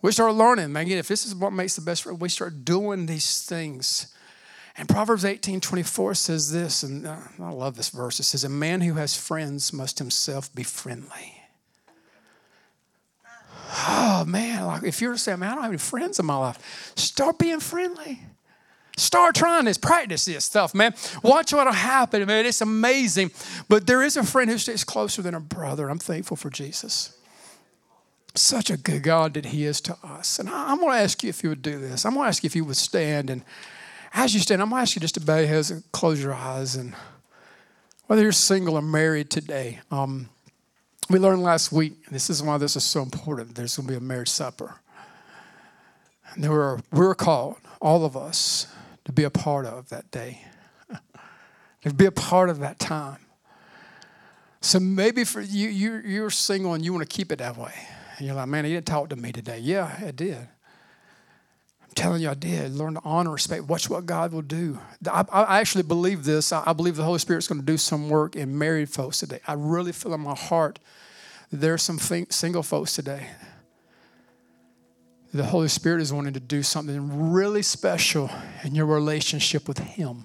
We 0.00 0.12
start 0.12 0.34
learning, 0.34 0.72
man. 0.72 0.86
If 0.88 1.08
this 1.08 1.26
is 1.26 1.34
what 1.34 1.52
makes 1.52 1.74
the 1.74 1.82
best 1.82 2.04
friend, 2.04 2.20
we 2.20 2.28
start 2.28 2.64
doing 2.64 3.06
these 3.06 3.42
things. 3.42 4.14
And 4.76 4.88
Proverbs 4.88 5.24
18 5.24 5.60
24 5.60 6.14
says 6.14 6.52
this, 6.52 6.84
and 6.84 7.04
uh, 7.04 7.16
I 7.40 7.50
love 7.50 7.76
this 7.76 7.88
verse. 7.88 8.20
It 8.20 8.24
says, 8.24 8.44
A 8.44 8.48
man 8.48 8.80
who 8.82 8.94
has 8.94 9.16
friends 9.16 9.72
must 9.72 9.98
himself 9.98 10.54
be 10.54 10.62
friendly 10.62 11.37
oh 13.68 14.24
man, 14.26 14.66
like 14.66 14.82
if 14.84 15.00
you're 15.00 15.16
saying, 15.16 15.40
man, 15.40 15.50
I 15.50 15.54
don't 15.54 15.62
have 15.62 15.70
any 15.70 15.78
friends 15.78 16.18
in 16.18 16.26
my 16.26 16.36
life, 16.36 16.92
start 16.96 17.38
being 17.38 17.60
friendly. 17.60 18.20
Start 18.96 19.36
trying 19.36 19.66
this, 19.66 19.78
practice 19.78 20.24
this 20.24 20.44
stuff, 20.44 20.74
man. 20.74 20.92
Watch 21.22 21.52
what'll 21.52 21.72
happen, 21.72 22.26
man. 22.26 22.46
It's 22.46 22.60
amazing. 22.60 23.30
But 23.68 23.86
there 23.86 24.02
is 24.02 24.16
a 24.16 24.24
friend 24.24 24.50
who 24.50 24.58
stays 24.58 24.82
closer 24.82 25.22
than 25.22 25.34
a 25.34 25.40
brother. 25.40 25.88
I'm 25.88 26.00
thankful 26.00 26.36
for 26.36 26.50
Jesus. 26.50 27.16
Such 28.34 28.70
a 28.70 28.76
good 28.76 29.04
God 29.04 29.34
that 29.34 29.46
He 29.46 29.64
is 29.64 29.80
to 29.82 29.96
us. 30.02 30.40
And 30.40 30.48
I'm 30.48 30.78
going 30.78 30.96
to 30.96 30.98
ask 30.98 31.22
you 31.22 31.28
if 31.28 31.44
you 31.44 31.50
would 31.50 31.62
do 31.62 31.78
this. 31.78 32.04
I'm 32.04 32.14
going 32.14 32.24
to 32.24 32.28
ask 32.28 32.42
you 32.42 32.48
if 32.48 32.56
you 32.56 32.64
would 32.64 32.76
stand. 32.76 33.30
And 33.30 33.44
as 34.12 34.34
you 34.34 34.40
stand, 34.40 34.60
I'm 34.60 34.70
going 34.70 34.80
to 34.80 34.82
ask 34.82 34.96
you 34.96 35.00
just 35.00 35.14
to 35.14 35.20
bow 35.20 35.38
your 35.38 35.46
heads 35.46 35.70
and 35.70 35.84
close 35.92 36.20
your 36.20 36.34
eyes. 36.34 36.74
And 36.74 36.94
whether 38.08 38.22
you're 38.22 38.32
single 38.32 38.74
or 38.74 38.82
married 38.82 39.30
today, 39.30 39.78
um, 39.92 40.28
we 41.10 41.18
learned 41.18 41.42
last 41.42 41.72
week, 41.72 42.06
this 42.10 42.30
is 42.30 42.42
why 42.42 42.58
this 42.58 42.76
is 42.76 42.84
so 42.84 43.02
important, 43.02 43.54
there's 43.54 43.76
going 43.76 43.86
to 43.86 43.92
be 43.92 43.96
a 43.96 44.00
marriage 44.00 44.28
supper. 44.28 44.76
And 46.34 46.44
there 46.44 46.50
were, 46.50 46.80
we 46.92 47.00
were 47.00 47.14
called, 47.14 47.56
all 47.80 48.04
of 48.04 48.16
us, 48.16 48.66
to 49.04 49.12
be 49.12 49.24
a 49.24 49.30
part 49.30 49.64
of 49.64 49.88
that 49.88 50.10
day, 50.10 50.42
to 51.82 51.94
be 51.94 52.06
a 52.06 52.12
part 52.12 52.50
of 52.50 52.60
that 52.60 52.78
time. 52.78 53.18
So 54.60 54.80
maybe 54.80 55.24
for 55.24 55.40
you, 55.40 55.68
you 55.68 56.02
you're 56.04 56.30
single 56.30 56.74
and 56.74 56.84
you 56.84 56.92
want 56.92 57.08
to 57.08 57.16
keep 57.16 57.30
it 57.32 57.38
that 57.38 57.56
way. 57.56 57.72
And 58.18 58.26
you're 58.26 58.34
like, 58.34 58.48
man, 58.48 58.64
he 58.64 58.72
didn't 58.72 58.86
talk 58.86 59.08
to 59.10 59.16
me 59.16 59.32
today. 59.32 59.60
Yeah, 59.60 59.96
I 60.04 60.10
did. 60.10 60.48
Telling 61.98 62.22
you, 62.22 62.30
I 62.30 62.34
did. 62.34 62.74
Learn 62.74 62.94
to 62.94 63.00
honor, 63.02 63.32
respect. 63.32 63.64
Watch 63.64 63.90
what 63.90 64.06
God 64.06 64.32
will 64.32 64.42
do. 64.42 64.78
I, 65.10 65.24
I 65.32 65.58
actually 65.58 65.82
believe 65.82 66.22
this. 66.22 66.52
I, 66.52 66.72
believe 66.72 66.94
the 66.94 67.02
Holy 67.02 67.18
Spirit's 67.18 67.48
going 67.48 67.60
to 67.60 67.66
do 67.66 67.76
some 67.76 68.08
work 68.08 68.36
in 68.36 68.56
married 68.56 68.88
folks 68.88 69.18
today. 69.18 69.40
I 69.48 69.54
really 69.54 69.90
feel 69.90 70.14
in 70.14 70.20
my 70.20 70.36
heart 70.36 70.78
that 71.50 71.56
there 71.56 71.74
are 71.74 71.78
some 71.78 71.98
single 71.98 72.62
folks 72.62 72.94
today 72.94 73.26
the 75.34 75.44
Holy 75.44 75.68
Spirit 75.68 76.00
is 76.00 76.12
wanting 76.12 76.34
to 76.34 76.40
do 76.40 76.62
something 76.62 77.32
really 77.32 77.62
special 77.62 78.30
in 78.64 78.74
your 78.74 78.86
relationship 78.86 79.68
with 79.68 79.78
Him. 79.78 80.24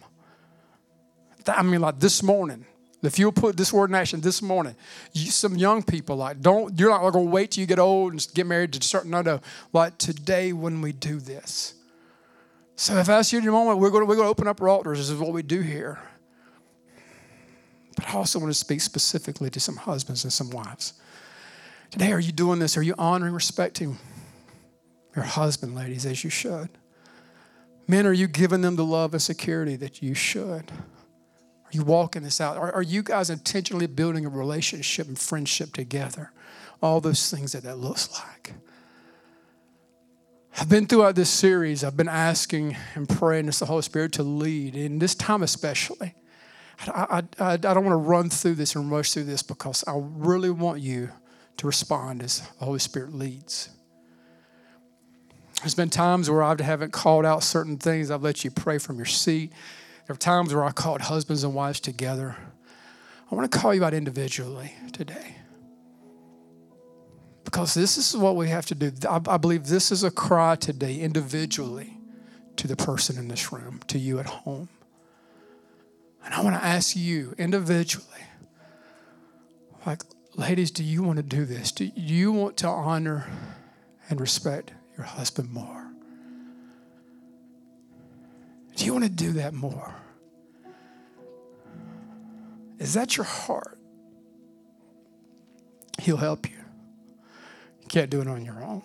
I 1.47 1.61
mean, 1.61 1.81
like 1.81 1.99
this 1.99 2.23
morning, 2.23 2.65
if 3.07 3.19
you'll 3.19 3.31
put 3.31 3.57
this 3.57 3.73
word 3.73 3.89
in 3.89 3.95
action 3.95 4.21
this 4.21 4.41
morning, 4.41 4.75
you, 5.11 5.29
some 5.31 5.55
young 5.55 5.83
people, 5.83 6.15
like, 6.15 6.41
don't, 6.41 6.79
you're 6.79 6.89
not 6.89 7.11
to 7.11 7.19
wait 7.19 7.51
till 7.51 7.61
you 7.61 7.67
get 7.67 7.79
old 7.79 8.13
and 8.13 8.27
get 8.33 8.47
married 8.47 8.73
to 8.73 8.81
start. 8.85 9.05
No, 9.05 9.21
no. 9.21 9.41
Like 9.73 9.97
today 9.97 10.53
when 10.53 10.81
we 10.81 10.91
do 10.91 11.19
this. 11.19 11.73
So 12.75 12.97
if 12.97 13.09
ask 13.09 13.31
you 13.31 13.39
in 13.39 13.47
a 13.47 13.51
moment, 13.51 13.79
we're 13.79 13.91
to, 13.91 14.05
we're 14.05 14.15
to 14.15 14.23
open 14.23 14.47
up 14.47 14.61
our 14.61 14.69
altars. 14.69 14.97
This 14.97 15.09
is 15.09 15.17
what 15.17 15.31
we 15.31 15.43
do 15.43 15.61
here. 15.61 15.99
But 17.95 18.09
I 18.09 18.13
also 18.13 18.39
want 18.39 18.51
to 18.51 18.57
speak 18.57 18.81
specifically 18.81 19.49
to 19.51 19.59
some 19.59 19.75
husbands 19.75 20.23
and 20.23 20.33
some 20.33 20.49
wives. 20.49 20.93
Today, 21.91 22.11
are 22.11 22.19
you 22.19 22.31
doing 22.31 22.59
this? 22.59 22.75
Are 22.77 22.81
you 22.81 22.95
honoring, 22.97 23.33
respecting 23.33 23.97
your 25.15 25.25
husband, 25.25 25.75
ladies, 25.75 26.05
as 26.05 26.23
you 26.23 26.29
should. 26.29 26.69
Men, 27.87 28.07
are 28.07 28.13
you 28.13 28.27
giving 28.27 28.61
them 28.61 28.75
the 28.75 28.85
love 28.85 29.13
and 29.13 29.21
security 29.21 29.75
that 29.75 30.01
you 30.01 30.13
should? 30.13 30.71
You 31.73 31.83
walking 31.83 32.21
this 32.21 32.39
out? 32.39 32.55
Are, 32.55 32.71
are 32.71 32.83
you 32.83 33.01
guys 33.01 33.31
intentionally 33.31 33.87
building 33.87 34.25
a 34.27 34.29
relationship 34.29 35.07
and 35.07 35.17
friendship 35.17 35.73
together? 35.73 36.31
All 36.81 37.01
those 37.01 37.31
things 37.31 37.53
that 37.53 37.63
that 37.63 37.77
looks 37.77 38.09
like. 38.13 38.53
I've 40.59 40.69
been 40.69 40.85
throughout 40.85 41.15
this 41.15 41.31
series, 41.31 41.83
I've 41.83 41.97
been 41.97 42.07
asking 42.07 42.77
and 42.93 43.09
praying 43.09 43.47
as 43.47 43.57
the 43.57 43.65
Holy 43.65 43.81
Spirit 43.81 44.11
to 44.13 44.23
lead, 44.23 44.75
in 44.75 44.99
this 44.99 45.15
time 45.15 45.41
especially. 45.41 46.13
I, 46.87 47.23
I, 47.39 47.43
I, 47.43 47.53
I 47.53 47.57
don't 47.57 47.83
want 47.83 47.93
to 47.93 48.07
run 48.07 48.29
through 48.29 48.55
this 48.55 48.75
and 48.75 48.91
rush 48.91 49.13
through 49.13 49.23
this 49.23 49.41
because 49.41 49.83
I 49.87 49.93
really 49.97 50.51
want 50.51 50.79
you 50.79 51.09
to 51.57 51.65
respond 51.65 52.21
as 52.21 52.41
the 52.59 52.65
Holy 52.65 52.77
Spirit 52.77 53.15
leads. 53.15 53.69
There's 55.61 55.75
been 55.75 55.89
times 55.89 56.29
where 56.29 56.43
I 56.43 56.55
haven't 56.61 56.93
called 56.93 57.25
out 57.25 57.41
certain 57.41 57.77
things. 57.77 58.11
I've 58.11 58.21
let 58.21 58.43
you 58.43 58.51
pray 58.51 58.77
from 58.77 58.97
your 58.97 59.05
seat. 59.07 59.53
There 60.05 60.13
are 60.13 60.17
times 60.17 60.53
where 60.53 60.63
I 60.63 60.71
called 60.71 61.01
husbands 61.01 61.43
and 61.43 61.53
wives 61.55 61.79
together. 61.79 62.35
I 63.31 63.35
want 63.35 63.51
to 63.51 63.57
call 63.57 63.73
you 63.73 63.83
out 63.83 63.93
individually 63.93 64.73
today. 64.91 65.37
Because 67.45 67.73
this 67.73 67.97
is 67.97 68.15
what 68.17 68.35
we 68.35 68.49
have 68.49 68.65
to 68.67 68.75
do. 68.75 68.91
I, 69.07 69.21
I 69.27 69.37
believe 69.37 69.67
this 69.67 69.91
is 69.91 70.03
a 70.03 70.11
cry 70.11 70.55
today, 70.55 70.99
individually, 70.99 71.97
to 72.57 72.67
the 72.67 72.75
person 72.75 73.17
in 73.17 73.27
this 73.27 73.51
room, 73.51 73.79
to 73.87 73.97
you 73.97 74.19
at 74.19 74.25
home. 74.25 74.69
And 76.25 76.33
I 76.33 76.41
want 76.41 76.55
to 76.55 76.63
ask 76.63 76.95
you 76.95 77.33
individually, 77.37 78.07
like, 79.85 80.03
ladies, 80.35 80.71
do 80.71 80.83
you 80.83 81.03
want 81.03 81.17
to 81.17 81.23
do 81.23 81.45
this? 81.45 81.71
Do 81.71 81.91
you 81.95 82.31
want 82.31 82.57
to 82.57 82.67
honor 82.67 83.27
and 84.09 84.19
respect 84.19 84.73
your 84.97 85.05
husband 85.05 85.51
more? 85.51 85.82
Do 88.75 88.85
you 88.85 88.93
want 88.93 89.05
to 89.05 89.09
do 89.09 89.33
that 89.33 89.53
more? 89.53 89.93
Is 92.79 92.93
that 92.95 93.15
your 93.15 93.25
heart? 93.25 93.77
He'll 96.01 96.17
help 96.17 96.49
you. 96.49 96.57
You 97.81 97.87
can't 97.87 98.09
do 98.09 98.19
it 98.21 98.27
on 98.27 98.43
your 98.43 98.61
own. 98.63 98.81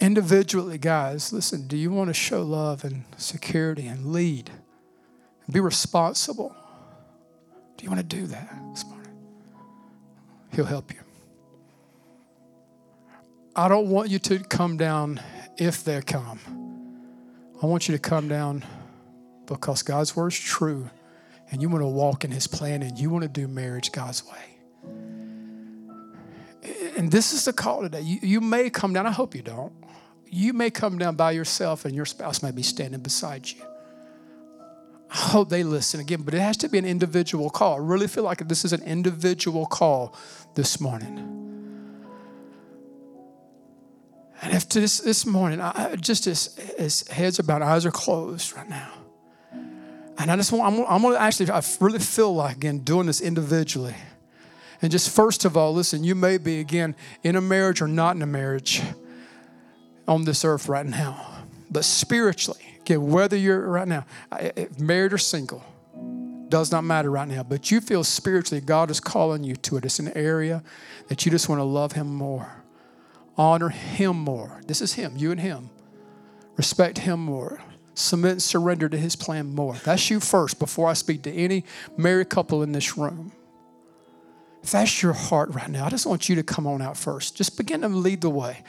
Individually, 0.00 0.76
guys, 0.76 1.32
listen, 1.32 1.66
do 1.66 1.76
you 1.76 1.90
want 1.90 2.10
to 2.10 2.14
show 2.14 2.42
love 2.42 2.84
and 2.84 3.04
security 3.16 3.86
and 3.86 4.12
lead 4.12 4.50
and 5.46 5.54
be 5.54 5.60
responsible? 5.60 6.54
Do 7.76 7.84
you 7.84 7.90
want 7.90 8.08
to 8.08 8.16
do 8.16 8.26
that 8.26 8.54
this 8.72 8.84
morning? 8.84 9.10
He'll 10.52 10.64
help 10.64 10.92
you. 10.92 11.00
I 13.56 13.68
don't 13.68 13.88
want 13.88 14.10
you 14.10 14.18
to 14.18 14.40
come 14.40 14.76
down 14.76 15.20
if 15.56 15.84
they 15.84 16.00
come. 16.02 16.63
I 17.64 17.66
want 17.66 17.88
you 17.88 17.94
to 17.94 17.98
come 17.98 18.28
down 18.28 18.62
because 19.46 19.82
God's 19.82 20.14
word 20.14 20.34
is 20.34 20.38
true 20.38 20.90
and 21.50 21.62
you 21.62 21.70
want 21.70 21.80
to 21.80 21.88
walk 21.88 22.22
in 22.22 22.30
his 22.30 22.46
plan 22.46 22.82
and 22.82 22.98
you 22.98 23.08
want 23.08 23.22
to 23.22 23.28
do 23.28 23.48
marriage 23.48 23.90
God's 23.90 24.22
way. 24.26 24.58
And 26.98 27.10
this 27.10 27.32
is 27.32 27.46
the 27.46 27.54
call 27.54 27.80
today. 27.80 28.02
You, 28.02 28.18
you 28.20 28.40
may 28.42 28.68
come 28.68 28.92
down, 28.92 29.06
I 29.06 29.12
hope 29.12 29.34
you 29.34 29.40
don't. 29.40 29.72
You 30.26 30.52
may 30.52 30.68
come 30.68 30.98
down 30.98 31.16
by 31.16 31.30
yourself 31.30 31.86
and 31.86 31.94
your 31.94 32.04
spouse 32.04 32.42
may 32.42 32.50
be 32.50 32.62
standing 32.62 33.00
beside 33.00 33.48
you. 33.48 33.62
I 35.10 35.16
hope 35.16 35.48
they 35.48 35.62
listen 35.62 36.00
again, 36.00 36.20
but 36.20 36.34
it 36.34 36.40
has 36.40 36.58
to 36.58 36.68
be 36.68 36.76
an 36.76 36.84
individual 36.84 37.48
call. 37.48 37.76
I 37.76 37.78
really 37.78 38.08
feel 38.08 38.24
like 38.24 38.46
this 38.46 38.66
is 38.66 38.74
an 38.74 38.82
individual 38.82 39.64
call 39.64 40.14
this 40.54 40.82
morning. 40.82 41.44
And 44.44 44.52
if 44.52 44.68
this, 44.68 44.98
this 44.98 45.24
morning, 45.24 45.58
I, 45.62 45.96
just 45.96 46.26
as, 46.26 46.54
as 46.76 47.08
heads 47.08 47.40
are 47.40 47.42
bowed, 47.42 47.62
eyes 47.62 47.86
are 47.86 47.90
closed 47.90 48.54
right 48.54 48.68
now. 48.68 48.92
And 50.18 50.30
I 50.30 50.36
just 50.36 50.52
want, 50.52 50.70
I'm, 50.70 50.84
I'm 50.86 51.00
going 51.00 51.14
to 51.14 51.20
actually, 51.20 51.50
I 51.50 51.62
really 51.80 51.98
feel 51.98 52.34
like, 52.34 52.56
again, 52.56 52.80
doing 52.80 53.06
this 53.06 53.22
individually. 53.22 53.94
And 54.82 54.92
just 54.92 55.08
first 55.08 55.46
of 55.46 55.56
all, 55.56 55.72
listen, 55.72 56.04
you 56.04 56.14
may 56.14 56.36
be, 56.36 56.60
again, 56.60 56.94
in 57.22 57.36
a 57.36 57.40
marriage 57.40 57.80
or 57.80 57.88
not 57.88 58.16
in 58.16 58.22
a 58.22 58.26
marriage 58.26 58.82
on 60.06 60.24
this 60.26 60.44
earth 60.44 60.68
right 60.68 60.84
now. 60.84 61.38
But 61.70 61.86
spiritually, 61.86 62.60
again, 62.82 63.06
whether 63.06 63.38
you're 63.38 63.66
right 63.66 63.88
now, 63.88 64.04
married 64.78 65.14
or 65.14 65.18
single, 65.18 65.64
does 66.50 66.70
not 66.70 66.84
matter 66.84 67.10
right 67.10 67.26
now. 67.26 67.44
But 67.44 67.70
you 67.70 67.80
feel 67.80 68.04
spiritually, 68.04 68.60
God 68.60 68.90
is 68.90 69.00
calling 69.00 69.42
you 69.42 69.56
to 69.56 69.78
it. 69.78 69.86
It's 69.86 70.00
an 70.00 70.14
area 70.14 70.62
that 71.08 71.24
you 71.24 71.30
just 71.30 71.48
want 71.48 71.60
to 71.60 71.64
love 71.64 71.92
Him 71.92 72.14
more 72.14 72.63
honor 73.36 73.68
Him 73.68 74.16
more. 74.16 74.60
This 74.66 74.80
is 74.80 74.94
Him, 74.94 75.16
you 75.16 75.30
and 75.30 75.40
Him. 75.40 75.70
Respect 76.56 76.98
Him 76.98 77.20
more. 77.20 77.60
Submit 77.94 78.32
and 78.32 78.42
surrender 78.42 78.88
to 78.88 78.96
His 78.96 79.16
plan 79.16 79.54
more. 79.54 79.74
That's 79.84 80.10
you 80.10 80.20
first 80.20 80.58
before 80.58 80.88
I 80.88 80.94
speak 80.94 81.22
to 81.22 81.32
any 81.32 81.64
married 81.96 82.30
couple 82.30 82.62
in 82.62 82.72
this 82.72 82.96
room. 82.96 83.32
If 84.64 84.70
that's 84.70 85.02
your 85.02 85.12
heart 85.12 85.50
right 85.54 85.68
now, 85.68 85.84
I 85.84 85.90
just 85.90 86.06
want 86.06 86.30
you 86.30 86.36
to 86.36 86.42
come 86.42 86.66
on 86.66 86.80
out 86.80 86.96
first. 86.96 87.36
Just 87.36 87.58
begin 87.58 87.82
to 87.82 87.88
lead 87.88 88.22
the 88.22 88.30
way. 88.30 88.62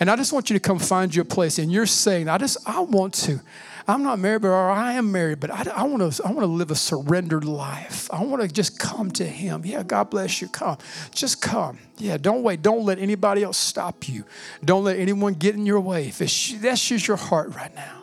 And 0.00 0.10
I 0.10 0.16
just 0.16 0.32
want 0.32 0.50
you 0.50 0.54
to 0.54 0.60
come 0.60 0.80
find 0.80 1.14
your 1.14 1.24
place. 1.24 1.60
And 1.60 1.70
you're 1.70 1.86
saying, 1.86 2.28
I 2.28 2.36
just, 2.36 2.58
I 2.66 2.80
want 2.80 3.14
to. 3.14 3.40
I'm 3.88 4.02
not 4.02 4.18
married, 4.18 4.42
but 4.42 4.48
or 4.48 4.70
I 4.70 4.94
am 4.94 5.12
married, 5.12 5.38
but 5.38 5.50
I, 5.50 5.84
want 5.84 6.12
to 6.12 6.24
I 6.24 6.28
want 6.28 6.40
to 6.40 6.46
live 6.46 6.72
a 6.72 6.74
surrendered 6.74 7.44
life. 7.44 8.12
I 8.12 8.24
want 8.24 8.42
to 8.42 8.48
just 8.48 8.80
come 8.80 9.12
to 9.12 9.24
Him. 9.24 9.62
Yeah, 9.64 9.84
God 9.84 10.10
bless 10.10 10.42
you. 10.42 10.48
Come, 10.48 10.78
just 11.12 11.40
come. 11.40 11.78
Yeah, 11.96 12.16
don't 12.16 12.42
wait. 12.42 12.62
Don't 12.62 12.84
let 12.84 12.98
anybody 12.98 13.44
else 13.44 13.56
stop 13.56 14.08
you. 14.08 14.24
Don't 14.64 14.82
let 14.82 14.98
anyone 14.98 15.34
get 15.34 15.54
in 15.54 15.66
your 15.66 15.80
way. 15.80 16.08
If 16.08 16.18
that's 16.18 16.88
just 16.88 17.06
your 17.06 17.16
heart 17.16 17.54
right 17.54 17.74
now. 17.76 18.02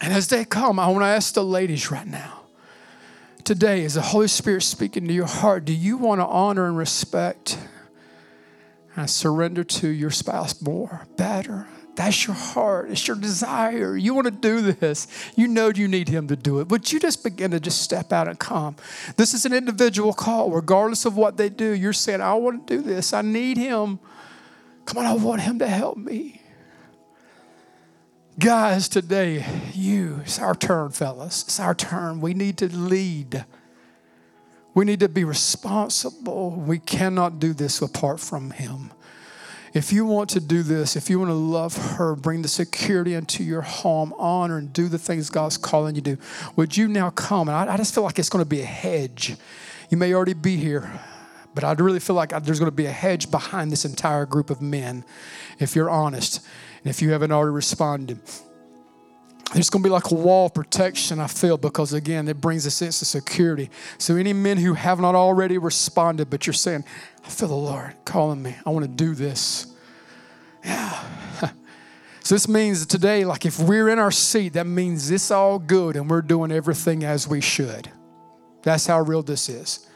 And 0.00 0.12
as 0.12 0.28
they 0.28 0.44
come, 0.44 0.80
I 0.80 0.88
want 0.88 1.00
to 1.00 1.06
ask 1.06 1.34
the 1.34 1.44
ladies 1.44 1.90
right 1.90 2.06
now. 2.06 2.40
Today, 3.44 3.82
is 3.82 3.94
the 3.94 4.02
Holy 4.02 4.28
Spirit 4.28 4.62
speaking 4.62 5.06
to 5.08 5.14
your 5.14 5.26
heart? 5.26 5.64
Do 5.64 5.72
you 5.72 5.96
want 5.96 6.20
to 6.20 6.26
honor 6.26 6.66
and 6.66 6.76
respect 6.76 7.56
and 8.96 9.08
surrender 9.08 9.64
to 9.64 9.88
your 9.88 10.10
spouse 10.10 10.60
more, 10.60 11.06
better? 11.16 11.66
That's 11.98 12.28
your 12.28 12.36
heart. 12.36 12.92
It's 12.92 13.08
your 13.08 13.16
desire. 13.16 13.96
You 13.96 14.14
want 14.14 14.26
to 14.26 14.30
do 14.30 14.60
this. 14.60 15.08
You 15.34 15.48
know 15.48 15.72
you 15.74 15.88
need 15.88 16.08
Him 16.08 16.28
to 16.28 16.36
do 16.36 16.60
it. 16.60 16.68
But 16.68 16.92
you 16.92 17.00
just 17.00 17.24
begin 17.24 17.50
to 17.50 17.58
just 17.58 17.82
step 17.82 18.12
out 18.12 18.28
and 18.28 18.38
come. 18.38 18.76
This 19.16 19.34
is 19.34 19.44
an 19.44 19.52
individual 19.52 20.12
call, 20.12 20.52
regardless 20.52 21.06
of 21.06 21.16
what 21.16 21.36
they 21.36 21.48
do. 21.48 21.72
You're 21.72 21.92
saying, 21.92 22.20
I 22.20 22.34
want 22.34 22.68
to 22.68 22.76
do 22.76 22.82
this. 22.82 23.12
I 23.12 23.22
need 23.22 23.56
Him. 23.56 23.98
Come 24.84 24.98
on, 24.98 25.06
I 25.06 25.14
want 25.14 25.40
Him 25.40 25.58
to 25.58 25.66
help 25.66 25.98
me. 25.98 26.40
Guys, 28.38 28.88
today, 28.88 29.44
you, 29.74 30.20
it's 30.22 30.38
our 30.38 30.54
turn, 30.54 30.90
fellas. 30.90 31.42
It's 31.42 31.58
our 31.58 31.74
turn. 31.74 32.20
We 32.20 32.32
need 32.32 32.58
to 32.58 32.72
lead. 32.72 33.44
We 34.72 34.84
need 34.84 35.00
to 35.00 35.08
be 35.08 35.24
responsible. 35.24 36.52
We 36.52 36.78
cannot 36.78 37.40
do 37.40 37.52
this 37.54 37.82
apart 37.82 38.20
from 38.20 38.52
Him. 38.52 38.92
If 39.78 39.92
you 39.92 40.04
want 40.04 40.30
to 40.30 40.40
do 40.40 40.64
this, 40.64 40.96
if 40.96 41.08
you 41.08 41.20
want 41.20 41.30
to 41.30 41.34
love 41.34 41.76
her, 41.76 42.16
bring 42.16 42.42
the 42.42 42.48
security 42.48 43.14
into 43.14 43.44
your 43.44 43.62
home, 43.62 44.12
honor, 44.18 44.58
and 44.58 44.72
do 44.72 44.88
the 44.88 44.98
things 44.98 45.30
God's 45.30 45.56
calling 45.56 45.94
you 45.94 46.00
to 46.02 46.16
do, 46.16 46.22
would 46.56 46.76
you 46.76 46.88
now 46.88 47.10
come? 47.10 47.48
And 47.48 47.56
I, 47.56 47.74
I 47.74 47.76
just 47.76 47.94
feel 47.94 48.02
like 48.02 48.18
it's 48.18 48.28
going 48.28 48.44
to 48.44 48.48
be 48.48 48.60
a 48.60 48.66
hedge. 48.66 49.36
You 49.88 49.96
may 49.96 50.12
already 50.14 50.34
be 50.34 50.56
here, 50.56 50.90
but 51.54 51.62
I 51.62 51.74
really 51.74 52.00
feel 52.00 52.16
like 52.16 52.30
there's 52.42 52.58
going 52.58 52.72
to 52.72 52.76
be 52.76 52.86
a 52.86 52.90
hedge 52.90 53.30
behind 53.30 53.70
this 53.70 53.84
entire 53.84 54.26
group 54.26 54.50
of 54.50 54.60
men, 54.60 55.04
if 55.60 55.76
you're 55.76 55.90
honest, 55.90 56.44
and 56.82 56.90
if 56.90 57.00
you 57.00 57.10
haven't 57.10 57.30
already 57.30 57.54
responded. 57.54 58.18
There's 59.54 59.70
going 59.70 59.82
to 59.82 59.88
be 59.88 59.92
like 59.92 60.10
a 60.10 60.14
wall 60.14 60.46
of 60.46 60.54
protection, 60.54 61.18
I 61.20 61.26
feel, 61.26 61.56
because 61.56 61.94
again, 61.94 62.28
it 62.28 62.38
brings 62.38 62.66
a 62.66 62.70
sense 62.70 63.00
of 63.00 63.08
security. 63.08 63.70
So, 63.96 64.16
any 64.16 64.34
men 64.34 64.58
who 64.58 64.74
have 64.74 65.00
not 65.00 65.14
already 65.14 65.56
responded, 65.56 66.28
but 66.28 66.46
you're 66.46 66.52
saying, 66.52 66.84
I 67.24 67.28
feel 67.30 67.48
the 67.48 67.54
Lord 67.54 67.94
calling 68.04 68.42
me, 68.42 68.56
I 68.66 68.70
want 68.70 68.84
to 68.84 68.90
do 68.90 69.14
this. 69.14 69.66
Yeah. 70.64 71.04
So, 72.24 72.34
this 72.34 72.46
means 72.46 72.84
today, 72.84 73.24
like 73.24 73.46
if 73.46 73.58
we're 73.58 73.88
in 73.88 73.98
our 73.98 74.10
seat, 74.10 74.52
that 74.52 74.66
means 74.66 75.10
it's 75.10 75.30
all 75.30 75.58
good 75.58 75.96
and 75.96 76.10
we're 76.10 76.20
doing 76.20 76.52
everything 76.52 77.02
as 77.02 77.26
we 77.26 77.40
should. 77.40 77.90
That's 78.62 78.86
how 78.86 79.00
real 79.00 79.22
this 79.22 79.48
is. 79.48 79.88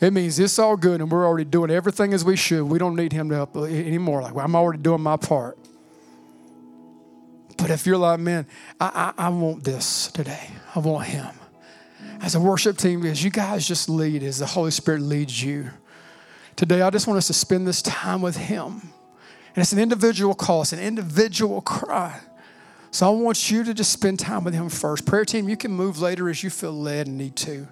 It 0.00 0.14
means 0.14 0.38
it's 0.38 0.58
all 0.58 0.78
good 0.78 1.02
and 1.02 1.10
we're 1.10 1.26
already 1.26 1.44
doing 1.44 1.70
everything 1.70 2.14
as 2.14 2.24
we 2.24 2.34
should. 2.34 2.62
We 2.62 2.78
don't 2.78 2.96
need 2.96 3.12
Him 3.12 3.28
to 3.28 3.34
help 3.34 3.56
anymore. 3.56 4.22
Like, 4.22 4.34
I'm 4.36 4.56
already 4.56 4.80
doing 4.82 5.02
my 5.02 5.18
part. 5.18 5.58
But 7.56 7.70
if 7.70 7.86
you're 7.86 7.96
like, 7.96 8.20
man, 8.20 8.46
I, 8.80 9.12
I, 9.18 9.26
I 9.26 9.28
want 9.30 9.64
this 9.64 10.08
today, 10.08 10.50
I 10.74 10.78
want 10.78 11.06
Him. 11.06 11.28
As 12.20 12.34
a 12.34 12.40
worship 12.40 12.78
team, 12.78 13.04
as 13.04 13.22
you 13.22 13.30
guys 13.30 13.66
just 13.66 13.88
lead, 13.88 14.22
as 14.22 14.38
the 14.38 14.46
Holy 14.46 14.70
Spirit 14.70 15.02
leads 15.02 15.42
you. 15.42 15.70
Today, 16.54 16.80
I 16.80 16.90
just 16.90 17.06
want 17.06 17.18
us 17.18 17.26
to 17.26 17.34
spend 17.34 17.66
this 17.66 17.82
time 17.82 18.22
with 18.22 18.36
Him. 18.36 18.80
And 19.54 19.62
it's 19.62 19.72
an 19.72 19.78
individual 19.78 20.34
call, 20.34 20.62
it's 20.62 20.72
an 20.72 20.80
individual 20.80 21.60
cry. 21.60 22.20
So 22.90 23.06
I 23.06 23.10
want 23.10 23.50
you 23.50 23.64
to 23.64 23.74
just 23.74 23.92
spend 23.92 24.18
time 24.18 24.44
with 24.44 24.54
Him 24.54 24.68
first. 24.68 25.04
Prayer 25.04 25.24
team, 25.24 25.48
you 25.48 25.56
can 25.56 25.70
move 25.70 26.00
later 26.00 26.28
as 26.28 26.42
you 26.42 26.50
feel 26.50 26.72
led 26.72 27.06
and 27.06 27.18
need 27.18 27.36
to. 27.36 27.68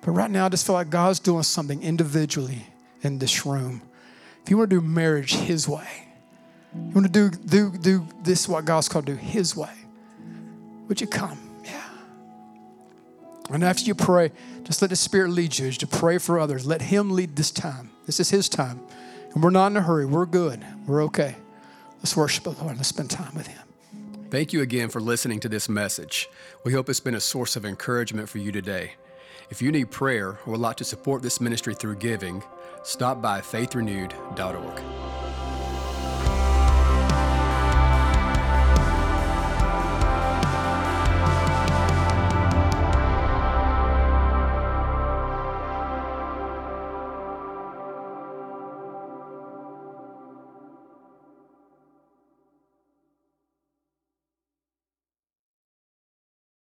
But 0.00 0.12
right 0.12 0.30
now, 0.30 0.46
I 0.46 0.48
just 0.48 0.66
feel 0.66 0.74
like 0.74 0.90
God's 0.90 1.18
doing 1.18 1.42
something 1.42 1.82
individually 1.82 2.66
in 3.02 3.18
this 3.18 3.44
room. 3.44 3.82
If 4.42 4.50
you 4.50 4.58
want 4.58 4.70
to 4.70 4.80
do 4.80 4.86
marriage 4.86 5.34
His 5.34 5.68
way, 5.68 6.08
you 6.74 6.90
want 6.94 7.06
to 7.06 7.12
do, 7.12 7.30
do, 7.30 7.70
do 7.78 8.06
this, 8.22 8.48
what 8.48 8.64
God's 8.64 8.88
called 8.88 9.06
to 9.06 9.12
do, 9.12 9.18
His 9.18 9.56
way. 9.56 9.72
Would 10.88 11.00
you 11.00 11.06
come? 11.06 11.38
Yeah. 11.64 11.82
And 13.50 13.64
after 13.64 13.84
you 13.84 13.94
pray, 13.94 14.32
just 14.64 14.82
let 14.82 14.90
the 14.90 14.96
Spirit 14.96 15.30
lead 15.30 15.58
you 15.58 15.66
you 15.66 15.86
pray 15.86 16.18
for 16.18 16.38
others. 16.38 16.66
Let 16.66 16.82
Him 16.82 17.10
lead 17.10 17.36
this 17.36 17.50
time. 17.50 17.90
This 18.06 18.20
is 18.20 18.30
His 18.30 18.48
time. 18.48 18.80
And 19.34 19.42
we're 19.42 19.50
not 19.50 19.68
in 19.68 19.76
a 19.76 19.82
hurry. 19.82 20.06
We're 20.06 20.26
good. 20.26 20.64
We're 20.86 21.02
okay. 21.04 21.36
Let's 21.98 22.16
worship 22.16 22.44
the 22.44 22.50
Lord. 22.50 22.70
And 22.70 22.78
let's 22.78 22.88
spend 22.88 23.10
time 23.10 23.34
with 23.34 23.46
Him. 23.46 23.60
Thank 24.30 24.52
you 24.52 24.62
again 24.62 24.88
for 24.88 25.00
listening 25.00 25.40
to 25.40 25.48
this 25.48 25.68
message. 25.68 26.28
We 26.64 26.72
hope 26.72 26.88
it's 26.88 27.00
been 27.00 27.14
a 27.14 27.20
source 27.20 27.56
of 27.56 27.64
encouragement 27.64 28.28
for 28.28 28.38
you 28.38 28.50
today. 28.50 28.92
If 29.50 29.62
you 29.62 29.70
need 29.70 29.90
prayer 29.90 30.38
or 30.44 30.52
would 30.52 30.60
like 30.60 30.76
to 30.78 30.84
support 30.84 31.22
this 31.22 31.40
ministry 31.40 31.74
through 31.74 31.96
giving, 31.96 32.42
stop 32.82 33.22
by 33.22 33.40
faithrenewed.org. 33.40 35.23